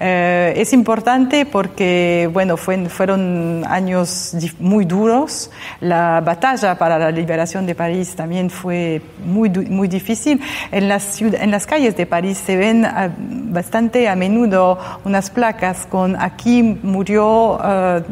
Eh, 0.01 0.55
es 0.57 0.73
importante 0.73 1.47
porque, 1.47 2.29
bueno, 2.33 2.57
fue- 2.57 2.89
fueron 2.89 3.65
años 3.69 4.35
muy 4.59 4.85
duros. 4.85 5.51
La 5.81 6.21
batalla 6.21 6.77
para 6.77 6.99
la 6.99 7.11
liberación 7.11 7.67
de 7.67 7.75
París 7.75 8.15
también 8.17 8.51
fue 8.51 9.01
muy, 9.25 9.49
muy 9.51 9.89
difícil. 9.89 10.41
En 10.73 10.89
las, 10.89 11.21
en 11.23 11.51
las 11.51 11.67
calles 11.67 11.97
de 11.97 12.07
París 12.07 12.39
se 12.39 12.57
ven 12.57 12.85
ah, 12.85 13.11
bastante 13.19 14.09
a 14.09 14.17
menudo 14.17 14.79
unas 15.05 15.31
placas 15.31 15.87
con 15.87 16.17
aquí 16.21 16.63
murió 16.83 17.59
eh, 17.65 18.03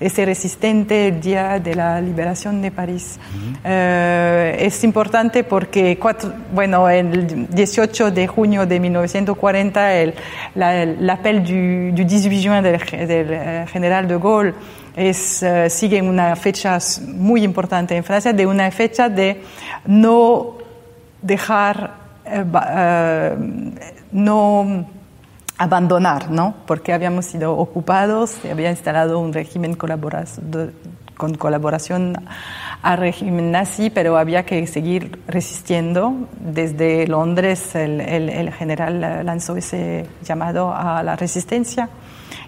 ese 0.00 0.24
resistente 0.24 1.08
el 1.08 1.20
día 1.20 1.58
de 1.58 1.74
la 1.74 2.00
liberación 2.00 2.62
de 2.62 2.70
París. 2.70 3.18
Eh, 3.64 4.56
es 4.60 4.84
importante 4.84 5.42
porque, 5.44 5.98
cuatro, 5.98 6.32
bueno, 6.52 6.88
el 6.88 7.48
18 7.48 8.10
de 8.12 8.26
junio 8.26 8.66
de 8.66 8.78
1940, 8.78 9.94
el, 9.94 10.14
la, 10.54 10.82
el 10.82 11.10
appel 11.10 11.42
du, 11.42 11.96
du 11.96 12.04
18 12.08 12.48
juin 12.48 12.62
del, 12.62 12.78
del 13.08 13.32
eh, 13.32 13.66
general 13.70 14.06
de 14.06 14.18
Gaulle 14.18 14.54
es, 14.94 15.42
eh, 15.42 15.68
sigue 15.68 16.00
una 16.00 16.36
fecha 16.36 16.78
muy 17.06 17.42
importante 17.42 17.96
en 17.96 18.04
Francia, 18.04 18.32
de 18.32 18.46
una 18.46 18.70
fecha 18.70 19.08
de 19.08 19.42
no 19.86 20.58
dejar, 21.22 21.94
no 24.12 24.86
abandonar, 25.58 26.30
¿no? 26.30 26.54
Porque 26.66 26.92
habíamos 26.92 27.26
sido 27.26 27.56
ocupados, 27.56 28.30
se 28.30 28.50
había 28.52 28.70
instalado 28.70 29.18
un 29.18 29.32
régimen 29.32 29.74
con 31.16 31.34
colaboración 31.34 32.14
al 32.82 32.96
régimen 32.98 33.50
nazi, 33.50 33.90
pero 33.90 34.16
había 34.16 34.44
que 34.46 34.64
seguir 34.68 35.18
resistiendo. 35.26 36.14
Desde 36.38 37.08
Londres 37.08 37.74
el, 37.74 38.00
el- 38.00 38.28
el 38.28 38.52
general 38.52 39.00
lanzó 39.26 39.56
ese 39.56 40.06
llamado 40.24 40.72
a 40.72 41.02
la 41.02 41.16
resistencia 41.16 41.88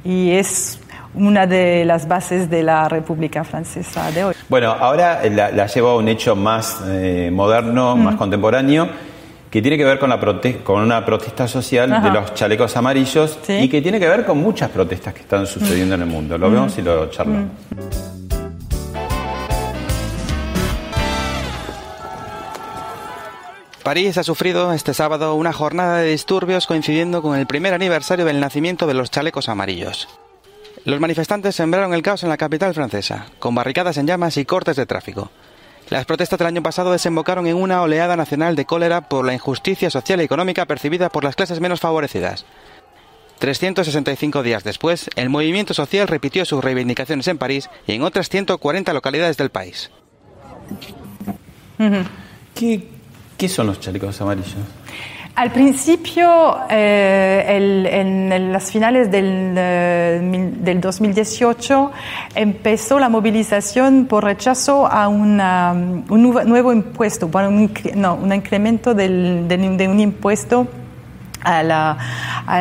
y 0.04 0.30
es 0.30 0.80
una 1.12 1.48
de 1.48 1.84
las 1.84 2.06
bases 2.06 2.48
de 2.48 2.62
la 2.62 2.88
República 2.88 3.42
Francesa 3.42 4.12
de 4.12 4.22
hoy. 4.22 4.34
Bueno, 4.48 4.70
ahora 4.70 5.20
la, 5.28 5.50
la 5.50 5.66
llevo 5.66 5.88
a 5.90 5.96
un 5.96 6.06
hecho 6.06 6.36
más 6.36 6.80
eh, 6.86 7.30
moderno, 7.32 7.96
más 7.96 8.14
contemporáneo, 8.14 8.88
que 9.50 9.60
tiene 9.60 9.76
que 9.76 9.84
ver 9.84 9.98
con, 9.98 10.08
la 10.10 10.20
prote- 10.20 10.62
con 10.62 10.80
una 10.80 11.04
protesta 11.04 11.48
social 11.48 11.92
Ajá. 11.92 12.08
de 12.08 12.20
los 12.20 12.34
chalecos 12.34 12.76
amarillos 12.76 13.36
Sí. 13.42 13.54
y 13.54 13.68
que 13.68 13.82
tiene 13.82 13.98
que 13.98 14.08
ver 14.08 14.24
con 14.24 14.38
muchas 14.38 14.70
protestas 14.70 15.12
que 15.14 15.20
están 15.20 15.46
sucediendo 15.46 15.96
en 15.96 16.02
el 16.02 16.06
mundo. 16.06 16.38
Lo 16.38 16.50
vemos 16.50 16.76
y 16.78 16.82
lo 16.82 17.10
charlamos. 17.10 17.50
París 23.82 24.18
ha 24.18 24.22
sufrido 24.24 24.72
este 24.72 24.92
sábado 24.94 25.34
una 25.34 25.52
jornada 25.52 25.98
de 25.98 26.10
disturbios 26.10 26.66
coincidiendo 26.66 27.22
con 27.22 27.38
el 27.38 27.46
primer 27.46 27.72
aniversario 27.72 28.26
del 28.26 28.38
nacimiento 28.40 28.86
de 28.86 28.94
los 28.94 29.10
chalecos 29.10 29.48
amarillos. 29.48 30.06
Los 30.84 31.00
manifestantes 31.00 31.56
sembraron 31.56 31.94
el 31.94 32.02
caos 32.02 32.22
en 32.22 32.28
la 32.28 32.36
capital 32.36 32.74
francesa, 32.74 33.26
con 33.38 33.54
barricadas 33.54 33.96
en 33.96 34.06
llamas 34.06 34.36
y 34.36 34.44
cortes 34.44 34.76
de 34.76 34.86
tráfico. 34.86 35.30
Las 35.90 36.06
protestas 36.06 36.38
del 36.38 36.46
año 36.46 36.62
pasado 36.62 36.92
desembocaron 36.92 37.48
en 37.48 37.56
una 37.56 37.82
oleada 37.82 38.16
nacional 38.16 38.54
de 38.54 38.64
cólera 38.64 39.08
por 39.08 39.26
la 39.26 39.34
injusticia 39.34 39.90
social 39.90 40.20
y 40.20 40.24
económica 40.24 40.64
percibida 40.64 41.08
por 41.08 41.24
las 41.24 41.34
clases 41.34 41.60
menos 41.60 41.80
favorecidas. 41.80 42.46
365 43.40 44.44
días 44.44 44.62
después, 44.62 45.10
el 45.16 45.30
movimiento 45.30 45.74
social 45.74 46.06
repitió 46.06 46.44
sus 46.44 46.62
reivindicaciones 46.62 47.26
en 47.26 47.38
París 47.38 47.68
y 47.88 47.94
en 47.94 48.02
otras 48.02 48.28
140 48.28 48.92
localidades 48.92 49.36
del 49.36 49.50
país. 49.50 49.90
¿Qué, 52.54 53.48
son 53.48 53.66
los 53.66 53.80
chalecos 53.80 54.20
amarillos? 54.20 54.54
Al 55.36 55.52
principio, 55.52 56.58
eh, 56.68 57.44
el- 57.48 57.86
en 57.86 58.52
las 58.52 58.70
finales 58.70 59.10
del, 59.10 59.54
eh, 59.56 60.50
del 60.60 60.80
2018, 60.80 61.92
empezó 62.34 62.98
la 62.98 63.08
movilización 63.08 64.06
por 64.06 64.24
rechazo 64.24 64.86
a 64.86 65.08
una- 65.08 65.72
un 65.72 66.22
nuevo, 66.46 66.72
impuesto, 66.72 67.28
bueno, 67.28 67.48
un, 67.48 67.72
no, 67.94 68.14
un 68.16 68.34
incremento 68.34 68.92
del- 68.92 69.46
del- 69.48 69.76
de 69.78 69.88
un 69.88 70.00
impuesto 70.00 70.66
a 71.42 71.62
la, 71.62 71.96
a 72.46 72.56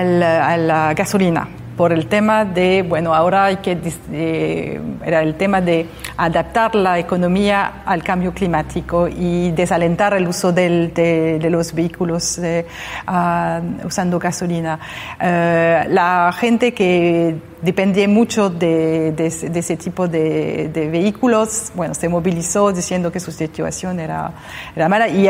a 0.53 0.57
la 0.57 0.93
gasolina 0.93 1.47
por 1.79 1.93
el 1.93 2.07
tema 2.07 2.43
de, 2.43 2.81
bueno, 2.81 3.15
ahora 3.15 3.45
hay 3.45 3.55
que, 3.63 3.77
eh, 4.11 4.81
era 5.05 5.21
el 5.21 5.35
tema 5.35 5.61
de 5.61 5.85
adaptar 6.17 6.75
la 6.75 6.99
economía 6.99 7.83
al 7.85 8.03
cambio 8.03 8.33
climático 8.33 9.07
y 9.07 9.51
desalentar 9.51 10.13
el 10.13 10.27
uso 10.27 10.51
del- 10.51 10.93
de, 10.93 11.39
los 11.49 11.73
vehículos 11.73 12.37
eh, 12.39 12.65
ah, 13.07 13.61
usando 13.85 14.19
gasolina. 14.19 14.77
Eh, 15.21 15.85
la 15.87 16.33
gente 16.37 16.73
que 16.73 17.37
dependía 17.61 18.07
mucho 18.07 18.49
de, 18.49 19.11
de 19.11 19.27
ese- 19.27 19.49
tipo 19.77 20.07
de, 20.07 20.69
vehículos, 20.89 21.71
bueno, 21.75 21.93
se 21.93 22.07
movilizó 22.09 22.71
diciendo 22.71 23.11
que 23.11 23.19
su 23.19 23.31
situación 23.31 23.99
era, 23.99 24.31
era 24.75 24.89
mala. 24.89 25.07
Y, 25.07 25.27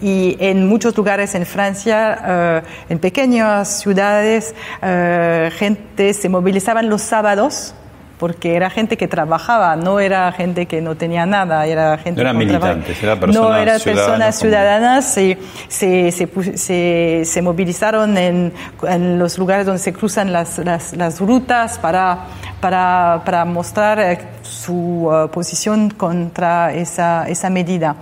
y- 0.00 0.36
en 0.40 0.66
muchos 0.66 0.96
lugares 0.96 1.34
en 1.34 1.46
Francia, 1.46 2.18
eh, 2.26 2.62
en 2.88 2.98
pequeñas 2.98 3.80
ciudades, 3.80 4.54
eh, 4.82 5.50
gente 5.56 6.12
se 6.14 6.28
movilizaban 6.28 6.88
los 6.88 7.02
sábados 7.02 7.74
porque 8.18 8.54
era 8.54 8.70
gente 8.70 8.96
que 8.96 9.08
trabajaba, 9.08 9.74
no 9.76 9.98
era 10.00 10.30
gente 10.32 10.66
que 10.66 10.80
no 10.80 10.94
tenía 10.96 11.26
nada, 11.26 11.66
era 11.66 11.98
gente 11.98 12.22
No 12.22 12.28
eran 12.28 12.36
militantes, 12.38 13.02
eran 13.02 13.18
No 13.18 13.20
personas 13.26 13.62
eran 13.62 13.80
ciudadanas 13.80 14.06
personas 14.06 14.38
ciudadanas, 14.38 15.04
se, 15.12 15.38
se, 15.68 16.12
se, 16.12 16.56
se- 16.56 17.22
se 17.24 17.42
movilizaron 17.42 18.16
en, 18.16 18.52
en 18.88 19.18
los 19.18 19.36
lugares 19.38 19.66
donde 19.66 19.80
se 19.80 19.92
cruzan 19.92 20.32
las, 20.32 20.58
las, 20.58 20.94
las 20.96 21.20
rutas 21.20 21.78
para, 21.78 22.18
para, 22.60 23.22
para 23.24 23.44
mostrar 23.44 23.98
eh, 23.98 24.18
su 24.42 25.10
eh, 25.12 25.28
posición 25.32 25.90
contra 25.90 26.72
esa, 26.72 27.28
esa 27.28 27.50
medida. 27.50 27.96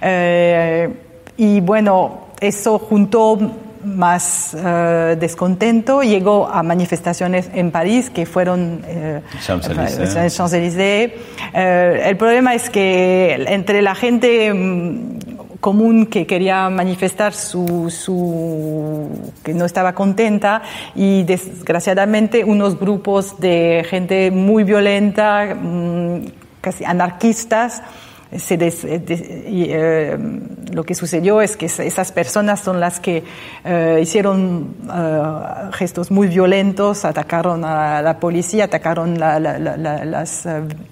Eh, 0.00 0.88
y 1.36 1.60
bueno, 1.60 2.28
eso 2.40 2.78
juntó 2.78 3.38
más 3.86 4.54
eh, 4.54 5.16
descontento, 5.18 6.02
llegó 6.02 6.48
a 6.48 6.62
manifestaciones 6.62 7.48
en 7.54 7.70
París 7.70 8.10
que 8.10 8.26
fueron 8.26 8.82
eh, 8.86 9.22
Champs-Élysées. 9.40 10.34
Champs-Élysées. 10.36 11.12
Eh, 11.54 12.02
el 12.04 12.16
problema 12.16 12.54
es 12.54 12.68
que 12.68 13.44
entre 13.48 13.80
la 13.82 13.94
gente 13.94 14.52
mm, 14.52 15.58
común 15.60 16.06
que 16.06 16.26
quería 16.26 16.68
manifestar 16.68 17.32
su, 17.32 17.90
su 17.90 19.08
que 19.42 19.54
no 19.54 19.64
estaba 19.64 19.94
contenta 19.94 20.62
y 20.94 21.22
desgraciadamente 21.22 22.44
unos 22.44 22.78
grupos 22.78 23.38
de 23.40 23.86
gente 23.88 24.30
muy 24.30 24.64
violenta, 24.64 25.54
mm, 25.54 26.26
casi 26.60 26.84
anarquistas, 26.84 27.82
eh, 28.84 29.04
eh, 29.68 30.18
lo 30.72 30.82
que 30.84 30.94
sucedió 30.94 31.40
es 31.40 31.56
que 31.56 31.66
es- 31.66 31.78
esas 31.78 32.10
personas 32.12 32.60
son 32.60 32.80
las 32.80 32.98
que 33.00 33.22
eh, 33.64 34.00
hicieron 34.02 34.74
gestos 35.72 36.10
muy 36.10 36.26
violentos, 36.28 37.04
atacaron 37.04 37.64
a 37.64 38.02
la 38.02 38.18
policía, 38.18 38.64
atacaron 38.64 39.18
la- 39.18 39.38
la- 39.38 39.58
la- 39.58 39.76
la- 39.76 40.04
las 40.04 40.46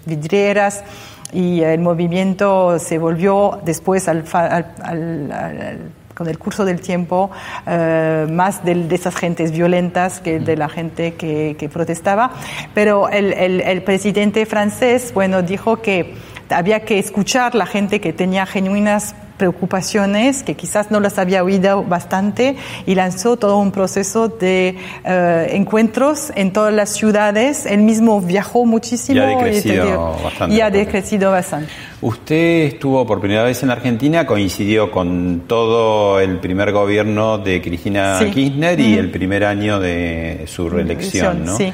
vidrieras 0.07 0.85
y 1.33 1.63
el 1.63 1.81
movimiento 1.81 2.79
se 2.79 2.99
volvió 2.99 3.59
después 3.65 4.07
al, 4.09 4.25
al- 4.33 4.75
al- 4.83 5.79
con 6.15 6.29
el 6.29 6.39
curso 6.39 6.65
del 6.65 6.81
tiempo 6.81 7.33
más 7.67 8.65
del- 8.65 8.89
de, 8.89 8.95
esas 8.95 9.17
gentes 9.17 9.51
violentas 9.51 10.21
que 10.21 10.39
de 10.39 10.57
la 10.57 10.69
gente 10.69 11.15
que, 11.15 11.57
protestaba. 11.69 12.31
Pero 12.73 13.09
el, 13.09 13.33
el- 13.33 13.61
el 13.61 13.83
presidente 13.83 14.47
francés, 14.47 15.11
bueno, 15.13 15.43
dijo 15.43 15.83
que 15.83 16.15
había 16.51 16.81
que 16.85 16.99
escuchar 16.99 17.55
la 17.55 17.67
gente 17.67 18.01
que 18.01 18.13
tenía 18.13 18.47
genuinas 18.47 19.15
preocupaciones, 19.37 20.45
que 20.45 20.55
quizás 20.55 20.93
no 20.93 21.01
las 21.01 21.19
había 21.19 21.43
oído 21.43 21.83
bastante, 21.83 22.55
y 22.87 22.95
lanzó 22.95 23.37
todo 23.37 23.59
un 23.59 23.73
proceso 23.73 24.29
de 24.29 24.77
eh, 25.05 25.47
encuentros 25.53 26.33
en 26.37 26.53
todas 26.53 26.73
las 26.73 26.91
ciudades. 26.91 27.67
Él 27.67 27.81
mismo 27.83 28.21
viajó 28.21 28.65
muchísimo. 28.65 29.19
Y 29.19 29.23
ha 29.23 29.27
decrecido 29.27 30.17
bastante 30.23 30.55
Y 30.55 30.61
ha 30.61 30.65
la 30.67 30.71
protesta. 30.71 30.79
decrecido 30.93 31.31
bastante. 31.33 31.69
Usted 32.01 32.67
estuvo 32.67 33.05
por 33.07 33.19
primera 33.21 33.43
vez 33.43 33.61
en 33.63 33.69
la 33.69 33.75
Argentina, 33.75 34.25
coincidió 34.25 34.91
con 34.93 35.43
todo 35.49 36.21
el 36.21 36.39
primer 36.39 36.71
gobierno 36.71 37.39
de 37.39 37.61
Cristina 37.61 38.19
Sí. 38.21 38.31
Kirchner 38.31 38.79
y 38.79 38.95
el 38.95 39.11
primer 39.11 39.45
año 39.45 39.81
de 39.81 40.45
su 40.47 40.69
reelección, 40.71 41.45
¿no? 41.45 41.57
Sí. 41.57 41.73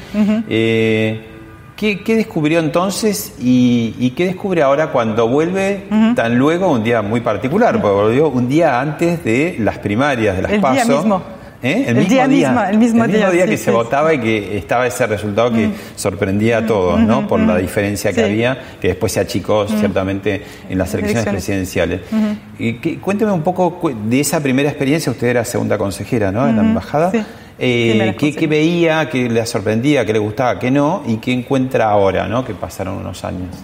Eh, 0.48 1.26
¿qué, 1.80 2.02
qué 2.02 2.14
descubrió 2.14 2.58
entonces 2.60 3.32
y, 3.40 3.94
y 3.98 4.10
qué 4.10 4.26
descubre 4.26 4.62
ahora 4.62 4.88
cuando 4.92 5.26
vuelve 5.28 5.84
tan 6.14 6.36
luego 6.38 6.70
un 6.70 6.84
día 6.84 7.00
muy 7.00 7.20
particular? 7.22 7.80
Porque 7.80 7.96
volvió 7.96 8.28
un 8.28 8.48
día 8.48 8.78
antes 8.80 9.24
de 9.24 9.56
las 9.58 9.78
primarias, 9.78 10.36
de 10.36 10.42
las 10.42 10.52
El 10.52 10.60
día 10.60 10.70
PASO. 10.70 10.96
mismo. 10.98 11.22
¿Eh? 11.62 11.84
El 11.88 12.08
día 12.08 12.26
mismo, 12.26 12.62
el 12.62 12.78
mismo 12.78 13.06
día, 13.06 13.30
que 13.44 13.58
sí, 13.58 13.64
se 13.64 13.64
sí, 13.64 13.70
votaba 13.70 14.14
y 14.14 14.18
que 14.18 14.56
estaba 14.56 14.86
ese 14.86 15.06
resultado 15.06 15.52
que 15.52 15.68
sorprendía 15.94 16.58
a 16.58 16.66
todos, 16.66 16.98
¿no? 17.00 17.26
Por 17.28 17.38
la 17.40 17.56
diferencia 17.58 18.12
que 18.14 18.24
había, 18.24 18.58
que 18.80 18.88
después 18.88 19.12
se 19.12 19.20
achicó 19.20 19.66
ciertamente 19.68 20.42
en 20.70 20.78
las 20.78 20.92
elecciones 20.94 21.26
presidenciales. 21.26 22.00
Y 22.58 22.74
que- 22.74 22.98
cuénteme 22.98 23.32
un 23.32 23.42
poco 23.42 23.78
de 24.06 24.20
esa 24.20 24.40
primera 24.42 24.70
experiencia, 24.70 25.12
usted 25.12 25.26
era 25.28 25.44
segunda 25.44 25.76
consejera, 25.76 26.32
¿no? 26.32 26.48
En 26.48 26.56
la 26.56 26.62
embajada. 26.62 27.12
Eh, 27.62 28.16
¿qué, 28.18 28.46
veía, 28.46 29.10
qué 29.10 29.28
le 29.28 29.44
sorprendía, 29.44 30.06
qué 30.06 30.14
le 30.14 30.18
gustaba, 30.18 30.58
qué 30.58 30.70
no? 30.70 31.02
¿Y 31.06 31.18
qué 31.18 31.32
encuentra 31.32 31.90
ahora, 31.90 32.26
¿no? 32.26 32.42
Que 32.42 32.54
pasaron 32.54 32.96
unos 32.96 33.22
años. 33.22 33.54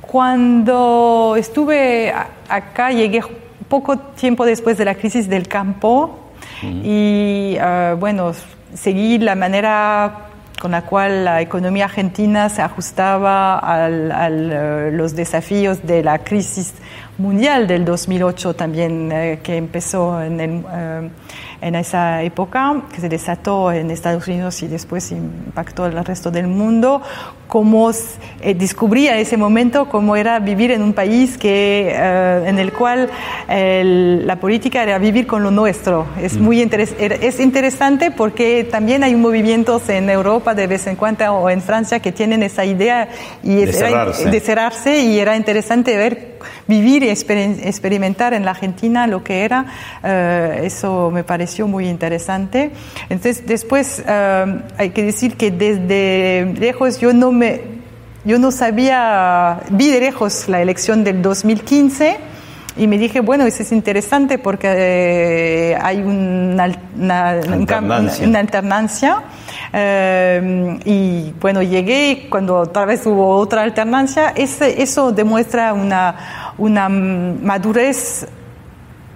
Cuando 0.00 1.34
estuve 1.36 2.10
acá, 2.48 2.90
llegué 2.92 3.20
poco 3.68 3.98
tiempo 3.98 4.46
después 4.46 4.78
de 4.78 4.86
la 4.86 4.94
crisis 4.94 5.28
del 5.28 5.46
campo 5.46 6.30
y, 6.62 7.56
eh, 7.60 7.94
bueno, 7.98 8.32
seguí 8.72 9.18
la 9.18 9.34
manera 9.34 10.28
con 10.58 10.70
la 10.70 10.82
cual 10.82 11.26
la 11.26 11.42
economía 11.42 11.84
argentina 11.84 12.48
se 12.48 12.62
ajustaba 12.62 13.58
a 13.58 13.90
los 13.90 15.14
desafíos 15.14 15.86
de 15.86 16.02
la 16.02 16.20
crisis 16.20 16.72
mundial 17.18 17.66
del 17.66 17.84
2008 17.84 18.54
también, 18.54 19.10
eh, 19.10 19.40
que 19.42 19.56
empezó 19.56 20.20
en, 20.22 20.40
eh, 20.40 21.10
en, 21.60 21.74
esa 21.74 22.22
época, 22.22 22.82
que 22.94 23.00
se 23.00 23.08
desató 23.08 23.72
en 23.72 23.90
Estados 23.90 24.28
Unidos 24.28 24.62
y 24.62 24.68
después 24.68 25.10
impactó 25.12 25.86
el 25.86 26.04
resto 26.04 26.30
del 26.30 26.46
mundo, 26.46 27.00
cómo 27.48 27.90
eh, 28.40 28.54
descubría 28.54 29.18
ese 29.18 29.36
momento 29.36 29.88
cómo 29.88 30.16
era 30.16 30.38
vivir 30.40 30.72
en 30.72 30.82
un 30.82 30.92
país 30.92 31.38
que, 31.38 31.94
en 31.94 32.58
el 32.58 32.72
cual 32.72 33.08
la 33.48 34.36
política 34.36 34.82
era 34.82 34.98
vivir 34.98 35.26
con 35.26 35.42
lo 35.42 35.50
nuestro. 35.50 36.06
Es, 36.20 36.36
mm. 36.36 36.42
muy 36.42 36.60
es 36.60 37.40
interesante 37.40 38.10
porque 38.10 38.64
también 38.64 39.04
hay 39.04 39.14
movimientos 39.14 39.88
en 39.88 40.10
Europa 40.10 40.54
de 40.54 40.66
vez 40.66 40.86
en 40.86 40.96
cuando 40.96 41.16
o 41.32 41.48
en 41.48 41.62
Francia 41.62 42.00
que 42.00 42.12
tienen 42.12 42.42
esa 42.42 42.64
idea 42.64 43.08
y 43.42 43.54
de, 43.54 43.72
cerrarse. 43.72 44.30
de 44.30 44.40
cerrarse 44.40 45.00
y 45.00 45.18
era 45.18 45.36
interesante 45.36 45.96
ver 45.96 46.36
vivir 46.66 47.04
experimentar 47.10 48.34
en 48.34 48.44
la 48.44 48.52
Argentina 48.52 49.06
lo 49.06 49.22
que 49.22 49.44
era, 49.44 49.66
eh, 50.02 50.62
eso 50.64 51.10
me 51.10 51.24
pareció 51.24 51.66
muy 51.66 51.88
interesante. 51.88 52.70
Entonces, 53.08 53.46
después 53.46 54.02
eh, 54.06 54.60
hay 54.76 54.90
que 54.90 55.02
decir 55.02 55.36
que 55.36 55.50
desde 55.50 56.54
lejos 56.58 56.98
yo 56.98 57.12
no 57.12 57.32
me 57.32 57.76
yo 58.24 58.40
no 58.40 58.50
sabía, 58.50 59.60
vi 59.70 59.88
de 59.88 60.00
lejos 60.00 60.48
la 60.48 60.60
elección 60.60 61.04
del 61.04 61.22
2015 61.22 62.16
y 62.76 62.86
me 62.86 62.98
dije, 62.98 63.20
bueno, 63.20 63.44
eso 63.46 63.62
es 63.62 63.72
interesante 63.72 64.38
porque 64.38 64.68
eh, 64.76 65.78
hay 65.80 65.98
una, 66.02 66.70
una, 66.96 67.30
alternancia. 67.30 68.28
una 68.28 68.38
alternancia. 68.38 69.22
y 70.84 71.32
bueno, 71.40 71.62
llegué 71.62 72.26
cuando 72.30 72.56
otra 72.56 72.84
vez 72.84 73.06
hubo 73.06 73.36
otra 73.36 73.62
alternancia, 73.62 74.32
ese, 74.36 74.82
eso 74.82 75.12
demuestra 75.12 75.72
una, 75.72 76.54
una 76.58 76.88
madurez 76.88 78.26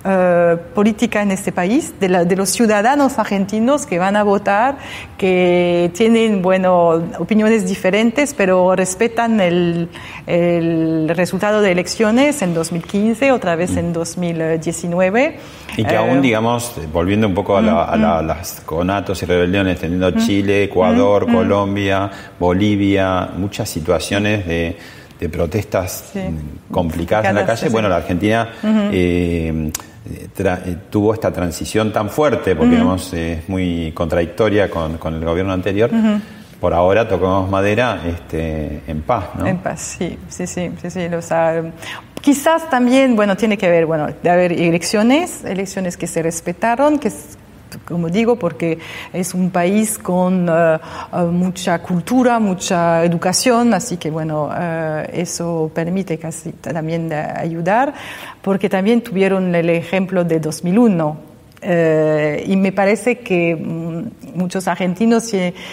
eh, 0.03 0.57
política 0.75 1.21
en 1.21 1.31
este 1.31 1.53
país, 1.53 1.93
de, 2.01 2.25
de, 2.25 2.37
los 2.37 2.49
ciudadanos 2.49 3.19
argentinos 3.19 3.85
que 3.85 3.99
van 3.99 4.17
a 4.17 4.23
votar, 4.23 4.79
que 5.19 5.91
tienen, 5.95 6.41
bueno, 6.41 7.03
opiniones 7.19 7.69
diferentes, 7.69 8.33
pero 8.33 8.75
respetan 8.75 9.41
el, 9.41 9.91
el 10.27 11.11
resultado 11.15 11.61
de 11.61 11.73
elecciones 11.73 12.41
en 12.41 12.55
2015, 12.55 13.31
otra 13.33 13.57
vez 13.57 13.77
en 13.77 13.93
2019. 13.93 15.39
Y 15.77 15.85
que 15.85 15.97
aún, 15.97 16.19
eh, 16.19 16.21
digamos, 16.23 16.73
volviendo 16.93 17.27
un 17.27 17.35
poco 17.35 17.59
a, 17.59 17.63
las 18.23 18.63
conatos 18.65 19.23
y 19.23 19.27
rebeliones, 19.27 19.81
teniendo 19.81 20.11
Chile, 20.13 20.65
Ecuador, 20.65 21.31
Colombia, 21.31 22.11
Bolivia, 22.39 23.29
muchas 23.37 23.69
situaciones 23.69 24.47
de 24.47 24.79
de 25.21 25.29
protestas 25.29 26.13
complicadas 26.71 27.27
en 27.27 27.35
la 27.35 27.47
calle. 27.47 27.69
Bueno, 27.69 27.89
la 27.89 27.97
Argentina 27.97 28.49
eh, 28.91 29.71
eh, 30.35 30.77
tuvo 30.89 31.13
esta 31.15 31.31
transición 31.31 31.93
tan 31.93 32.09
fuerte, 32.09 32.57
porque 32.57 32.77
es 33.13 33.49
muy 33.49 33.93
contradictoria 33.93 34.71
con, 34.71 35.15
el 35.15 35.25
gobierno 35.25 35.53
anterior. 35.53 35.91
Por 36.59 36.75
ahora 36.75 37.09
tocamos 37.09 37.49
madera 37.49 38.03
este, 38.07 38.83
en 38.87 39.01
paz, 39.03 39.31
¿no? 39.39 39.47
En 39.47 39.59
paz, 39.59 39.97
sí, 39.99 40.19
sí, 40.29 40.47
sí, 40.47 40.71
sí, 40.83 40.91
sí 40.91 41.09
quizás 42.21 42.69
también, 42.69 43.17
bueno, 43.17 43.37
tiene 43.37 43.57
que 43.57 43.69
ver, 43.71 43.87
bueno, 43.87 44.09
de 44.23 44.31
haber 44.31 44.53
elecciones, 44.53 45.45
elecciones 45.45 45.97
que 45.97 46.07
se 46.07 46.23
respetaron, 46.23 46.99
que 46.99 47.11
como 47.85 48.09
digo, 48.09 48.37
porque 48.37 48.79
es 49.13 49.35
un 49.35 49.51
país 49.51 49.99
con 49.99 50.49
eh, 50.49 50.79
eh, 51.13 51.17
mucha 51.25 51.81
cultura, 51.81 52.39
mucha 52.39 53.05
educación, 53.05 53.75
así 53.75 53.97
que 53.97 54.11
bueno, 54.11 54.51
eh, 54.57 55.11
eso 55.13 55.71
permite 55.75 56.19
casi 56.19 56.53
también 56.53 57.13
ayudar, 57.13 57.95
porque 58.43 58.69
también 58.69 59.03
tuvieron 59.03 59.55
el 59.55 59.71
ejemplo 59.71 60.25
de 60.25 60.41
2001. 60.41 61.31
y 62.47 62.57
me 62.57 62.73
parece 62.73 63.19
que 63.19 63.55
mm, 63.55 64.39
muchos 64.39 64.67
argentinos 64.67 65.31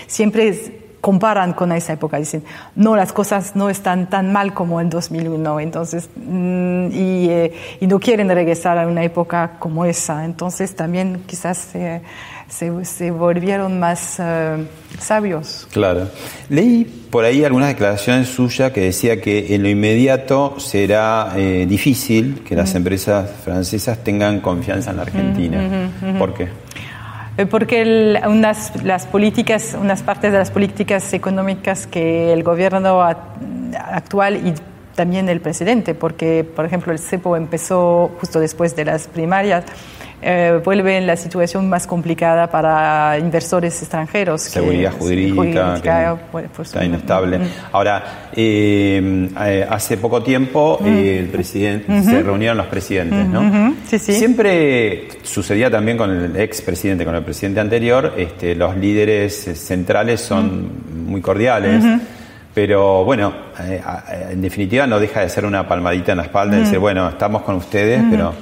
siempre 0.08 0.87
comparan 1.08 1.54
con 1.54 1.72
esa 1.72 1.94
época, 1.94 2.18
dicen, 2.18 2.44
no, 2.76 2.98
las 2.98 3.14
cosas 3.14 3.56
no 3.56 3.70
están 3.70 4.10
tan 4.10 4.34
mal 4.34 4.54
como 4.54 4.82
en 4.82 4.90
2001, 4.90 5.62
entonces, 5.62 6.10
mm, 6.18 6.90
eh, 6.92 7.54
y, 7.80 7.88
no 7.88 7.98
quieren 7.98 8.28
regresar 8.28 8.78
a 8.78 8.86
una 8.86 9.06
época 9.06 9.54
como 9.58 9.86
esa, 9.86 10.26
entonces 10.26 10.76
también 10.76 11.24
quizás 11.26 11.60
se, 11.60 12.02
se, 12.84 13.12
volvieron 13.12 13.80
más 13.80 14.18
eh, 14.20 14.68
sabios. 15.00 15.66
Claro. 15.72 16.10
Leí 16.50 16.84
por 17.10 17.24
ahí 17.24 17.46
algunas 17.46 17.70
declaraciones 17.70 18.28
suyas 18.28 18.74
que 18.74 18.82
decía 18.82 19.22
que 19.22 19.56
en 19.56 19.64
lo 19.64 19.70
inmediato 19.70 20.60
será 20.60 21.32
eh, 21.38 21.66
difícil 21.70 22.44
que 22.46 22.54
las 22.54 22.76
empresas 22.76 23.32
francesas 23.46 24.04
tengan 24.04 24.42
confianza 24.42 24.90
en 24.90 24.98
la 24.98 25.04
Argentina. 25.04 25.90
¿Por 26.20 26.34
qué? 26.34 26.67
Eh, 27.38 27.46
porque 27.46 28.20
unas, 28.28 28.84
las 28.84 29.06
políticas, 29.06 29.78
unas 29.80 30.02
partes 30.02 30.32
de 30.32 30.40
las 30.40 30.50
políticas 30.50 31.14
económicas 31.14 31.86
que 31.86 32.34
el 32.34 32.44
gobierno 32.44 33.02
actual 33.02 34.38
y 34.38 34.54
también 34.96 35.30
el 35.30 35.40
presidente, 35.40 35.94
porque, 35.94 36.44
por 36.44 36.66
ejemplo, 36.66 36.92
el 36.92 36.98
CEPO 36.98 37.38
empezó 37.38 38.10
justo 38.20 38.40
después 38.40 38.76
de 38.76 38.86
las 38.86 39.08
primarias, 39.08 39.66
eh, 40.20 40.60
vuelve 40.66 40.98
en 40.98 41.06
la 41.06 41.16
situación 41.16 41.70
más 41.70 41.86
complicada 41.86 42.50
para 42.50 43.20
inversores 43.20 43.80
extranjeros. 43.82 44.42
Seguridad 44.42 44.92
jurídica, 44.94 45.76
está 46.60 46.84
inestable. 46.84 47.40
Ahora, 47.72 48.30
eh, 48.36 49.30
eh, 49.46 49.68
hace 49.70 49.98
poco 49.98 50.24
tiempo 50.24 50.80
el 50.84 51.28
presidente, 51.28 52.02
se 52.02 52.24
reunieron 52.24 52.58
los 52.58 52.66
presidentes, 52.66 53.28
¿no? 53.28 53.76
Sí, 53.86 54.00
sí. 54.00 54.14
Siempre 54.14 55.08
sucedía 55.22 55.70
también 55.70 55.98
con 55.98 56.10
el 56.10 56.36
ex 56.36 56.62
presidente, 56.62 57.06
con 57.06 57.16
el 57.16 57.24
presidente 57.24 57.60
anterior, 57.60 58.14
este, 58.18 58.56
los 58.56 58.76
líderes 58.76 59.36
centrales 59.54 60.22
son 60.22 61.08
muy 61.08 61.22
cordiales. 61.22 61.84
Pero 62.56 63.06
bueno, 63.06 63.34
en 64.32 64.42
definitiva 64.42 64.88
no 64.88 65.00
deja 65.00 65.22
de 65.22 65.30
ser 65.30 65.46
una 65.46 65.68
palmadita 65.68 66.14
en 66.14 66.18
la 66.18 66.24
espalda 66.24 66.58
y 66.58 66.62
decir, 66.62 66.80
bueno, 66.80 67.08
estamos 67.08 67.44
con 67.44 67.54
ustedes, 67.54 68.04
pero 68.10 68.34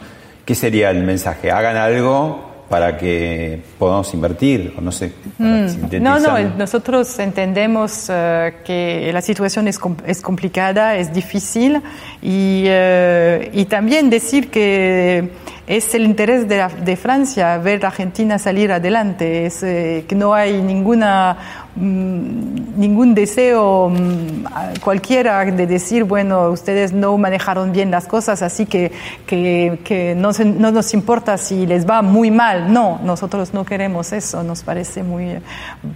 ¿Qué 0.46 0.54
sería 0.56 0.92
el 0.92 1.04
mensaje? 1.04 1.52
Hagan 1.52 1.76
algo 1.76 2.56
para 2.70 2.98
que 2.98 3.62
podamos 3.78 4.14
invertir, 4.14 4.74
o 4.78 4.82
no 4.82 4.92
sé. 4.92 5.12
Mm. 5.38 6.02
no, 6.02 6.20
no, 6.20 6.40
nosotros 6.58 7.20
entendemos 7.20 8.08
eh, 8.10 8.58
que 8.64 9.12
la 9.14 9.22
situación 9.22 9.68
es, 9.68 9.80
es, 10.06 10.22
complicada, 10.22 10.96
es 10.96 11.14
difícil 11.14 11.82
y, 12.22 12.64
eh, 12.66 13.52
y 13.54 13.66
también 13.66 14.10
decir 14.10 14.50
que 14.50 15.30
es 15.68 15.96
el 15.96 16.04
interés 16.04 16.48
de, 16.48 16.68
de, 16.84 16.96
Francia 16.96 17.58
ver 17.58 17.86
a 17.86 17.88
Argentina 17.88 18.38
salir 18.38 18.72
adelante, 18.72 19.48
es 19.48 19.64
eh, 19.64 20.06
que 20.08 20.16
no 20.16 20.34
hay 20.34 20.62
ninguna 20.62 21.38
mm, 21.76 22.66
ningún 22.78 23.16
deseo 23.16 23.90
mm, 23.90 24.80
cualquiera 24.82 25.44
de 25.46 25.66
decir, 25.66 26.04
bueno, 26.04 26.50
ustedes 26.50 26.94
no 26.94 27.18
manejaron 27.18 27.72
bien 27.72 27.90
las 27.90 28.08
cosas, 28.08 28.42
así 28.42 28.66
que, 28.66 28.92
que, 29.26 29.80
que 29.84 30.14
no, 30.16 30.32
no, 30.44 30.72
nos 30.72 30.94
importa 30.94 31.38
si 31.38 31.66
les 31.66 31.90
va 31.90 32.02
muy 32.02 32.32
mal. 32.32 32.72
No, 32.72 33.00
nosotros 33.04 33.54
no 33.54 33.66
queremos 33.66 34.14
eso, 34.14 34.44
nos 34.44 34.64
parece 34.64 35.04
muy 35.04 35.38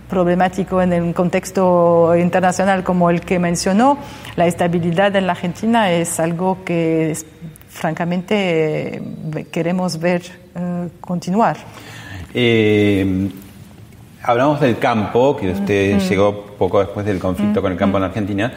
problemático 0.09 0.81
en 0.81 0.93
un 0.93 1.13
contexto 1.13 2.15
internacional 2.15 2.83
como 2.83 3.09
el 3.09 3.21
que 3.21 3.39
mencionó. 3.39 3.97
La 4.35 4.47
estabilidad 4.47 5.15
en 5.15 5.27
la 5.27 5.33
Argentina 5.33 5.91
es 5.91 6.19
algo 6.19 6.63
que 6.63 7.15
francamente 7.79 8.97
eh, 8.97 9.45
queremos 9.51 9.99
ver 9.99 10.21
eh, 10.55 10.89
continuar. 10.99 11.57
Eh, 12.33 13.29
hablamos 14.21 14.59
del 14.59 14.77
campo, 14.77 15.37
que 15.37 15.51
usted 15.51 15.99
llegó 15.99 16.45
poco 16.57 16.79
después 16.79 17.05
del 17.05 17.19
conflicto 17.19 17.61
con 17.61 17.71
el 17.71 17.77
campo 17.77 17.97
en 17.97 18.03
Argentina, 18.03 18.51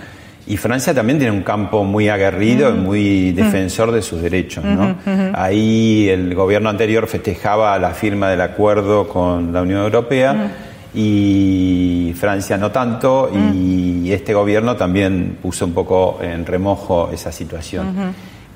y 0.45 0.57
Francia 0.57 0.93
también 0.93 1.21
tiene 1.21 1.33
un 1.33 1.45
campo 1.45 1.85
muy 1.85 2.09
aguerrido 2.09 2.71
y 2.71 2.79
muy 2.79 3.33
defensor 3.33 3.93
de 3.93 4.03
sus 4.03 4.21
derechos. 4.21 4.65
¿no? 4.65 4.97
Ahí 5.35 6.09
el 6.09 6.35
gobierno 6.35 6.69
anterior 6.69 7.07
festejaba 7.07 7.79
la 7.79 7.91
firma 7.91 8.29
del 8.29 8.41
acuerdo 8.41 9.07
con 9.07 9.53
la 9.53 9.63
Unión 9.63 9.83
Europea 9.83 10.51
y 10.95 12.13
Francia 12.19 12.59
no 12.59 12.73
tanto, 12.73 13.31
y 13.33 14.11
este 14.11 14.35
gobierno 14.35 14.75
también 14.75 15.39
puso 15.41 15.65
un 15.65 15.75
poco 15.75 16.19
en 16.21 16.45
remojo 16.45 17.09
esa 17.13 17.31
situación. 17.31 18.13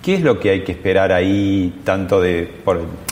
¿Qué 0.07 0.15
es 0.15 0.23
lo 0.23 0.39
que 0.39 0.51
hay 0.51 0.63
que 0.63 0.71
esperar 0.71 1.11
ahí 1.11 1.81
tanto 1.83 2.21
de, 2.21 2.49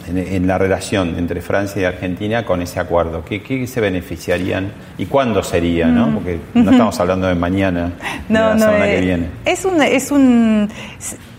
en, 0.06 0.46
la 0.46 0.58
relación 0.58 1.16
entre 1.18 1.40
Francia 1.40 1.82
y 1.82 1.84
Argentina 1.84 2.46
con 2.46 2.62
ese 2.62 2.78
acuerdo? 2.78 3.24
¿Qué, 3.24 3.66
se 3.66 3.80
beneficiarían 3.80 4.70
y 4.96 5.06
cuándo 5.06 5.42
sería? 5.42 5.88
¿no? 5.88 6.06
Mm. 6.06 6.14
Porque 6.14 6.38
no 6.54 6.70
estamos 6.70 7.00
hablando 7.00 7.26
de 7.26 7.34
mañana, 7.34 7.94
no, 8.28 8.38
la 8.38 8.58
semana 8.60 8.84
que 8.84 8.98
eh, 8.98 9.00
viene. 9.00 9.26
Es 9.44 9.64
un, 9.64 9.82
es 9.82 10.12
un, 10.12 10.70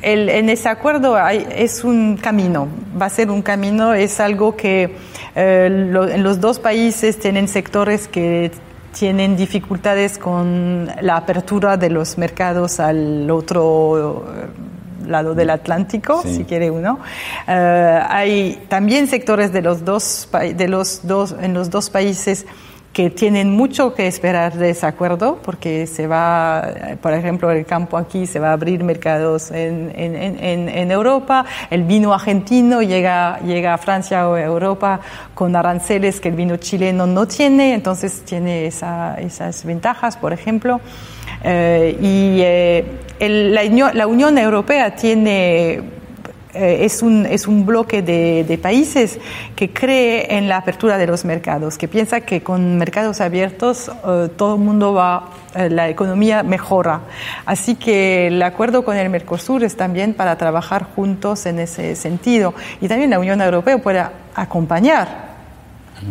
en 0.01 0.49
ese 0.49 0.67
acuerdo 0.67 1.15
hay, 1.15 1.47
es 1.55 1.85
un 1.85 2.17
camino, 2.17 2.67
va 3.01 3.05
a 3.05 3.09
ser 3.09 3.31
un 3.31 3.41
camino, 3.41 3.93
es 3.93 4.19
algo 4.19 4.57
que 4.57 4.97
eh, 5.37 5.67
en 5.67 6.21
los 6.21 6.41
dos 6.41 6.59
países 6.59 7.17
tienen 7.17 7.47
sectores 7.47 8.09
que 8.09 8.51
tienen 8.91 9.37
dificultades 9.37 10.17
con 10.17 10.89
la 10.99 11.15
apertura 11.15 11.77
de 11.77 11.91
los 11.91 12.17
mercados 12.17 12.81
al 12.81 13.31
otro 13.31 14.25
eh, 14.35 14.74
lado 15.07 15.35
del 15.35 15.49
Atlántico, 15.49 16.21
si 16.23 16.43
quiere 16.43 16.71
uno. 16.71 16.99
Eh, 17.47 17.99
hay 18.07 18.65
también 18.67 19.07
sectores 19.07 19.51
de 19.51 19.61
los 19.61 19.85
dos, 19.85 20.29
de 20.55 20.67
los 20.67 21.07
dos, 21.07 21.35
en 21.39 21.53
los 21.53 21.69
dos 21.69 21.89
países 21.89 22.45
que 22.95 23.09
tienen 23.09 23.51
mucho 23.51 23.93
que 23.93 24.07
esperar 24.07 24.53
de 24.53 24.69
ese 24.69 24.85
acuerdo, 24.85 25.39
porque 25.43 25.85
se 25.85 26.07
va, 26.07 26.65
por 27.01 27.13
ejemplo, 27.13 27.51
el 27.51 27.65
campo 27.65 27.97
aquí 27.97 28.25
se 28.25 28.39
va 28.39 28.51
a 28.51 28.53
abrir 28.53 28.85
mercados 28.85 29.51
en, 29.51 29.91
en, 29.93 30.69
en, 30.69 30.91
Europa, 30.91 31.43
el 31.69 31.83
vino 31.83 32.13
argentino 32.13 32.81
llega, 32.81 33.39
llega 33.39 33.73
a 33.73 33.77
Francia 33.77 34.29
o 34.29 34.37
Europa 34.37 35.01
con 35.33 35.57
aranceles 35.57 36.21
que 36.21 36.29
el 36.29 36.35
vino 36.35 36.55
chileno 36.55 37.05
no 37.05 37.27
tiene, 37.27 37.73
entonces 37.73 38.21
tiene 38.23 38.65
esa, 38.65 39.15
esas 39.15 39.65
ventajas, 39.65 40.15
por 40.15 40.31
ejemplo. 40.31 40.79
Eh, 41.43 41.97
y 41.99 42.39
eh, 42.41 42.85
el, 43.19 43.53
la, 43.53 43.91
la 43.93 44.07
Unión 44.07 44.37
Europea 44.37 44.95
tiene 44.95 45.94
eh, 46.55 46.85
es, 46.85 47.01
un, 47.01 47.25
es 47.25 47.47
un 47.47 47.65
bloque 47.65 48.01
de, 48.01 48.45
de, 48.47 48.57
países 48.57 49.19
que 49.55 49.71
cree 49.71 50.37
en 50.37 50.47
la 50.47 50.57
apertura 50.57 50.97
de 50.97 51.05
los 51.05 51.25
mercados, 51.25 51.77
que 51.77 51.87
piensa 51.87 52.21
que 52.21 52.41
con 52.41 52.77
mercados 52.77 53.21
abiertos 53.21 53.89
eh, 53.89 54.29
todo 54.37 54.55
el 54.55 54.61
mundo 54.61 54.93
va, 54.93 55.31
eh, 55.53 55.69
la 55.69 55.89
economía 55.89 56.43
mejora. 56.43 57.01
Así 57.45 57.75
que 57.75 58.27
el 58.27 58.41
acuerdo 58.41 58.85
con 58.85 58.95
el 58.95 59.09
Mercosur 59.09 59.63
es 59.63 59.75
también 59.75 60.13
para 60.13 60.37
trabajar 60.37 60.83
juntos 60.95 61.45
en 61.45 61.59
ese 61.59 61.95
sentido. 61.95 62.53
Y 62.79 62.87
también 62.87 63.09
la 63.09 63.19
Unión 63.19 63.41
Europea 63.41 63.77
puede 63.77 64.03
acompañar 64.33 65.35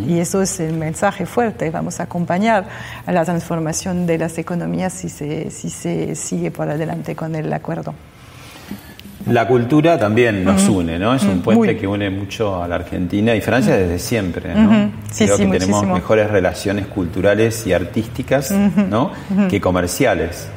y 0.07 0.19
eso 0.19 0.43
es 0.43 0.61
el 0.61 0.77
mensaje 0.77 1.27
fuerte. 1.27 1.71
Vamos 1.71 2.01
a 2.01 2.05
acompañar 2.05 2.67
a 3.07 3.13
la 3.13 3.25
transformación 3.25 4.07
de 4.07 4.19
las 4.19 4.39
economías 4.39 4.93
si 4.93 5.09
se, 5.09 5.51
si 5.51 5.71
se 5.71 6.15
sigue 6.17 6.51
por 6.51 6.69
adelante 6.69 7.15
con 7.15 7.35
el 7.35 7.53
acuerdo. 7.53 7.95
La 9.27 9.49
cultura 9.49 9.99
también 9.99 10.45
nos 10.45 10.69
une, 10.69 10.99
¿no? 10.99 11.15
Es 11.15 11.23
un 11.23 11.41
puente 11.41 11.77
que 11.77 11.87
une 11.87 12.11
mucho 12.11 12.63
a 12.63 12.69
la 12.69 12.77
Argentina 12.77 13.35
y 13.35 13.41
Francia 13.41 13.77
desde 13.77 13.99
siempre, 13.99 14.55
¿no? 14.55 14.91
Creo 15.17 15.37
que 15.37 15.47
tenemos 15.47 15.87
mejores 15.87 16.31
relaciones 16.31 16.87
culturales 16.87 17.67
y 17.67 17.73
artísticas, 17.73 18.51
¿no? 18.51 19.13
Que 19.49 19.61
comerciales. 19.61 20.49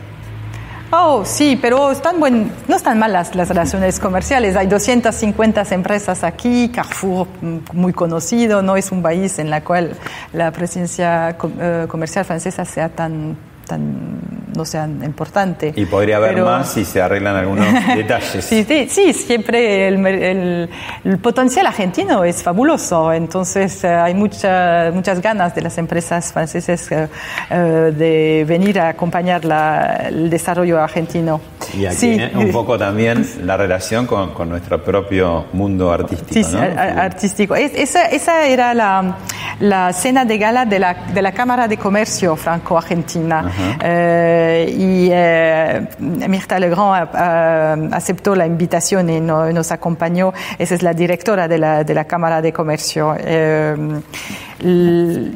Oh, 0.90 1.26
sí, 1.26 1.60
pero 1.62 1.92
están 1.92 2.18
buen, 2.20 2.50
no 2.70 2.78
están 2.78 2.98
malas 2.98 3.36
las 3.36 3.50
relaciones 3.50 4.00
comerciales. 4.00 4.56
Hay 4.56 4.68
250 4.68 5.64
empresas 5.72 6.24
aquí, 6.24 6.70
Carrefour 6.70 7.28
mm, 7.42 7.58
muy 7.74 7.92
conocido, 7.92 8.62
no 8.62 8.78
es 8.78 8.94
un 8.94 9.02
país 9.02 9.38
en 9.40 9.52
el 9.52 9.64
cual 9.64 9.92
la 10.32 10.50
presencia 10.52 11.36
eh, 11.60 11.86
comercial 11.90 12.24
francesa 12.24 12.64
sea 12.64 12.88
tan 12.88 13.36
tan 13.68 14.22
no 14.56 14.66
sean 14.66 15.04
importante. 15.04 15.74
Y 15.76 15.86
podría 15.86 16.18
haber 16.18 16.42
más 16.42 16.72
si 16.72 16.86
se 16.86 17.02
arreglan 17.02 17.36
algunos 17.36 17.68
detalles. 17.96 18.46
Sí, 18.46 18.66
sí, 18.90 19.14
siempre 19.14 19.88
el, 19.88 20.70
el, 21.04 21.18
potencial 21.20 21.66
argentino 21.66 22.24
es 22.24 22.44
fabuloso, 22.44 23.12
entonces 23.12 23.84
eh, 23.84 23.88
hay 23.88 24.14
mucha, 24.14 24.92
muchas 24.94 25.22
ganas 25.22 25.56
de 25.56 25.62
las 25.62 25.78
empresas 25.78 26.32
francesas 26.32 26.92
eh, 26.92 27.08
eh, 27.50 27.94
de 27.96 28.46
venir 28.48 28.80
a 28.80 28.90
acompañar 28.90 29.46
la, 29.46 30.08
el 30.10 30.30
desarrollo 30.30 30.82
argentino. 30.82 31.42
Y 31.78 31.86
aquí 31.86 32.20
un 32.34 32.52
poco 32.52 32.78
también 32.78 33.26
la 33.44 33.58
relación 33.58 34.06
con, 34.06 34.34
con 34.34 34.50
nuestro 34.50 34.84
propio 34.84 35.46
mundo 35.54 35.92
artístico. 35.92 36.50
Sí, 36.50 36.56
artístico. 36.56 37.56
esa, 37.56 38.06
esa 38.08 38.46
era 38.46 38.74
la, 38.74 39.18
la, 39.60 39.94
cena 39.94 40.26
de 40.26 40.38
gala 40.38 40.66
de 40.66 40.80
la, 40.80 40.94
de 41.14 41.22
la 41.22 41.32
Cámara 41.32 41.68
de 41.68 41.78
Comercio 41.78 42.36
franco-argentina. 42.36 43.52
Eh, 43.82 44.47
y 44.70 45.10
eh, 45.12 45.88
Mirta 46.00 46.60
Legrand 46.60 47.10
eh, 47.14 47.90
aceptó 47.92 48.36
la 48.36 48.46
invitación 48.46 49.10
y 49.10 49.20
nos 49.20 49.72
acompañó. 49.72 50.34
Esa 50.58 50.76
es 50.76 50.84
la 50.84 50.94
directora 50.94 51.48
de 51.48 51.58
la, 51.58 51.84
de 51.84 51.94
la 51.94 52.06
Cámara 52.06 52.42
de 52.42 52.54
Comercio. 52.54 53.16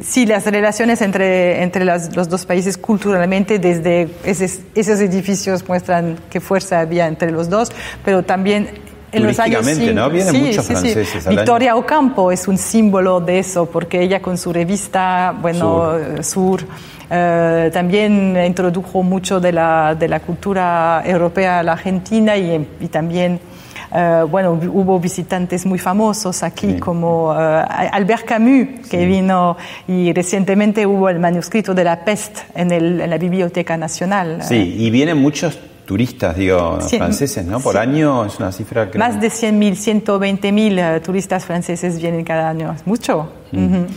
sí, 0.04 0.26
las 0.26 0.46
relaciones 0.46 1.02
entre, 1.02 1.64
entre 1.64 1.86
los 1.86 2.30
dos 2.30 2.46
países 2.46 2.78
culturalmente 2.78 3.60
desde 3.60 4.10
esos, 4.24 4.60
esos 4.76 5.00
edificios 5.00 5.68
muestran 5.68 6.18
qué 6.30 6.40
fuerza 6.40 6.80
había 6.80 7.08
entre 7.08 7.32
los 7.32 7.50
dos, 7.50 7.72
pero 8.04 8.24
también 8.24 8.91
en 9.12 9.24
los 9.24 9.40
años 9.40 9.66
¿no? 9.94 10.10
Vienen 10.10 10.46
muchos 10.46 10.66
franceses 10.66 11.28
Victoria 11.28 11.76
Ocampo 11.76 12.32
es 12.32 12.48
un 12.48 12.58
símbolo 12.58 13.20
de 13.20 13.40
eso, 13.40 13.66
porque 13.66 14.02
ella 14.02 14.22
con 14.22 14.38
su 14.38 14.54
revista, 14.54 15.36
bueno, 15.42 15.94
Sur, 16.22 16.64
eh, 17.10 17.70
también 17.74 18.38
introdujo 18.46 19.04
mucho 19.04 19.40
de 19.40 19.52
la, 19.52 19.96
de 19.96 20.08
la 20.08 20.20
cultura 20.20 21.02
europea 21.06 21.60
a 21.60 21.64
la 21.64 21.74
Argentina 21.74 22.38
y, 22.38 22.68
y 22.80 22.88
también 22.88 23.40
eh, 23.94 24.24
bueno, 24.30 24.54
hubo 24.54 25.00
visitantes 25.00 25.66
muy 25.66 25.78
famosos 25.78 26.44
aquí 26.44 26.78
como 26.80 27.34
eh, 27.34 27.38
Albert 27.92 28.26
Camus, 28.26 28.88
que 28.90 29.06
vino 29.06 29.58
y 29.88 30.14
recientemente 30.14 30.86
hubo 30.86 31.10
el 31.10 31.20
manuscrito 31.20 31.74
de 31.74 31.84
la 31.84 32.06
peste 32.06 32.42
en, 32.56 32.72
el, 32.72 33.02
en 33.02 33.10
la 33.10 33.18
Biblioteca 33.18 33.76
Nacional. 33.76 34.40
Sí, 34.44 34.76
y 34.78 34.90
vienen 34.90 35.18
muchos 35.18 35.60
turistas, 35.92 36.38
digo, 36.38 36.80
franceses, 36.80 37.46
¿no? 37.46 37.60
Por 37.60 37.78
año 37.78 38.26
es 38.26 38.40
una 38.40 38.54
cifra 38.54 38.90
que... 38.90 38.98
Más 38.98 39.20
de 39.20 39.28
100.000, 39.28 40.06
120.000 40.06 41.02
turistas 41.02 41.44
franceses 41.44 42.00
vienen 42.00 42.24
cada 42.24 42.48
año. 42.48 42.72
Es 42.72 42.88
mucho. 42.88 43.30
Mm. 43.52 43.88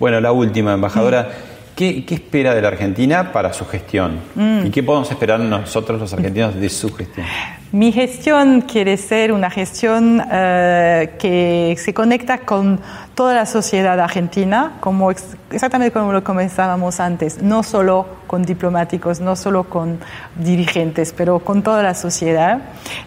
Bueno, 0.00 0.20
la 0.20 0.32
última, 0.32 0.74
embajadora. 0.74 1.28
¿Qué, 1.74 2.04
espera 2.08 2.54
de 2.54 2.62
la 2.62 2.68
Argentina 2.68 3.32
para 3.32 3.52
su 3.52 3.66
gestión? 3.66 4.20
Mm. 4.36 4.66
¿Y 4.66 4.70
qué 4.70 4.82
podemos 4.82 5.10
esperar 5.10 5.40
nosotros 5.40 6.00
los 6.00 6.12
argentinos 6.12 6.54
de 6.54 6.68
su 6.68 6.92
gestión? 6.94 7.26
Mi 7.72 7.90
gestión 7.90 8.60
quiere 8.60 8.96
ser 8.96 9.32
una 9.32 9.50
gestión 9.50 10.22
eh, 10.30 11.14
que 11.18 11.74
se 11.76 11.92
conecta 11.92 12.38
con 12.38 12.78
toda 13.16 13.34
la 13.34 13.46
sociedad 13.46 13.98
argentina, 13.98 14.74
como 14.78 15.10
exactamente 15.10 15.92
como 15.92 16.12
lo 16.12 16.22
comenzábamos 16.22 17.00
antes, 17.00 17.42
no 17.42 17.64
solo 17.64 18.06
con 18.28 18.44
diplomáticos, 18.44 19.18
no 19.18 19.34
solo 19.34 19.64
con 19.64 19.98
dirigentes, 20.36 21.12
pero 21.12 21.40
con 21.40 21.64
toda 21.64 21.82
la 21.82 21.94
sociedad. 21.94 22.60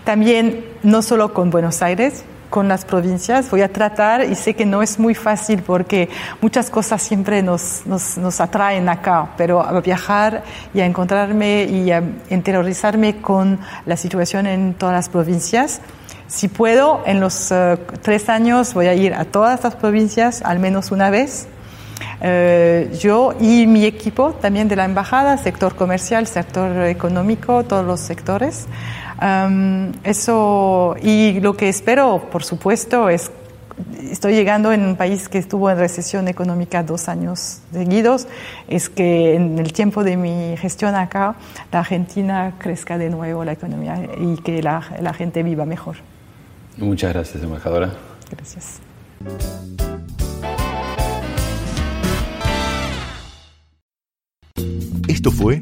También 0.04 0.66
no 0.84 1.02
solo 1.02 1.34
con 1.34 1.50
Buenos 1.50 1.82
Aires, 1.82 2.26
con 2.50 2.68
las 2.68 2.86
provincias. 2.86 3.50
Voy 3.50 3.62
a 3.62 3.72
tratar, 3.72 4.24
y 4.24 4.36
sé 4.36 4.54
que 4.54 4.66
no 4.66 4.82
es 4.82 5.00
muy 5.00 5.16
fácil 5.16 5.62
porque 5.62 6.10
muchas 6.42 6.70
cosas 6.70 7.02
siempre 7.02 7.42
nos, 7.42 7.86
nos, 7.86 8.18
nos 8.18 8.40
atraen 8.42 8.90
acá, 8.90 9.30
pero 9.38 9.62
a 9.62 9.80
viajar 9.82 10.44
y 10.74 10.80
a 10.80 10.86
encontrarme 10.86 11.64
y 11.64 11.92
a 11.92 12.04
interiorizarme 12.30 13.18
con 13.18 13.60
la 13.86 13.98
situación 13.98 14.48
en 14.48 14.74
todas 14.74 14.96
las 14.96 15.10
provincias. 15.10 15.82
Si 16.28 16.50
puedo, 16.50 17.04
en 17.06 17.20
los 17.20 17.52
eh, 17.52 17.78
tres 18.02 18.28
años 18.28 18.74
voy 18.74 18.88
a 18.88 18.94
ir 18.94 19.14
a 19.14 19.26
todas 19.26 19.64
las 19.64 19.76
provincias 19.76 20.42
al 20.42 20.60
menos 20.60 20.92
una 20.92 21.10
vez. 21.10 21.48
Eh, 22.22 22.96
yo 23.00 23.34
y 23.40 23.66
mi 23.66 23.86
equipo 23.86 24.34
también 24.34 24.68
de 24.68 24.76
la 24.76 24.86
embajada, 24.86 25.38
sector 25.38 25.76
comercial, 25.76 26.28
sector 26.28 26.84
económico, 26.86 27.64
todos 27.64 27.86
los 27.86 28.00
sectores 28.00 28.68
eso, 30.04 30.96
y 31.02 31.40
lo 31.40 31.56
que 31.56 31.70
espero, 31.70 32.30
por 32.32 32.44
supuesto, 32.44 33.10
es 33.10 33.32
estoy 34.12 34.34
llegando 34.34 34.72
en 34.72 34.86
un 34.86 34.96
país 34.96 35.30
que 35.30 35.38
estuvo 35.38 35.70
en 35.70 35.78
recesión 35.78 36.28
económica 36.28 36.84
dos 36.84 37.10
años 37.10 37.60
seguidos, 37.72 38.28
es 38.68 38.90
que 38.90 39.36
en 39.36 39.60
el 39.60 39.74
tiempo 39.74 40.04
de 40.04 40.18
mi 40.18 40.58
gestión 40.58 40.96
acá, 40.96 41.36
la 41.72 41.80
Argentina 41.80 42.56
crezca 42.58 42.98
de 42.98 43.10
nuevo 43.10 43.44
la 43.44 43.54
economía 43.54 44.08
y 44.20 44.42
que 44.42 44.62
la, 44.62 44.84
la 45.00 45.14
gente 45.14 45.44
viva 45.44 45.66
mejor. 45.66 45.98
Muchas 46.78 47.14
gracias, 47.14 47.44
embajadora. 47.44 47.92
Gracias. 48.32 48.80
Esto 55.08 55.32
fue 55.32 55.62